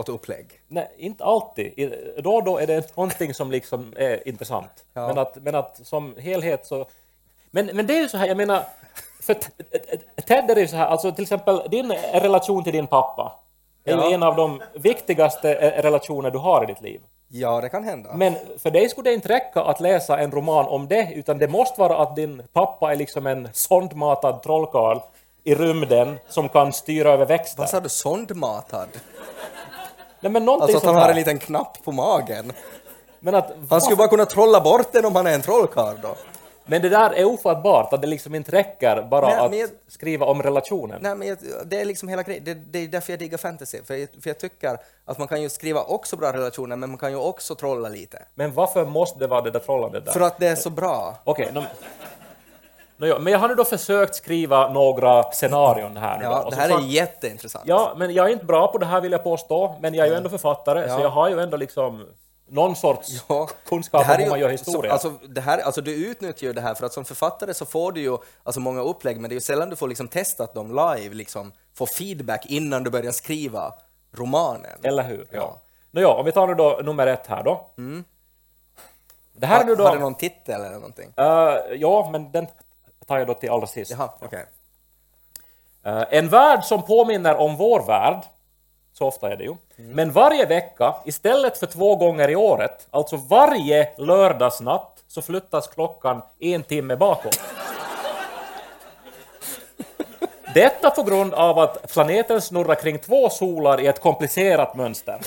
Ett 0.00 0.08
upplägg. 0.08 0.60
Nej, 0.68 0.88
inte 0.96 1.24
alltid. 1.24 1.94
Då 2.18 2.34
och 2.34 2.44
då 2.44 2.58
är 2.58 2.66
det 2.66 2.96
någonting 2.96 3.34
som 3.34 3.50
liksom 3.50 3.94
är 3.96 4.28
intressant. 4.28 4.84
Ja. 4.94 5.08
Men, 5.08 5.18
att, 5.18 5.36
men 5.36 5.54
att 5.54 5.86
som 5.86 6.16
helhet 6.18 6.66
så... 6.66 6.86
Men, 7.50 7.66
men 7.66 7.86
det 7.86 7.96
är 7.96 8.00
ju 8.00 8.08
så 8.08 8.16
här, 8.16 8.26
jag 8.26 8.36
menar... 8.36 8.64
För 9.28 10.22
Ted 10.26 10.50
är 10.50 10.56
ju 10.56 10.68
så 10.68 10.76
här, 10.76 10.86
alltså 10.86 11.12
till 11.12 11.22
exempel 11.22 11.62
din 11.70 11.92
relation 12.12 12.64
till 12.64 12.72
din 12.72 12.86
pappa 12.86 13.32
är 13.84 13.96
Ja. 13.96 14.08
ju 14.08 14.14
en 14.14 14.22
av 14.22 14.36
de 14.36 14.62
viktigaste 14.74 15.54
eh, 15.54 15.82
relationer 15.82 16.30
du 16.30 16.38
har 16.38 16.62
i 16.64 16.66
ditt 16.66 16.80
liv. 16.80 17.00
Ja, 17.28 17.60
det 17.60 17.68
kan 17.68 17.84
hända. 17.84 18.10
Men 18.14 18.34
för 18.58 18.70
dig 18.70 18.88
skulle 18.88 19.10
det 19.10 19.14
inte 19.14 19.28
räcka 19.28 19.62
att 19.62 19.80
läsa 19.80 20.18
en 20.18 20.30
roman 20.30 20.66
om 20.66 20.88
det, 20.88 21.12
utan 21.14 21.38
det 21.38 21.48
måste 21.48 21.80
vara 21.80 21.96
att 21.98 22.16
din 22.16 22.42
pappa 22.52 22.92
är 22.92 22.96
liksom 22.96 23.26
en 23.26 23.48
sondmatad 23.52 24.42
trollkarl 24.42 24.98
i 25.44 25.54
rymden 25.54 26.18
som 26.28 26.48
kan 26.48 26.72
styra 26.72 27.10
över 27.12 27.26
växter. 27.26 27.58
Vad 27.58 27.68
sa 27.68 27.80
du? 27.80 27.88
Sondmatad? 27.88 28.88
Nej, 30.20 30.32
men 30.32 30.44
någonting 30.44 30.62
Alltså 30.74 30.88
att 30.88 30.94
han 30.94 31.02
har 31.02 31.10
en 31.10 31.16
liten 31.16 31.38
knapp 31.38 31.84
på 31.84 31.92
magen. 31.92 32.52
Men, 33.20 33.34
att, 33.34 33.52
Han 33.70 33.80
skulle 33.80 33.96
bara 33.96 34.08
kunna 34.08 34.26
trolla 34.26 34.60
bort 34.60 34.92
den 34.92 35.04
om 35.04 35.16
han 35.16 35.26
är 35.26 35.34
en 35.34 35.42
trollkarl 35.42 35.96
då. 36.02 36.14
Men 36.68 36.82
det 36.82 36.88
där 36.88 37.10
är 37.10 37.24
ofattbart, 37.24 37.92
att 37.92 38.00
det 38.02 38.06
liksom 38.08 38.34
inte 38.34 38.52
räcker 38.52 39.02
bara 39.02 39.26
Nej, 39.28 39.38
att 39.38 39.56
jag- 39.58 39.70
skriva 39.88 40.26
om 40.26 40.42
relationen. 40.42 40.98
Nej, 41.02 41.14
men 41.14 41.28
jag- 41.28 41.38
det 41.66 41.80
är 41.80 41.84
liksom 41.84 42.08
hela 42.08 42.22
grejen. 42.22 42.44
Det, 42.44 42.54
det 42.54 42.78
är 42.78 42.88
därför 42.88 43.12
jag 43.12 43.18
diggar 43.20 43.38
fantasy. 43.38 43.78
För 43.84 43.94
jag, 43.94 44.08
för 44.22 44.30
jag 44.30 44.38
tycker 44.38 44.78
att 45.04 45.18
man 45.18 45.28
kan 45.28 45.42
ju 45.42 45.48
skriva 45.48 45.82
också 45.82 46.16
bra 46.16 46.32
relationer, 46.32 46.76
men 46.76 46.90
man 46.90 46.98
kan 46.98 47.10
ju 47.10 47.16
också 47.16 47.54
trolla 47.54 47.88
lite. 47.88 48.22
Men 48.34 48.52
varför 48.54 48.84
måste 48.84 49.18
det 49.18 49.26
vara 49.26 49.40
det 49.40 49.50
där 49.50 49.60
trollandet 49.60 50.04
där? 50.06 50.12
För 50.12 50.20
att 50.20 50.38
det 50.38 50.46
är 50.48 50.56
så 50.56 50.70
bra. 50.70 51.14
Okej, 51.24 51.50
nå 51.52 51.64
ja, 53.00 53.18
men 53.18 53.32
jag 53.32 53.40
har 53.40 53.48
nu 53.48 53.54
då 53.54 53.64
försökt 53.64 54.14
skriva 54.14 54.72
några 54.72 55.22
scenarion 55.22 55.96
här 55.96 56.18
nu 56.18 56.24
då, 56.24 56.30
Ja, 56.30 56.42
och 56.42 56.50
det 56.50 56.56
här 56.56 56.68
är 56.68 56.72
sagt- 56.72 56.84
jätteintressant. 56.86 57.64
Ja, 57.68 57.94
men 57.96 58.14
jag 58.14 58.26
är 58.26 58.32
inte 58.32 58.44
bra 58.44 58.72
på 58.72 58.78
det 58.78 58.86
här 58.86 59.00
vill 59.00 59.12
jag 59.12 59.22
påstå, 59.24 59.74
men 59.80 59.94
jag 59.94 60.06
är 60.06 60.10
ju 60.10 60.16
ändå 60.16 60.28
författare, 60.28 60.82
så 60.88 60.94
Ja. 60.94 61.00
jag 61.02 61.08
har 61.08 61.28
ju 61.28 61.40
ändå 61.40 61.56
liksom 61.56 62.06
någon 62.48 62.76
sorts 62.76 63.24
Ja, 63.28 63.48
kunskap 63.68 64.00
om 64.08 64.14
hur 64.14 64.24
ju- 64.24 64.30
man 64.30 64.40
gör 64.40 64.48
historia. 64.48 64.98
Så, 64.98 65.08
alltså, 65.08 65.26
det 65.26 65.40
här, 65.40 65.58
alltså, 65.58 65.80
du 65.80 65.94
utnyttjar 66.06 66.46
ju 66.46 66.52
det 66.52 66.60
här 66.60 66.74
för 66.74 66.86
att 66.86 66.92
som 66.92 67.04
författare 67.04 67.54
så 67.54 67.66
får 67.66 67.92
du 67.92 68.00
ju 68.00 68.16
alltså, 68.42 68.60
många 68.60 68.80
upplägg, 68.80 69.20
men 69.20 69.28
det 69.28 69.32
är 69.32 69.36
ju 69.36 69.40
sällan 69.40 69.70
du 69.70 69.76
får 69.76 69.88
liksom 69.88 70.08
testat 70.08 70.54
dem 70.54 70.68
live, 70.68 71.14
liksom, 71.14 71.52
få 71.74 71.86
feedback 71.86 72.46
innan 72.46 72.84
du 72.84 72.90
börjar 72.90 73.12
skriva 73.12 73.74
romanen. 74.12 74.78
Eller 74.82 75.02
hur? 75.02 75.26
Ja. 75.30 75.38
Ja. 75.38 75.60
Nå 75.90 76.00
ja, 76.00 76.14
om 76.14 76.24
vi 76.24 76.32
tar 76.32 76.46
nu 76.46 76.54
då 76.54 76.80
nummer 76.84 77.06
ett 77.06 77.26
här 77.26 77.42
då. 77.42 77.70
Det 79.32 79.46
här 79.46 79.60
är 79.60 79.64
nu 79.64 79.70
har, 79.70 79.76
då... 79.76 79.84
har 79.84 79.94
det 79.94 80.00
någon 80.00 80.14
titel 80.14 80.60
eller 80.60 80.74
någonting? 80.74 81.12
Eh, 81.16 81.24
ja, 81.76 82.08
men 82.12 82.32
den 82.32 82.46
tar 83.06 83.18
jag 83.18 83.26
då 83.26 83.34
till 83.34 83.50
allra 83.50 83.66
sist. 83.66 83.90
Jaha, 83.90 84.10
okej. 84.20 84.46
Eh, 85.82 86.04
en 86.10 86.28
värld 86.28 86.64
som 86.64 86.82
påminner 86.82 87.36
om 87.36 87.56
vår 87.56 87.86
värld, 87.86 88.24
så 88.98 89.06
ofta 89.06 89.32
är 89.32 89.36
det 89.36 89.44
ju, 89.44 89.56
men 89.76 90.12
varje 90.12 90.46
vecka, 90.46 90.94
istället 91.04 91.58
för 91.58 91.66
två 91.66 91.96
gånger 91.96 92.30
i 92.30 92.36
året, 92.36 92.86
alltså 92.90 93.16
varje 93.16 93.88
lördagsnatt, 93.98 95.04
så 95.08 95.22
flyttas 95.22 95.68
klockan 95.68 96.22
en 96.40 96.62
timme 96.62 96.96
bakåt. 96.96 97.40
Detta 100.54 100.90
på 100.90 101.02
grund 101.02 101.34
av 101.34 101.58
att 101.58 101.92
planeten 101.92 102.40
snurrar 102.40 102.74
kring 102.74 102.98
två 102.98 103.30
solar 103.30 103.80
i 103.80 103.86
ett 103.86 104.00
komplicerat 104.00 104.76
mönster. 104.76 105.20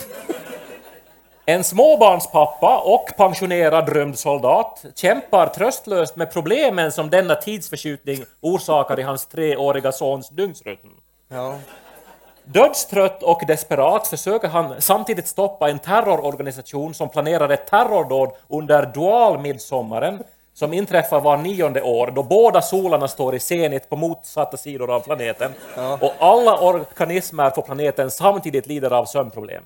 En 1.46 1.64
småbarnspappa 1.64 2.78
och 2.80 3.10
pensionerad 3.18 3.90
rymdsoldat 3.90 4.86
kämpar 4.96 5.48
tröstlöst 5.48 6.16
med 6.16 6.34
problemen 6.34 6.92
som 6.92 7.10
denna 7.10 7.36
tidsförskjutning 7.36 8.24
orsakar 8.42 9.00
i 9.00 9.04
hans 9.04 9.26
treåriga 9.26 9.92
sons 9.92 10.30
dygnsrytm. 10.30 10.90
Ja. 11.28 11.56
Dödstrött 12.44 13.24
och 13.24 13.42
desperat 13.48 14.08
försöker 14.08 14.48
han 14.48 14.82
samtidigt 14.82 15.28
stoppa 15.28 15.70
en 15.70 15.80
terrororganisation 15.80 16.94
som 16.94 17.10
planerar 17.10 17.50
ett 17.50 17.68
terrordåd 17.68 18.32
under 18.48 18.86
dualmidsommaren 18.86 20.24
som 20.54 20.74
inträffar 20.74 21.20
var 21.20 21.38
nionde 21.38 21.82
år 21.82 22.12
då 22.16 22.24
båda 22.24 22.62
solarna 22.62 23.08
står 23.08 23.36
i 23.36 23.40
zenit 23.40 23.90
på 23.90 23.96
motsatta 23.96 24.58
sidor 24.58 24.92
av 24.96 25.00
planeten 25.00 25.52
och 26.00 26.14
alla 26.20 26.58
organismer 26.60 27.50
på 27.50 27.62
planeten 27.62 28.12
samtidigt 28.12 28.68
lider 28.68 28.94
av 28.94 29.06
sömnproblem. 29.06 29.64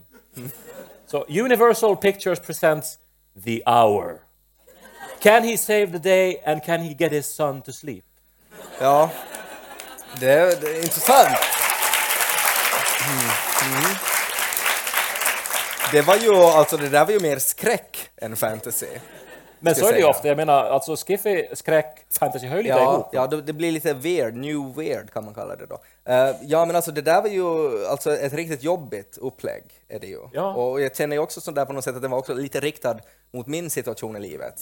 Så 1.08 1.24
Universal 1.30 1.96
Pictures 1.98 2.40
presents 2.40 2.98
The 3.46 3.62
Hour. 3.66 4.14
Can 5.22 5.44
he 5.44 5.58
save 5.58 5.88
the 5.88 5.98
day 5.98 6.42
and 6.46 6.64
can 6.64 6.80
he 6.82 6.96
get 7.00 7.12
his 7.12 7.36
son 7.36 7.62
to 7.62 7.72
sleep? 7.72 8.04
ja. 8.82 9.10
Det, 10.20 10.32
är- 10.32 10.62
det 10.62 10.68
är 10.68 10.78
intressant. 10.84 11.38
Mm. 13.66 13.82
Det 15.92 16.02
var 16.02 16.16
ju, 16.16 16.36
alltså 16.36 16.78
det 16.78 16.90
där 16.90 17.06
var 17.06 17.12
ju 17.12 17.20
mer 17.20 17.40
skräck 17.40 18.10
än 18.18 18.36
fantasy. 18.36 18.88
Men 19.60 19.76
så 19.76 19.88
är 19.88 19.94
det 19.94 20.00
ju 20.00 20.06
ofta, 20.06 20.28
jag 20.28 20.38
menar, 20.38 20.66
alltså 20.66 20.96
skiffy, 20.96 21.46
skräck, 21.54 22.06
fantasy 22.20 22.48
hör 22.48 22.58
ju 22.58 22.64
lite 22.64 22.76
Ja, 22.76 22.94
ihop. 22.94 23.10
ja 23.12 23.28
det, 23.28 23.42
det 23.42 23.54
blir 23.54 23.72
lite 23.72 23.94
weird, 23.94 24.36
new 24.36 24.76
weird 24.76 25.12
kan 25.14 25.26
man 25.26 25.34
kalla 25.34 25.56
det 25.56 25.66
då. 25.66 25.80
Eh, 26.12 26.36
ja 26.42 26.66
men 26.66 26.76
alltså 26.76 26.92
det 26.92 27.02
där 27.02 27.22
var 27.22 27.30
ju 27.30 27.46
alltså 27.88 28.18
ett 28.18 28.34
riktigt 28.34 28.64
jobbigt 28.64 29.18
upplägg, 29.22 29.64
är 29.90 30.00
det 30.00 30.08
ju. 30.08 30.20
Ja. 30.34 30.54
Och 30.54 30.82
jag 30.82 30.96
känner 30.96 31.16
ju 31.16 31.22
också 31.22 31.42
sådär 31.42 31.66
på 31.66 31.74
något 31.74 31.84
sätt 31.84 31.96
att 31.96 32.02
den 32.02 32.12
var 32.12 32.18
också 32.18 32.34
lite 32.34 32.60
riktad 32.60 32.98
mot 33.34 33.48
min 33.48 33.70
situation 33.70 34.16
i 34.16 34.20
livet. 34.20 34.56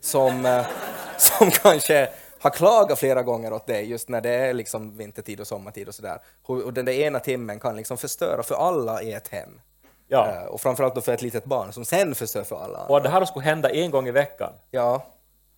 Som, 0.00 0.46
eh, 0.46 0.66
som 1.18 1.50
kanske 1.50 2.08
har 2.46 2.50
klagat 2.50 2.98
flera 2.98 3.22
gånger 3.22 3.52
åt 3.52 3.66
dig 3.66 3.90
just 3.90 4.08
när 4.08 4.20
det 4.20 4.30
är 4.30 4.54
liksom 4.54 4.96
vintertid 4.96 5.40
och 5.40 5.46
sommartid 5.46 5.88
och 5.88 5.94
sådär. 5.94 6.18
Och 6.42 6.72
den 6.72 6.84
där 6.84 6.92
ena 6.92 7.20
timmen 7.20 7.60
kan 7.60 7.76
liksom 7.76 7.98
förstöra 7.98 8.42
för 8.42 8.54
alla 8.54 9.02
i 9.02 9.12
ett 9.12 9.28
hem. 9.28 9.60
Ja. 10.08 10.28
Eh, 10.28 10.44
och 10.44 10.60
framförallt 10.60 10.94
då 10.94 11.00
för 11.00 11.12
ett 11.12 11.22
litet 11.22 11.44
barn 11.44 11.72
som 11.72 11.84
sen 11.84 12.14
förstör 12.14 12.44
för 12.44 12.56
alla. 12.56 12.86
Och 12.86 13.02
det 13.02 13.08
här 13.08 13.24
skulle 13.24 13.44
hända 13.44 13.70
en 13.70 13.90
gång 13.90 14.08
i 14.08 14.10
veckan. 14.10 14.52
Ja, 14.70 15.06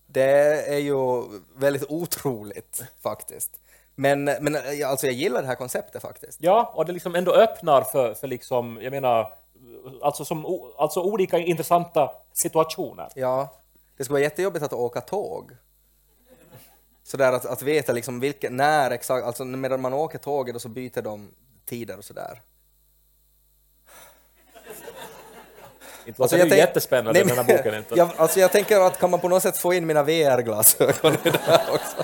det 0.06 0.68
är 0.74 0.78
ju 0.78 1.24
väldigt 1.56 1.84
otroligt 1.88 2.84
faktiskt. 3.02 3.60
Men, 3.94 4.24
men 4.24 4.54
eh, 4.54 4.90
alltså 4.90 5.06
jag 5.06 5.14
gillar 5.14 5.42
det 5.42 5.48
här 5.48 5.54
konceptet 5.54 6.02
faktiskt. 6.02 6.38
Ja, 6.42 6.72
och 6.74 6.84
det 6.84 6.92
liksom 6.92 7.14
ändå 7.14 7.32
öppnar 7.32 7.82
för, 7.82 8.14
för 8.14 8.26
liksom, 8.26 8.78
jag 8.82 8.90
menar, 8.90 9.32
alltså, 10.02 10.24
som, 10.24 10.70
alltså 10.78 11.02
olika 11.02 11.38
intressanta 11.38 12.10
situationer. 12.32 13.08
Ja, 13.14 13.48
det 13.96 14.04
skulle 14.04 14.14
vara 14.14 14.22
jättejobbigt 14.22 14.64
att 14.64 14.72
åka 14.72 15.00
tåg. 15.00 15.52
Sådär 17.10 17.32
att, 17.32 17.46
att 17.46 17.62
veta 17.62 17.92
liksom 17.92 18.20
vilken, 18.20 18.56
när 18.56 18.90
exakt, 18.90 19.26
alltså 19.26 19.44
medan 19.44 19.80
man 19.80 19.92
åker 19.92 20.18
tåget 20.18 20.54
och 20.54 20.62
så 20.62 20.68
byter 20.68 21.02
de 21.02 21.30
tider 21.66 21.98
och 21.98 22.04
sådär. 22.04 22.40
Inte 26.06 26.22
låter 26.22 26.36
det 26.36 26.42
tänk- 26.42 26.56
jättespännande 26.58 27.12
Nej, 27.12 27.28
den 27.28 27.36
här 27.38 27.44
men- 27.44 27.56
boken 27.56 27.74
inte. 27.74 27.94
jag, 27.94 28.08
alltså 28.16 28.40
jag 28.40 28.52
tänker 28.52 28.80
att 28.80 28.98
kan 28.98 29.10
man 29.10 29.20
på 29.20 29.28
något 29.28 29.42
sätt 29.42 29.56
få 29.56 29.74
in 29.74 29.86
mina 29.86 30.02
VR-glasögon 30.02 31.14
i 31.24 31.30
det 31.30 31.40
här 31.46 31.60
också? 31.74 31.96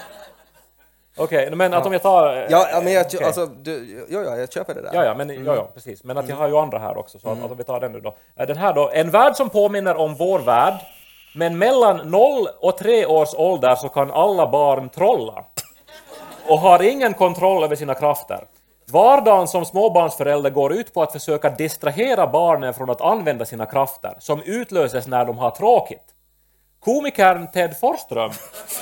Okej, 1.17 1.51
men 1.57 1.75
att 1.75 1.87
om 1.87 1.93
jag 1.93 2.03
tar... 2.03 2.37
eh, 2.37 2.47
Ja, 2.51 2.69
ja, 2.71 2.81
men 2.81 2.93
jag, 2.93 3.07
okej. 3.07 3.25
alltså, 3.25 3.47
du, 3.47 4.07
ja, 4.11 4.23
ja, 4.23 4.37
jag 4.37 4.53
köper 4.53 4.75
det 4.75 4.83
där. 4.83 4.91
Ja, 4.95 5.05
ja, 5.05 5.15
men, 5.15 5.45
ja, 5.45 5.55
ja, 5.57 5.71
precis. 5.75 6.05
Men 6.05 6.17
att 6.19 6.29
jag 6.29 6.37
har 6.37 6.49
ju 6.49 6.57
andra 6.57 6.79
här 6.79 6.97
också, 6.97 7.19
så 7.19 7.29
att, 7.29 7.43
att 7.45 7.51
om 7.51 7.57
vi 7.57 7.65
tar 7.65 7.81
den 7.81 7.93
nu 7.93 8.01
då. 8.01 8.17
Eh, 8.37 8.47
Den 8.47 8.57
här 8.57 8.73
då, 8.73 8.91
en 8.91 9.11
värld 9.11 9.37
som 9.37 9.51
påminner 9.51 9.97
om 9.97 10.15
vår 10.15 10.39
värld, 10.39 10.75
men 11.35 11.59
mellan 11.59 12.11
0 12.11 12.47
och 12.61 12.79
3 12.79 13.07
års 13.07 13.35
ålder 13.35 13.75
så 13.75 13.89
kan 13.89 14.11
alla 14.11 14.51
barn 14.51 14.89
trolla. 14.89 15.45
Och 16.49 16.59
har 16.59 16.83
ingen 16.83 17.15
kontroll 17.15 17.65
över 17.65 17.77
sina 17.77 17.95
krafter. 17.95 18.45
Vardagen 18.93 19.49
som 19.49 19.65
småbarnsförälder 19.65 20.51
går 20.51 20.73
ut 20.73 20.95
på 20.95 21.03
att 21.03 21.13
försöka 21.13 21.51
distrahera 21.51 22.27
barnen 22.27 22.75
från 22.75 22.91
att 22.91 23.01
använda 23.01 23.45
sina 23.45 23.67
krafter, 23.67 24.15
som 24.19 24.43
utlöses 24.43 25.07
när 25.07 25.25
de 25.25 25.39
har 25.39 25.51
tråkigt. 25.51 26.05
Komikern 26.81 27.47
Ted 27.51 27.77
Forsström 27.77 28.31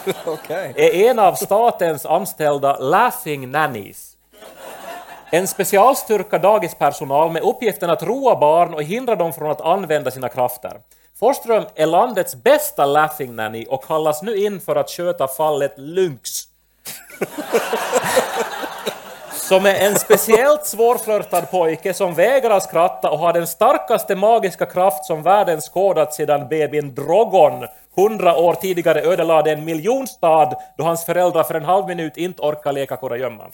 är 0.76 1.10
en 1.10 1.18
av 1.18 1.34
statens 1.34 2.06
anställda 2.06 2.78
laughing 2.78 3.50
nannies. 3.50 4.16
En 5.30 5.46
specialstyrka 5.46 6.38
dagispersonal 6.38 7.32
med 7.32 7.42
uppgiften 7.42 7.90
att 7.90 8.02
roa 8.02 8.36
barn 8.36 8.74
och 8.74 8.82
hindra 8.82 9.16
dem 9.16 9.32
från 9.32 9.50
att 9.50 9.60
använda 9.60 10.10
sina 10.10 10.28
krafter. 10.28 10.80
Forsström 11.22 11.64
är 11.74 11.86
landets 11.86 12.34
bästa 12.34 12.86
laughing 12.86 13.36
nanny 13.36 13.66
och 13.68 13.84
kallas 13.84 14.22
nu 14.22 14.36
in 14.36 14.60
för 14.60 14.76
att 14.76 14.90
sköta 14.90 15.28
fallet 15.28 15.74
Lynx. 15.76 16.30
Som 19.32 19.66
är 19.66 19.74
en 19.74 19.98
speciellt 19.98 20.66
svårflörtad 20.66 21.50
pojke 21.50 21.94
som 21.94 22.14
vägrar 22.14 22.60
skratta 22.60 23.10
och 23.10 23.18
har 23.18 23.32
den 23.32 23.46
starkaste 23.46 24.16
magiska 24.16 24.66
kraft 24.66 25.04
som 25.04 25.22
världen 25.22 25.60
skådat 25.60 26.14
sedan 26.14 26.48
babyn 26.48 26.94
Drogon 26.94 27.66
hundra 27.96 28.36
år 28.36 28.54
tidigare 28.54 29.02
ödelade 29.02 29.50
en 29.50 29.64
miljonstad 29.64 30.52
då 30.76 30.84
hans 30.84 31.04
föräldrar 31.04 31.42
för 31.42 31.54
en 31.54 31.64
halv 31.64 31.86
minut 31.86 32.16
inte 32.16 32.42
orkar 32.42 32.72
leka 32.72 32.96
kurragömma. 32.96 33.44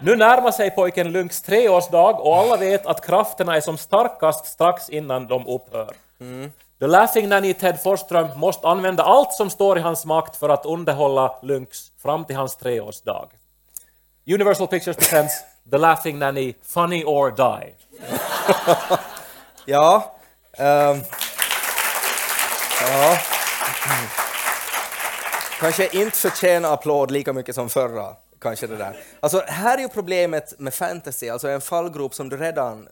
Nu 0.00 0.16
närmar 0.16 0.50
sig 0.50 0.70
pojken 0.70 1.12
Lynx 1.12 1.42
treårsdag 1.42 2.14
och 2.20 2.36
alla 2.36 2.56
vet 2.56 2.86
att 2.86 3.06
krafterna 3.06 3.56
är 3.56 3.60
som 3.60 3.78
starkast 3.78 4.46
strax 4.46 4.88
innan 4.88 5.26
de 5.26 5.46
upphör. 5.46 6.05
Mm. 6.20 6.52
The 6.78 6.86
Laughing 6.86 7.28
Nanny 7.28 7.54
Ted 7.54 7.82
Forsström 7.82 8.38
måste 8.38 8.68
använda 8.68 9.02
allt 9.02 9.32
som 9.32 9.50
står 9.50 9.78
i 9.78 9.80
hans 9.80 10.04
makt 10.04 10.36
för 10.36 10.48
att 10.48 10.66
underhålla 10.66 11.38
Lynx 11.42 11.92
fram 12.02 12.24
till 12.24 12.36
hans 12.36 12.56
treårsdag. 12.56 13.28
Universal 14.26 14.68
Pictures 14.68 14.96
presents 14.96 15.44
The 15.70 15.78
Laughing 15.78 16.18
Nanny 16.18 16.54
Funny 16.62 17.04
or 17.04 17.30
Die. 17.30 17.74
Ja. 19.68 20.16
Um, 20.58 21.02
ja. 22.80 23.18
Kanske 25.60 25.88
inte 25.92 26.18
förtjänar 26.18 26.72
applåd 26.72 27.10
lika 27.10 27.32
mycket 27.32 27.54
som 27.54 27.68
förra. 27.68 28.16
Kanske 28.40 28.66
det 28.66 28.76
där. 28.76 28.96
Alltså, 29.20 29.42
här 29.46 29.78
är 29.78 29.82
ju 29.82 29.88
problemet 29.88 30.58
med 30.58 30.74
fantasy, 30.74 31.28
alltså 31.28 31.48
en 31.48 31.60
fallgrop 31.60 32.14
som 32.14 32.28
du 32.28 32.36
redan 32.36 32.88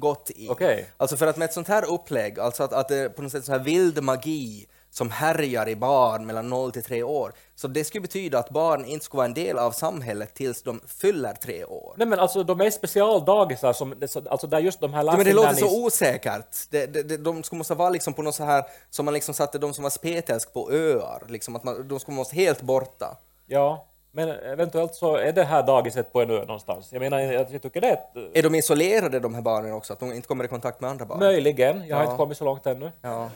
gått 0.00 0.30
i. 0.34 0.48
Okej. 0.50 0.86
Alltså 0.96 1.16
för 1.16 1.26
att 1.26 1.36
med 1.36 1.46
ett 1.46 1.52
sånt 1.52 1.68
här 1.68 1.84
upplägg, 1.84 2.40
alltså 2.40 2.62
att, 2.62 2.72
att 2.72 2.88
det 2.88 2.96
är 2.96 3.08
på 3.08 3.22
något 3.22 3.32
sätt 3.32 3.44
så 3.44 3.52
här 3.52 3.58
vild 3.58 4.02
magi 4.02 4.66
som 4.90 5.10
härjar 5.10 5.68
i 5.68 5.76
barn 5.76 6.26
mellan 6.26 6.48
0 6.48 6.72
till 6.72 6.82
3 6.82 7.02
år, 7.02 7.32
så 7.54 7.68
det 7.68 7.84
skulle 7.84 8.02
betyda 8.02 8.38
att 8.38 8.50
barn 8.50 8.84
inte 8.84 9.04
skulle 9.04 9.18
vara 9.18 9.26
en 9.26 9.34
del 9.34 9.58
av 9.58 9.72
samhället 9.72 10.34
tills 10.34 10.62
de 10.62 10.80
fyller 10.86 11.32
3 11.32 11.64
år. 11.64 11.94
Nej 11.98 12.06
men 12.06 12.18
alltså 12.18 12.42
de 12.42 12.60
är 12.60 12.70
specialdagisar 12.70 13.72
som, 13.72 13.94
alltså 14.30 14.46
där 14.46 14.58
just 14.58 14.80
de 14.80 14.94
här 14.94 15.04
Ja, 15.04 15.16
men 15.16 15.26
det 15.26 15.32
låter 15.32 15.54
så 15.54 15.84
osäkert. 15.84 16.56
Det, 16.70 16.86
det, 16.86 17.02
det, 17.02 17.16
de 17.16 17.42
skulle 17.42 17.58
måste 17.58 17.74
vara 17.74 17.90
liksom 17.90 18.14
på 18.14 18.22
något 18.22 18.34
så 18.34 18.44
här 18.44 18.64
som 18.90 19.04
man 19.04 19.14
liksom 19.14 19.34
satte 19.34 19.58
de 19.58 19.74
som 19.74 19.82
var 19.82 19.90
spetälsk 19.90 20.52
på 20.52 20.70
öar, 20.72 21.22
liksom 21.28 21.56
att 21.56 21.64
man, 21.64 21.88
de 21.88 22.00
skulle 22.00 22.16
måste 22.16 22.36
helt 22.36 22.62
borta. 22.62 23.16
Ja, 23.46 23.86
men 24.12 24.28
eventuellt 24.28 24.94
så 24.94 25.16
är 25.16 25.32
det 25.32 25.44
här 25.44 25.62
dagiset 25.62 26.12
på 26.12 26.22
en 26.22 26.30
ö 26.30 26.38
någonstans. 26.40 26.92
Jag 26.92 27.00
menar, 27.00 27.18
jag 27.20 27.62
tycker 27.62 27.80
det 27.80 27.88
är 27.88 27.92
ett, 27.92 28.36
Är 28.36 28.42
de 28.42 28.54
isolerade 28.54 29.20
de 29.20 29.34
här 29.34 29.42
barnen 29.42 29.72
också, 29.72 29.92
att 29.92 30.00
de 30.00 30.12
inte 30.12 30.28
kommer 30.28 30.44
i 30.44 30.48
kontakt 30.48 30.80
med 30.80 30.90
andra 30.90 31.04
barn? 31.04 31.18
möjligen. 31.18 31.86
Jag 31.86 31.96
har 31.96 32.02
Ja. 32.04 32.10
inte 32.10 32.16
kommit 32.16 32.38
så 32.38 32.44
långt 32.44 32.66
ännu. 32.66 32.92
Ja. 33.02 33.30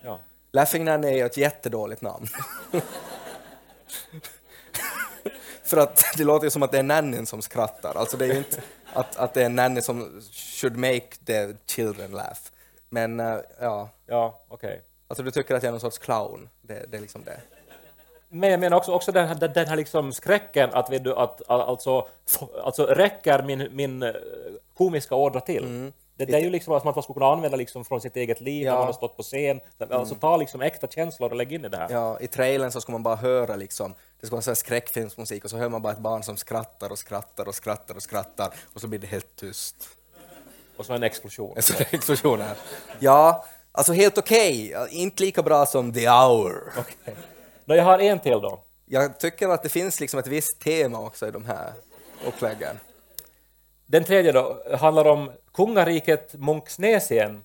Ja. 0.00 0.18
Nanny 0.78 1.08
är 1.08 1.16
ju 1.16 1.26
ett 1.26 1.36
jättedåligt 1.36 2.02
namn. 2.02 2.26
För 5.62 5.76
att 5.76 6.04
det 6.16 6.24
låter 6.24 6.46
ju 6.46 6.50
som 6.50 6.62
att 6.62 6.72
det 6.72 6.78
är 6.78 6.82
nannyn 6.82 7.26
som 7.26 7.42
skrattar, 7.42 7.94
alltså 7.94 8.16
det 8.16 8.24
är 8.24 8.28
ju 8.32 8.38
inte 8.38 8.62
att, 8.92 9.16
att 9.16 9.34
det 9.34 9.42
är 9.44 9.48
nanny 9.48 9.80
som 9.80 10.22
should 10.32 10.76
make 10.76 11.10
the 11.26 11.54
children 11.66 12.10
laugh. 12.10 12.40
Men 12.88 13.20
eh, 13.20 13.36
ja, 13.60 13.88
Ja, 14.06 14.40
okej. 14.48 14.82
alltså 15.08 15.22
du 15.22 15.30
tycker 15.30 15.54
att 15.54 15.62
jag 15.62 15.68
är 15.68 15.72
någon 15.72 15.80
sorts 15.80 15.98
clown, 15.98 16.48
det, 16.62 16.84
det 16.88 16.96
är 16.96 17.00
liksom 17.00 17.24
det. 17.24 17.40
Men 18.28 18.50
jag 18.50 18.60
menar 18.60 18.76
också, 18.76 18.92
också 18.92 19.12
den 19.12 19.28
här, 19.28 19.34
den- 19.34 19.52
den 19.52 19.66
här 19.68 19.76
liksom 19.76 20.12
skräcken 20.12 20.70
att, 20.72 20.90
vet 20.90 21.04
du, 21.04 21.14
att, 21.14 21.50
alltså, 21.50 22.08
alltså 22.64 22.86
räcker 22.86 23.42
min, 23.42 23.68
min 23.72 24.02
eh, 24.02 24.12
komiska 24.74 25.14
ådra 25.14 25.40
till? 25.40 25.92
Det, 26.16 26.24
det 26.24 26.34
är 26.36 26.40
ju 26.40 26.50
liksom 26.50 26.80
som 26.80 26.88
att 26.90 26.96
man 26.96 27.02
skulle 27.02 27.14
kunna 27.14 27.32
använda 27.32 27.56
liksom 27.56 27.84
från 27.84 28.00
sitt 28.00 28.16
eget 28.16 28.40
liv 28.40 28.64
Ja. 28.66 28.70
när 28.72 28.78
man 28.78 28.86
har 28.86 28.92
stått 28.92 29.16
på 29.16 29.22
scen. 29.22 29.60
Alltså 29.90 30.14
ta 30.14 30.36
liksom 30.36 30.62
äkta 30.62 30.86
känslor 30.86 31.30
och 31.30 31.36
lägg 31.36 31.52
in 31.52 31.64
i 31.64 31.68
det 31.68 31.76
här. 31.76 31.88
Ja, 31.90 32.20
I 32.20 32.26
trailern 32.26 32.70
så 32.72 32.80
ska 32.80 32.92
man 32.92 33.02
bara 33.02 33.16
höra 33.16 33.56
liksom, 33.56 33.94
det 34.20 34.26
ska 34.26 34.36
vara 34.36 34.42
så 34.42 34.50
här 34.50 34.54
skräckfilmsmusik 34.54 35.44
och 35.44 35.50
så 35.50 35.56
hör 35.56 35.68
man 35.68 35.82
bara 35.82 35.92
ett 35.92 35.98
barn 35.98 36.22
som 36.22 36.36
skrattar 36.36 36.92
och 36.92 36.98
skrattar 36.98 37.48
och 37.48 37.54
skrattar 37.54 37.94
och 37.94 38.02
skrattar 38.02 38.52
och 38.74 38.80
så 38.80 38.86
blir 38.88 38.98
det 38.98 39.06
helt 39.06 39.36
tyst. 39.36 39.76
Och 40.76 40.86
så 40.86 40.92
en 40.92 41.02
explosion. 41.02 41.56
En 41.56 41.86
explosion 41.90 42.40
här. 42.40 42.56
Ja, 42.98 43.44
alltså 43.72 43.92
helt 43.92 44.18
okej. 44.18 44.74
Inte 44.90 45.22
lika 45.22 45.42
bra 45.42 45.66
som 45.66 45.92
The 45.92 46.08
Hour. 46.08 46.72
Nå, 47.68 47.74
jag 47.74 47.84
har 47.84 47.98
en 47.98 48.18
till 48.18 48.40
då. 48.40 48.60
Jag 48.86 49.18
tycker 49.20 49.48
att 49.48 49.62
det 49.62 49.68
finns 49.68 50.00
liksom 50.00 50.20
ett 50.20 50.26
visst 50.26 50.60
tema 50.60 51.00
också 51.00 51.28
i 51.28 51.30
de 51.30 51.44
här 51.44 51.72
uppläggen. 52.26 52.78
Den 53.86 54.04
tredje 54.04 54.32
då 54.32 54.62
handlar 54.78 55.04
om 55.04 55.30
kungariket 55.54 56.34
Munksnesien 56.34 57.44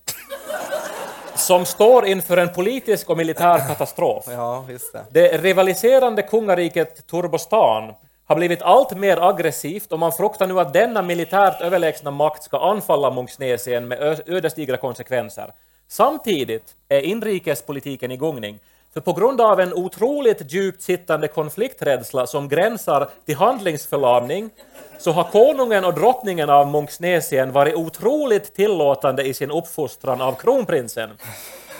som 1.34 1.64
står 1.64 2.06
inför 2.06 2.36
en 2.36 2.52
politisk 2.52 3.10
och 3.10 3.16
militär 3.16 3.58
katastrof. 3.58 4.24
Ja, 4.28 4.64
just 4.68 4.92
det. 4.92 5.04
Det 5.10 5.38
rivaliserande 5.38 6.22
kungariket 6.22 7.06
Turbostan 7.06 7.94
har 8.24 8.36
blivit 8.36 8.62
allt 8.62 8.96
mer 8.96 9.28
aggressivt 9.28 9.92
och 9.92 9.98
man 9.98 10.12
fruktar 10.12 10.46
nu 10.46 10.60
att 10.60 10.72
denna 10.72 11.02
militärt 11.02 11.60
överlägsna 11.60 12.10
makt 12.10 12.42
ska 12.42 12.58
anfalla 12.58 13.10
Munksnesien 13.10 13.88
med 13.88 14.22
ödesdigra 14.26 14.76
konsekvenser. 14.76 15.52
Samtidigt 15.88 16.76
är 16.88 17.00
inrikespolitiken 17.00 18.10
i 18.10 18.16
gungning. 18.16 18.60
För 18.94 19.00
på 19.00 19.12
grund 19.12 19.40
av 19.40 19.60
en 19.60 19.74
otroligt 19.74 20.52
djupt 20.52 20.82
sittande 20.82 21.28
konflikträdsla 21.28 22.26
som 22.26 22.48
gränsar 22.48 23.08
till 23.26 23.36
handlingsförlamning 23.36 24.50
så 24.98 25.12
har 25.12 25.24
konungen 25.24 25.84
och 25.84 25.94
drottningen 25.94 26.50
av 26.50 26.70
Munksnesien 26.70 27.52
varit 27.52 27.74
otroligt 27.74 28.54
tillåtande 28.54 29.22
i 29.22 29.34
sin 29.34 29.50
uppfostran 29.50 30.20
av 30.20 30.32
kronprinsen. 30.32 31.10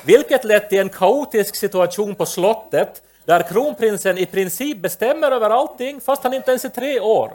Vilket 0.05 0.45
lett 0.45 0.69
till 0.69 0.79
en 0.79 0.89
kaotisk 0.89 1.57
situation 1.57 2.15
på 2.15 2.27
slottet 2.27 3.03
där 3.25 3.43
kronprinsen 3.43 4.19
i 4.19 4.27
princip 4.27 4.79
bestämmer 4.79 5.31
över 5.31 5.51
allting 5.51 6.01
fast 6.01 6.23
han 6.23 6.35
inte 6.35 6.51
ens 6.51 6.65
är 6.65 6.69
tre 6.69 7.01
år. 7.01 7.33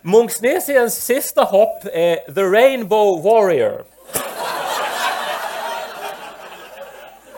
Munksnesiens 0.00 1.04
sista 1.04 1.42
hopp 1.42 1.84
är 1.84 2.34
The 2.34 2.42
Rainbow 2.42 3.22
Warrior. 3.22 3.84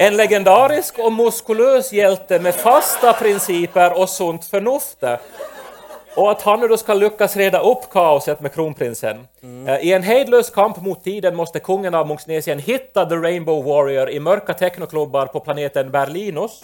En 0.01 0.17
legendarisk 0.17 0.99
och 0.99 1.13
muskulös 1.13 1.93
hjälte 1.93 2.41
med 2.41 2.55
fasta 2.55 3.13
principer 3.13 4.01
och 4.01 4.09
sunt 4.09 4.45
förnuft. 4.45 4.99
Och 6.17 6.31
att 6.31 6.43
han 6.43 6.61
nu 6.61 6.69
då 6.69 6.77
ska 6.77 6.95
lyckas 6.95 7.37
reda 7.37 7.61
upp 7.61 7.91
kaoset 7.91 8.41
med 8.41 8.53
kronprinsen. 8.53 9.29
Eh, 9.67 9.77
I 9.79 9.93
en 9.93 10.03
hejdlös 10.03 10.51
kamp 10.51 10.81
mot 10.81 11.05
tiden 11.05 11.37
måste 11.37 11.61
kungen 11.61 11.95
av 11.95 12.09
Munksnesien 12.09 12.59
hitta 12.59 13.07
The 13.07 13.15
Rainbow 13.15 13.65
Warrior 13.65 14.11
i 14.11 14.21
mörka 14.21 14.55
technoklubbar 14.55 15.27
på 15.27 15.41
planeten 15.41 15.91
Berlinus. 15.91 16.61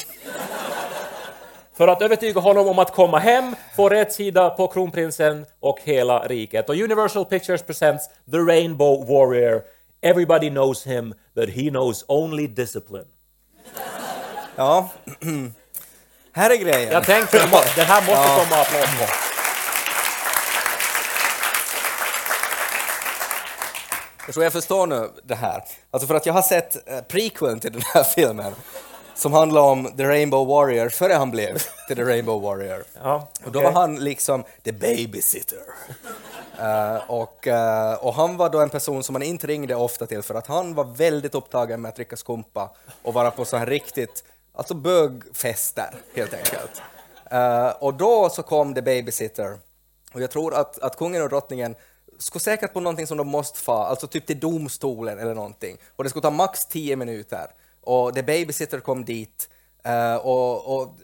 För 1.76 1.88
att 1.88 2.02
övertyga 2.02 2.40
honom 2.40 2.68
om 2.68 2.78
att 2.78 2.92
komma 2.92 3.18
hem, 3.18 3.54
få 3.76 3.88
rätt 3.88 4.12
sida 4.12 4.50
på 4.50 4.66
kronprinsen 4.68 5.46
och 5.60 5.78
hela 5.82 6.18
riket. 6.18 6.68
Och 6.68 6.74
Universal 6.74 7.24
Pictures 7.24 7.62
presents 7.62 8.08
The 8.30 8.38
Rainbow 8.38 9.06
Warrior. 9.06 9.62
Everybody 10.02 10.50
knows 10.50 10.86
him, 10.86 11.14
but 11.34 11.48
he 11.48 11.70
knows 11.70 12.04
only 12.08 12.46
discipline. 12.46 13.06
Ja. 14.56 14.88
här 16.32 16.50
är 16.50 16.56
grejen. 16.56 16.92
Jag 16.92 17.04
tänkte, 17.04 17.38
den 17.38 17.48
här 17.86 18.00
måste 18.00 18.44
komma 18.44 18.62
applåd 18.62 18.98
på. 18.98 19.04
Jag 24.26 24.34
tror 24.34 24.44
jag 24.44 24.52
förstår 24.52 24.86
nu 24.86 25.10
det 25.24 25.34
här. 25.34 25.64
Alltså 25.90 26.06
för 26.06 26.14
att 26.14 26.26
jag 26.26 26.34
har 26.34 26.42
sett 26.42 26.88
eh, 26.90 27.00
prequeln 27.00 27.60
till 27.60 27.72
den 27.72 27.82
här 27.94 28.04
filmen 28.04 28.54
som 29.14 29.32
handlar 29.32 29.60
om 29.60 29.92
The 29.96 30.04
Rainbow 30.04 30.46
Warrior 30.46 30.88
före 30.88 31.12
han 31.12 31.30
blev 31.30 31.62
till 31.86 31.96
The 31.96 32.02
Rainbow 32.04 32.42
Warrior. 32.42 32.84
Ja, 33.02 33.28
Och 33.44 33.52
då 33.52 33.60
var 33.60 33.72
han 33.72 33.96
liksom 33.96 34.44
the 34.62 34.72
babysitter. 34.72 35.58
Eh, 36.58 37.10
och, 37.10 37.46
eh, 37.46 37.94
och 37.94 38.14
han 38.14 38.36
var 38.36 38.48
då 38.50 38.60
en 38.60 38.70
person 38.70 39.02
som 39.02 39.12
man 39.12 39.22
inte 39.22 39.46
ringde 39.46 39.74
ofta 39.74 40.06
till 40.06 40.22
för 40.22 40.34
att 40.34 40.46
han 40.46 40.74
var 40.74 40.84
väldigt 40.84 41.34
upptagen 41.34 41.80
med 41.80 41.88
att 41.88 41.96
dricka 41.96 42.16
skumpa 42.16 42.74
och 43.02 43.14
vara 43.14 43.30
på 43.30 43.44
så 43.44 43.56
här 43.56 43.66
riktigt, 43.66 44.24
alltså 44.54 44.74
bögfester 44.74 45.94
helt 46.14 46.34
enkelt. 46.34 46.82
Eh, 47.30 47.68
och 47.68 47.94
då 47.94 48.28
så 48.28 48.42
kom 48.42 48.74
the 48.74 48.82
babysitter. 48.82 49.58
Och 50.12 50.22
jag 50.22 50.30
tror 50.30 50.54
att, 50.54 50.78
att 50.78 50.96
kungen 50.96 51.22
och 51.22 51.28
drottningen 51.28 51.74
skulle 52.18 52.40
säkert 52.40 52.72
på 52.72 52.80
någonting 52.80 53.06
som 53.06 53.16
de 53.16 53.26
måste 53.28 53.60
få, 53.60 53.72
alltså 53.72 54.06
typ 54.06 54.26
till 54.26 54.40
domstolen 54.40 55.18
eller 55.18 55.34
någonting. 55.34 55.76
Och 55.96 56.04
det 56.04 56.10
skulle 56.10 56.22
ta 56.22 56.30
max 56.30 56.66
10 56.66 56.96
minuter. 56.96 57.46
Och 57.86 58.14
the 58.14 58.22
babysitter 58.22 58.80
kom 58.80 59.04
dit 59.04 59.48
eh, 59.84 60.14
och, 60.14 60.80
och 60.80 60.98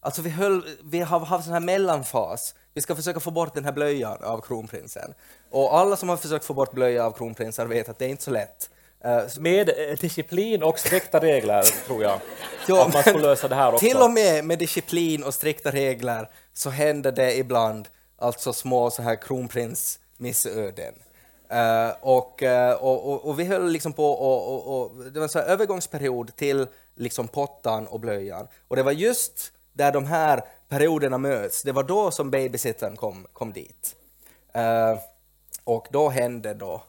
Alltså 0.00 0.22
vi, 0.22 0.30
höll, 0.30 0.62
vi 0.84 1.00
har 1.00 1.20
haft 1.20 1.44
sån 1.44 1.52
här 1.52 1.60
mellanfas. 1.60 2.54
Vi 2.74 2.80
ska 2.80 2.96
försöka 2.96 3.20
få 3.20 3.30
bort 3.30 3.54
den 3.54 3.64
här 3.64 3.72
blöjan 3.72 4.24
av 4.24 4.40
kronprinsen. 4.40 5.14
Och 5.50 5.78
alla 5.78 5.96
som 5.96 6.08
har 6.08 6.16
försökt 6.16 6.44
få 6.44 6.54
bort 6.54 6.72
blöja 6.72 7.06
av 7.06 7.12
kronprinsar 7.12 7.66
vet 7.66 7.88
att 7.88 7.98
det 7.98 8.04
är 8.04 8.08
inte 8.08 8.22
så 8.22 8.30
lätt. 8.30 8.70
Eh, 9.04 9.22
Med 9.38 9.68
eh, 9.68 9.96
disciplin 10.00 10.62
och 10.62 10.78
strikta 10.78 11.20
regler, 11.20 11.62
tror 11.86 12.02
jag. 12.02 12.20
Ja, 12.68 12.86
att 12.86 12.94
man 12.94 13.02
skulle 13.02 13.22
lösa 13.22 13.48
det 13.48 13.54
här 13.54 13.72
också. 13.72 13.86
Till 13.86 13.96
och 13.96 14.10
med 14.10 14.44
med 14.44 14.58
disciplin 14.58 15.24
och 15.24 15.34
strikta 15.34 15.70
regler 15.70 16.30
så 16.52 16.70
händer 16.70 17.12
det 17.12 17.36
ibland 17.38 17.88
alltså 18.18 18.52
små 18.52 18.90
så 18.90 19.02
här 19.02 19.16
kronprinsmissöden. 19.16 20.94
Eh, 21.50 21.90
och, 22.00 22.42
eh, 22.42 22.74
och, 22.74 23.26
och, 23.28 23.40
vi 23.40 23.44
höll 23.44 23.70
liksom 23.70 23.92
på 23.92 24.10
och, 24.10 24.80
och, 24.80 25.04
det 25.12 25.18
var 25.18 25.24
en 25.24 25.28
så 25.28 25.38
övergångsperiod 25.38 26.36
till 26.36 26.66
liksom 26.94 27.28
pottan 27.28 27.86
och 27.86 28.00
blöjan. 28.00 28.48
Och 28.68 28.76
det 28.76 28.82
var 28.82 28.92
just 28.92 29.52
där 29.72 29.92
de 29.92 30.04
här 30.06 30.42
perioderna 30.68 31.18
möts, 31.18 31.62
det 31.62 31.72
var 31.72 31.82
då 31.82 32.10
som 32.10 32.30
babysittern 32.30 32.96
kom, 32.96 33.26
kom 33.32 33.52
dit. 33.52 33.96
Eh, 34.52 34.98
och 35.64 35.86
då 35.90 36.08
hände 36.08 36.54
då 36.54 36.82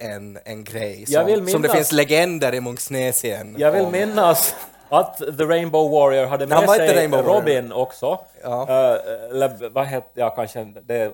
en, 0.00 0.38
en 0.44 0.64
grej 0.64 1.06
som, 1.06 1.26
vill 1.26 1.50
som 1.50 1.62
det 1.62 1.68
minnas- 1.68 1.76
finns 1.76 1.92
legender 1.92 2.54
i 2.54 2.60
Munksnesien 2.60 3.56
Jag 3.58 3.72
vill 3.72 3.84
om. 3.84 3.92
minnas 3.92 4.54
att 4.88 5.18
The 5.18 5.44
Rainbow 5.44 5.90
Warrior 5.90 6.26
hade 6.26 6.46
med 6.46 6.70
sig 6.70 6.96
Rainbow 6.96 7.24
Warrior. 7.24 7.40
Robin 7.40 7.72
också. 7.72 8.18
Ja. 8.42 8.68
Eller 9.30 9.68
vad 9.68 9.86
heter, 9.86 10.10
ja 10.14 10.30
kanske 10.30 10.64
det 10.64 11.12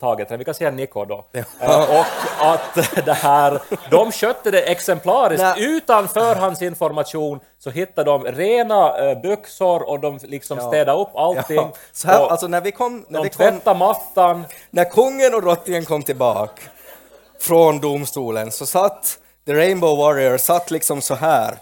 taget, 0.00 0.30
vi 0.30 0.44
kan 0.44 0.54
säga 0.54 0.70
Nico 0.70 1.04
då. 1.04 1.26
Ja. 1.32 1.42
Eh, 1.60 1.98
och 1.98 2.06
att 2.52 2.94
det 3.04 3.12
här, 3.12 3.62
de 3.90 4.12
skötte 4.12 4.50
det 4.50 4.62
exemplariskt. 4.62 5.42
Nej. 5.42 5.64
Utan 5.64 6.08
förhandsinformation 6.08 7.40
så 7.58 7.70
hittade 7.70 8.10
de 8.10 8.24
rena 8.24 9.10
uh, 9.10 9.20
byxor 9.20 9.88
och 9.88 10.00
de 10.00 10.18
liksom 10.22 10.58
Ja. 10.58 10.68
städade 10.68 10.98
upp 11.02 11.16
allting. 11.16 11.56
Ja, 11.56 11.72
så 11.92 12.08
här, 12.08 12.24
och 12.24 12.30
alltså 12.30 12.46
när 12.46 12.60
vi 12.60 12.72
kom, 12.72 13.04
när, 13.08 13.18
de 13.18 13.24
vi 13.24 13.28
kom, 13.30 13.36
tvättade 13.36 13.78
mattan. 13.78 14.44
när 14.70 14.84
kungen 14.84 15.34
och 15.34 15.42
drottningen 15.42 15.84
kom 15.84 16.02
tillbaka 16.02 16.62
från 17.40 17.80
domstolen 17.80 18.50
så 18.50 18.66
satt 18.66 19.18
The 19.46 19.54
Rainbow 19.54 19.98
Warrior 19.98 20.38
satt 20.38 20.70
liksom 20.70 21.02
så 21.02 21.14
här 21.14 21.58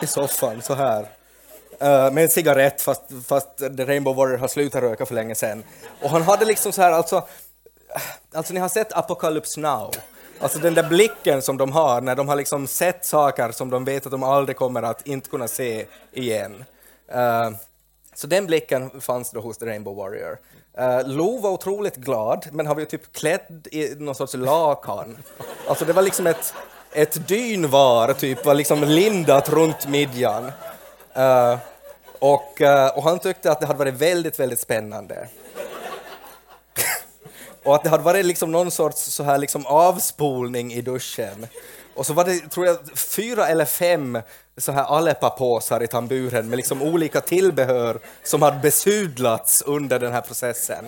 i 0.00 0.06
soffan, 0.06 0.62
så 0.62 0.74
här. 0.74 1.06
Eh, 1.82 2.12
med 2.12 2.24
en 2.24 2.30
cigarett 2.30 2.80
fast, 2.80 3.02
fast 3.26 3.58
The 3.58 3.84
Rainbow 3.84 4.16
Warrior 4.16 4.38
har 4.38 4.48
slutat 4.48 4.82
röka 4.82 5.06
för 5.06 5.14
länge 5.14 5.34
sedan. 5.34 5.64
Och 6.02 6.10
han 6.10 6.22
hade 6.22 6.44
liksom 6.44 6.72
så 6.72 6.82
här, 6.82 6.92
alltså, 6.92 7.16
eh, 7.16 8.02
alltså 8.32 8.54
ni 8.54 8.60
har 8.60 8.68
sett 8.68 8.92
Apocalypse 8.92 9.60
Now. 9.60 9.94
Alltså 10.40 10.58
den 10.58 10.74
där 10.74 10.88
blicken 10.88 11.42
som 11.42 11.56
de 11.56 11.72
har 11.72 12.00
när 12.00 12.16
de 12.16 12.28
har 12.28 12.36
liksom 12.36 12.66
sett 12.66 13.04
saker 13.04 13.52
som 13.52 13.70
de 13.70 13.84
vet 13.84 14.06
att 14.06 14.12
de 14.12 14.22
aldrig 14.22 14.56
kommer 14.56 14.82
att 14.82 15.06
inte 15.06 15.30
kunna 15.30 15.48
se 15.48 15.86
igen. 16.12 16.64
Uh, 17.14 17.56
så 18.14 18.26
den 18.26 18.46
blicken 18.46 19.00
fanns 19.00 19.30
då 19.30 19.40
hos 19.40 19.58
The 19.58 19.66
Rainbow 19.66 19.96
Warrior. 19.96 20.38
Uh, 20.78 21.08
Lo 21.08 21.38
var 21.38 21.50
otroligt 21.50 21.96
glad, 21.96 22.46
men 22.52 22.66
han 22.66 22.76
var 22.76 22.80
ju 22.80 22.86
typ 22.86 23.12
klädd 23.12 23.68
i 23.70 23.94
någon 23.98 24.14
sorts 24.14 24.34
lakan. 24.34 25.18
Alltså 25.68 25.84
det 25.84 25.92
var 25.92 26.02
liksom 26.02 26.26
ett, 26.26 26.54
ett 26.92 27.28
dynvar, 27.28 28.12
typ, 28.12 28.44
var 28.44 28.54
liksom 28.54 28.82
lindat 28.84 29.48
runt 29.48 29.88
midjan. 29.88 30.52
Uh, 31.16 31.56
och, 32.20 32.60
eh, 32.60 32.88
och 32.88 33.02
han 33.02 33.18
tyckte 33.18 33.52
att 33.52 33.60
det 33.60 33.66
hade 33.66 33.78
varit 33.78 33.94
väldigt, 33.94 34.40
väldigt 34.40 34.60
spännande. 34.60 35.28
Och 37.62 37.74
att 37.74 37.82
det 37.82 37.90
hade 37.90 38.02
varit 38.02 38.24
liksom 38.24 38.52
någon 38.52 38.70
sorts 38.70 39.02
så 39.02 39.22
här 39.22 39.38
liksom 39.38 39.66
avspolning 39.66 40.72
i 40.72 40.80
duschen. 40.80 41.46
Och 41.94 42.06
så 42.06 42.12
var 42.12 42.24
det, 42.24 42.50
tror 42.50 42.66
jag, 42.66 42.78
fyra 42.94 43.48
eller 43.48 43.64
fem 43.64 44.18
så 44.56 44.72
här 44.72 44.84
Aleppa-påsar 44.84 45.82
i 45.82 45.86
tamburen 45.86 46.48
med 46.48 46.56
liksom 46.56 46.82
olika 46.82 47.20
tillbehör 47.20 47.98
som 48.24 48.42
hade 48.42 48.58
besudlats 48.58 49.62
under 49.66 49.98
den 49.98 50.12
här 50.12 50.20
processen. 50.20 50.84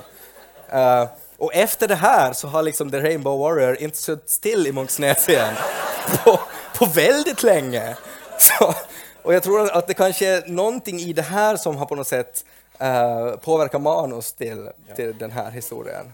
Uh, 0.74 1.06
och 1.38 1.54
efter 1.54 1.88
det 1.88 1.94
här 1.94 2.32
så 2.32 2.48
har 2.48 2.62
liksom 2.62 2.90
The 2.90 3.00
Rainbow 3.00 3.38
Warrior 3.38 3.82
inte 3.82 3.98
suttit 3.98 4.30
still 4.30 4.66
i 4.66 4.72
Munksnäsien 4.72 5.54
på, 6.24 6.40
på 6.78 6.86
väldigt 6.86 7.42
länge. 7.42 7.96
Så, 8.38 8.74
och 9.22 9.34
jag 9.34 9.42
tror 9.42 9.70
att 9.70 9.86
det 9.86 9.94
kanske 9.94 10.28
är 10.36 10.42
någonting 10.46 10.98
i 10.98 11.12
det 11.12 11.22
här 11.22 11.56
som 11.56 11.76
har 11.76 11.86
på 11.86 11.94
något 11.94 12.06
sätt 12.06 12.44
uh, 12.82 13.36
påverkat 13.36 13.82
manus 13.82 14.32
till, 14.32 14.68
till 14.96 15.18
den 15.18 15.30
här 15.30 15.50
historien. 15.50 16.12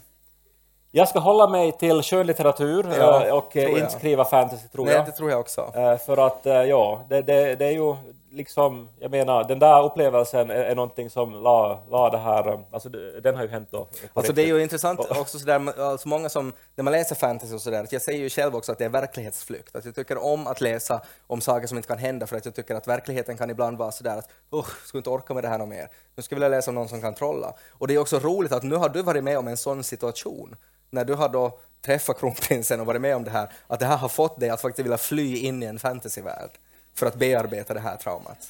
Jag 0.90 1.08
ska 1.08 1.18
hålla 1.18 1.48
mig 1.48 1.72
till 1.72 2.02
skönlitteratur 2.02 2.86
Ja, 2.98 3.26
eh, 3.26 3.34
och 3.34 3.56
eh, 3.56 3.70
inte 3.70 3.90
skriva 3.90 4.24
fantasy, 4.24 4.68
tror 4.68 4.84
Nej, 4.84 4.94
jag. 4.94 5.06
det 5.06 5.12
tror 5.12 5.30
jag 5.30 5.40
också. 5.40 5.72
Eh, 5.74 5.98
För 5.98 6.26
att, 6.26 6.46
eh, 6.46 6.62
ja, 6.62 7.04
det, 7.08 7.22
det, 7.22 7.54
det 7.54 7.66
är 7.66 7.70
ju 7.70 7.96
liksom, 8.30 8.88
jag 8.98 9.10
menar, 9.10 9.44
den 9.44 9.58
där 9.58 9.82
upplevelsen 9.82 10.50
är, 10.50 10.54
är 10.54 10.74
någonting 10.74 11.10
som 11.10 11.32
la, 11.32 11.86
la 11.90 12.10
det 12.10 12.18
här, 12.18 12.48
um, 12.48 12.64
alltså 12.70 12.88
den 13.22 13.36
har 13.36 13.42
ju 13.42 13.48
hänt 13.48 13.68
då. 13.70 13.88
Alltså 14.14 14.32
det 14.32 14.42
är 14.42 14.46
ju 14.46 14.62
intressant 14.62 15.00
också 15.00 15.38
sådär, 15.38 15.80
alltså 15.80 16.08
många 16.08 16.28
som, 16.28 16.52
när 16.74 16.84
man 16.84 16.92
läser 16.92 17.14
fantasy 17.14 17.54
och 17.54 17.60
sådär, 17.60 17.86
jag 17.90 18.02
säger 18.02 18.18
ju 18.18 18.30
själv 18.30 18.56
också 18.56 18.72
att 18.72 18.78
det 18.78 18.84
är 18.84 18.88
verklighetsflykt. 18.88 19.76
Att 19.76 19.84
jag 19.84 19.94
tycker 19.94 20.24
om 20.24 20.46
att 20.46 20.60
läsa 20.60 21.00
om 21.26 21.40
saker 21.40 21.66
som 21.66 21.76
inte 21.76 21.88
kan 21.88 21.98
hända 21.98 22.26
för 22.26 22.36
att 22.36 22.44
jag 22.44 22.54
tycker 22.54 22.74
att 22.74 22.88
verkligheten 22.88 23.36
kan 23.36 23.50
ibland 23.50 23.78
vara 23.78 23.92
sådär 23.92 24.16
att 24.16 24.30
usch, 24.54 24.86
skulle 24.86 24.98
inte 24.98 25.10
orka 25.10 25.34
med 25.34 25.44
det 25.44 25.48
här 25.48 25.58
något 25.58 25.68
mer. 25.68 25.88
Nu 26.16 26.22
skulle 26.22 26.40
jag 26.40 26.50
vilja 26.50 26.58
läsa 26.58 26.70
om 26.70 26.74
någon 26.74 26.88
som 26.88 27.00
kan 27.00 27.14
trolla. 27.14 27.54
Och 27.70 27.88
det 27.88 27.94
är 27.94 27.98
också 27.98 28.18
roligt 28.18 28.52
att 28.52 28.62
nu 28.62 28.74
har 28.74 28.88
du 28.88 29.02
varit 29.02 29.24
med 29.24 29.38
om 29.38 29.48
en 29.48 29.56
sån 29.56 29.84
situation. 29.84 30.56
När 30.90 31.04
du 31.04 31.14
har 31.14 31.28
då 31.28 31.58
träffat 31.86 32.18
kronprinsen 32.18 32.80
och 32.80 32.86
varit 32.86 33.00
med 33.00 33.16
om 33.16 33.24
det 33.24 33.30
här, 33.30 33.48
att 33.66 33.80
det 33.80 33.86
här 33.86 33.96
har 33.96 34.08
fått 34.08 34.40
dig 34.40 34.50
att 34.50 34.60
faktiskt 34.60 34.84
vilja 34.84 34.98
fly 34.98 35.36
in 35.36 35.62
i 35.62 35.66
en 35.66 35.78
fantasyvärld 35.78 36.50
för 36.98 37.06
att 37.06 37.14
bearbeta 37.14 37.74
det 37.74 37.80
här 37.80 37.96
traumat. 37.96 38.48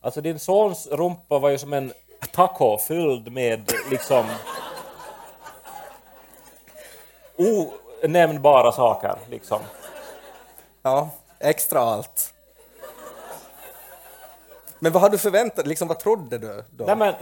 Alltså 0.00 0.20
din 0.20 0.38
sons 0.38 0.86
rumpa 0.86 1.38
var 1.38 1.48
ju 1.50 1.58
som 1.58 1.72
en 1.72 1.92
taco 2.32 2.78
fylld 2.78 3.32
med 3.32 3.72
liksom 3.90 4.26
onämnbara 7.36 8.72
saker. 8.72 9.14
Liksom. 9.30 9.60
Ja, 10.82 11.10
extra 11.38 11.80
allt. 11.80 12.34
Men 14.78 14.92
vad 14.92 15.02
har 15.02 15.10
du 15.10 15.18
förväntat? 15.18 15.66
Liksom, 15.66 15.88
vad 15.88 15.98
trodde 15.98 16.38
du 16.38 16.64
då? 16.70 16.84
Nej 16.84 16.96
men, 16.96 17.14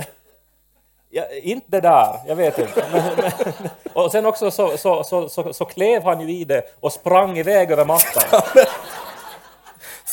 ja, 1.10 1.24
inte 1.42 1.66
det 1.70 1.80
där, 1.80 2.20
jag 2.26 2.36
vet 2.36 2.58
inte. 2.58 2.84
Men, 2.92 3.02
men, 3.16 3.70
och 3.92 4.12
sen 4.12 4.26
också 4.26 4.50
så, 4.50 4.76
så, 4.76 5.04
så, 5.04 5.28
så, 5.28 5.52
så 5.52 5.64
klev 5.64 6.02
han 6.02 6.20
ju 6.20 6.30
i 6.30 6.44
det 6.44 6.62
och 6.80 6.92
sprang 6.92 7.38
iväg 7.38 7.70
över 7.70 7.84
mattan. 7.84 8.40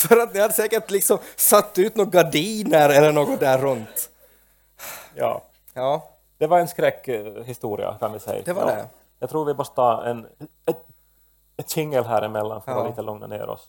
För 0.07 0.17
att 0.17 0.33
ni 0.33 0.39
hade 0.39 0.53
säkert 0.53 0.91
liksom 0.91 1.17
satt 1.35 1.77
ut 1.77 1.95
några 1.95 2.09
gardiner 2.09 2.89
eller 2.89 3.11
något 3.11 3.39
där 3.39 3.57
runt. 3.57 4.09
Ja. 5.15 5.41
Ja, 5.73 6.09
Det 6.37 6.47
var 6.47 6.59
en 6.59 6.67
skräckhistoria 6.67 7.97
kan 7.99 8.13
vi 8.13 8.19
säga. 8.19 8.41
Det 8.45 8.53
var 8.53 8.61
ja. 8.61 8.67
det. 8.67 8.85
Jag 9.19 9.29
tror 9.29 9.45
vi 9.45 9.53
måste 9.53 9.75
ta 9.75 10.03
en, 10.05 10.25
ett, 10.65 10.77
ett 11.57 11.77
jingle 11.77 12.03
här 12.03 12.21
emellan 12.21 12.61
för 12.61 12.71
Ja. 12.71 12.81
att 12.81 12.87
lite 12.89 13.01
lugna 13.01 13.27
ner 13.27 13.49
oss. 13.49 13.67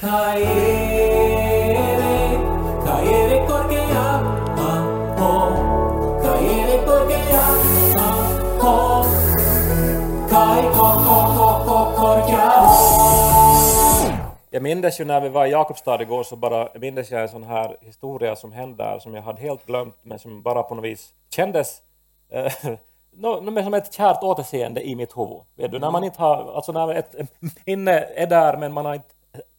Kai 0.00 0.46
Jag 14.54 14.62
minns 14.62 15.00
ju 15.00 15.04
när 15.04 15.20
vi 15.20 15.28
var 15.28 15.46
i 15.46 15.50
Jakobstad 15.50 16.02
igår 16.02 16.22
så 16.22 16.36
bara 16.36 16.68
minns 16.74 17.10
jag 17.10 17.22
en 17.22 17.28
sån 17.28 17.42
här 17.42 17.76
historia 17.80 18.36
som 18.36 18.52
hände 18.52 18.84
där 18.84 18.98
som 18.98 19.14
jag 19.14 19.22
hade 19.22 19.40
helt 19.40 19.66
glömt 19.66 19.96
men 20.02 20.18
som 20.18 20.42
bara 20.42 20.62
på 20.62 20.74
något 20.74 20.84
vis 20.84 21.14
kändes 21.30 21.82
eh, 22.28 22.52
men 23.42 23.64
som 23.64 23.74
ett 23.74 23.92
kärt 23.92 24.22
återseende 24.22 24.88
i 24.88 24.96
mitt 24.96 25.16
huvud. 25.16 25.40
Vet 25.54 25.72
du? 25.72 25.78
När 25.78 25.90
man 25.90 26.04
inte 26.04 26.20
har, 26.20 26.54
alltså 26.54 26.72
när 26.72 26.94
ett 26.94 27.14
minne 27.66 28.00
är 28.00 28.26
där 28.26 28.56
men 28.56 28.72
man 28.72 28.84
har 28.84 28.94
inte 28.94 29.14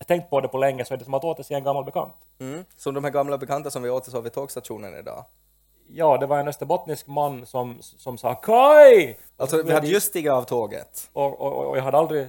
tänkt 0.07 0.29
på 0.29 0.41
det 0.41 0.47
på 0.47 0.57
länge 0.57 0.85
så 0.85 0.93
är 0.93 0.97
det 0.97 1.05
som 1.05 1.13
att 1.13 1.23
återse 1.23 1.55
en 1.55 1.63
gammal 1.63 1.85
bekant. 1.85 2.13
mm. 2.39 2.65
som 2.77 2.93
de 2.93 3.03
här 3.03 3.11
gamla 3.11 3.37
bekanta 3.37 3.69
som 3.69 3.83
vi 3.83 3.89
återsåg 3.89 4.23
vid 4.23 4.33
tågstationen 4.33 4.97
idag. 4.99 5.25
Ja, 5.87 6.17
det 6.17 6.25
var 6.25 6.39
en 6.39 6.47
österbottnisk 6.47 7.07
man 7.07 7.45
som, 7.45 7.77
som 7.81 8.17
sa 8.17 8.35
Kaj! 8.35 9.17
Alltså, 9.37 9.63
vi 9.63 9.73
hade 9.73 9.87
just 9.87 10.07
stigit 10.07 10.31
av 10.31 10.43
tåget. 10.43 11.09
och, 11.13 11.41
och, 11.41 11.69
och 11.69 11.77
jag 11.77 11.83
hade 11.83 11.97
aldrig 11.97 12.27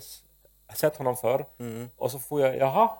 sett 0.74 0.96
honom 0.96 1.16
förr. 1.16 1.46
Mm. 1.60 1.90
Och 1.96 2.10
så 2.10 2.18
får 2.18 2.40
jag, 2.40 2.56
jaha, 2.56 2.90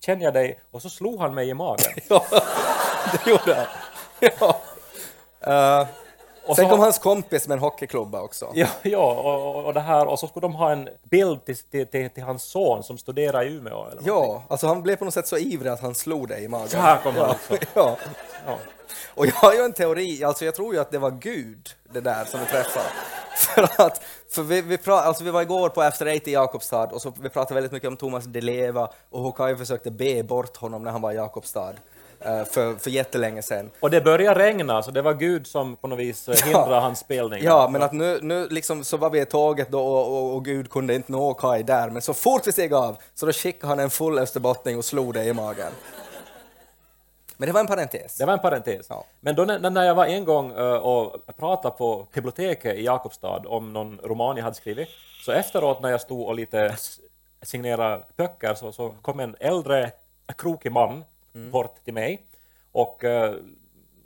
känner 0.00 0.24
jag 0.24 0.34
dig? 0.34 0.60
Och 0.70 0.82
så 0.82 0.90
slog 0.90 1.20
han 1.20 1.34
mig 1.34 1.48
i 1.48 1.54
magen. 1.54 1.92
Ja, 2.08 2.24
det 3.12 3.30
gjorde 3.30 3.54
han. 3.54 3.66
Ja. 4.38 5.80
Uh, 5.80 5.86
Och 6.46 6.56
sen 6.56 6.68
kom 6.68 6.80
hans 6.80 6.98
kompis 6.98 7.48
med 7.48 7.54
en 7.54 7.60
hockeyklubba 7.60 8.20
också. 8.20 8.50
Ja, 8.54 8.66
ja 8.82 9.12
och, 9.12 9.64
och 9.64 9.74
det 9.74 9.80
här, 9.80 10.06
och 10.06 10.18
så 10.18 10.26
skulle 10.26 10.44
de 10.44 10.54
ha 10.54 10.72
en 10.72 10.88
bild 11.02 11.44
till, 11.44 11.56
till, 11.56 11.86
till, 11.86 12.10
till 12.10 12.22
hans 12.22 12.42
son 12.42 12.82
som 12.82 12.98
studerar 12.98 13.42
i 13.42 13.46
Umeå. 13.46 13.74
Eller 13.74 13.84
någonting. 13.84 14.06
Ja, 14.06 14.42
alltså 14.48 14.66
han 14.66 14.82
blev 14.82 14.96
på 14.96 15.04
något 15.04 15.14
sätt 15.14 15.26
så 15.26 15.38
ivrig 15.38 15.70
att 15.72 15.80
han 15.80 15.94
slog 15.94 16.28
dig 16.28 16.44
i 16.44 16.48
magen. 16.48 16.68
Så 16.68 16.78
här 16.78 16.98
kom 17.02 17.14
han 17.14 17.22
ja, 17.28 17.30
också. 17.30 17.66
ja. 17.74 17.96
Ja. 18.46 18.58
Och 19.08 19.26
jag 19.26 19.32
har 19.32 19.52
ju 19.52 19.60
en 19.60 19.72
teori, 19.72 20.24
alltså 20.24 20.44
jag 20.44 20.54
tror 20.54 20.74
ju 20.74 20.80
att 20.80 20.90
det 20.90 20.98
var 20.98 21.10
Gud, 21.10 21.70
det 21.92 22.00
där 22.00 22.24
som 22.24 22.40
vi 22.40 22.46
träffade. 22.46 22.86
För 23.36 23.62
att, 23.62 24.04
för 24.30 24.42
vi, 24.42 24.62
vi, 24.62 24.78
pra, 24.78 25.00
alltså 25.00 25.24
vi 25.24 25.30
var 25.30 25.42
igår 25.42 25.68
på 25.68 25.82
After 25.82 26.06
Eight 26.06 26.28
i 26.28 26.32
Jakobstad 26.32 26.86
och 26.86 27.02
så 27.02 27.12
vi 27.20 27.28
pratade 27.28 27.54
väldigt 27.54 27.72
mycket 27.72 27.88
om 27.88 27.96
Thomas 27.96 28.24
Di 28.24 28.40
Leva 28.40 28.90
och 29.10 29.36
Kaj 29.36 29.56
försökte 29.56 29.90
be 29.90 30.22
bort 30.22 30.56
honom 30.56 30.82
när 30.82 30.90
han 30.90 31.02
var 31.02 31.12
i 31.12 31.14
Jakobstad 31.14 31.74
eh, 32.20 32.44
för, 32.44 32.74
för 32.74 32.90
jättelänge 32.90 33.42
sedan. 33.42 33.70
Och 33.80 33.90
det 33.90 34.00
började 34.00 34.40
regna, 34.40 34.82
så 34.82 34.90
det 34.90 35.02
var 35.02 35.14
Gud 35.14 35.46
som 35.46 35.76
på 35.76 35.88
något 35.88 35.98
vis 35.98 36.28
eh, 36.28 36.44
hindrade 36.44 36.74
hans 36.74 36.98
spelning. 36.98 37.44
Ja, 37.44 37.68
men 37.68 37.82
att 37.82 37.92
nu, 37.92 38.18
nu 38.22 38.48
liksom 38.48 38.84
så 38.84 38.96
var 38.96 39.10
vi 39.10 39.20
i 39.20 39.24
tåget 39.24 39.68
då 39.68 39.80
och, 39.80 40.18
och, 40.18 40.34
och 40.34 40.44
Gud 40.44 40.70
kunde 40.70 40.94
inte 40.94 41.12
nå 41.12 41.34
Kaj 41.34 41.62
där, 41.62 41.90
men 41.90 42.02
så 42.02 42.14
fort 42.14 42.46
vi 42.46 42.52
steg 42.52 42.74
av 42.74 42.96
så 43.14 43.26
då 43.26 43.32
skickade 43.32 43.66
han 43.66 43.78
en 43.78 43.90
full 43.90 44.18
österbottning 44.18 44.78
och 44.78 44.84
slog 44.84 45.14
dig 45.14 45.28
i 45.28 45.32
magen. 45.32 45.72
Men 47.36 47.46
det 47.46 47.52
var 47.52 47.60
en 47.60 47.66
parentes. 47.66 48.16
Det 48.18 48.24
var 48.26 48.32
en 48.32 48.38
parentes. 48.38 48.86
Ja. 48.88 49.04
Men 49.20 49.34
då 49.34 49.44
när, 49.44 49.82
jag 49.84 49.94
var 49.94 50.06
en 50.06 50.24
gång 50.24 50.50
eh, 50.52 50.74
och 50.76 51.36
pratade 51.36 51.76
på 51.76 52.06
biblioteket 52.14 52.76
i 52.76 52.84
Jakobstad 52.84 53.42
om 53.46 53.72
någon 53.72 54.00
roman 54.02 54.36
jag 54.36 54.44
hade 54.44 54.56
skrivit, 54.56 54.88
så 55.24 55.32
efteråt 55.32 55.82
när 55.82 55.90
jag 55.90 56.00
stod 56.00 56.26
och 56.26 56.34
lite 56.34 56.76
signerade 57.42 58.04
böcker 58.16 58.54
så, 58.54 58.72
så 58.72 58.94
kom 59.02 59.20
en 59.20 59.36
äldre 59.40 59.90
krokig 60.36 60.72
man 60.72 61.04
Mm. 61.34 61.50
bort 61.50 61.84
till 61.84 61.94
mig 61.94 62.26
och 62.72 63.04
eh, 63.04 63.34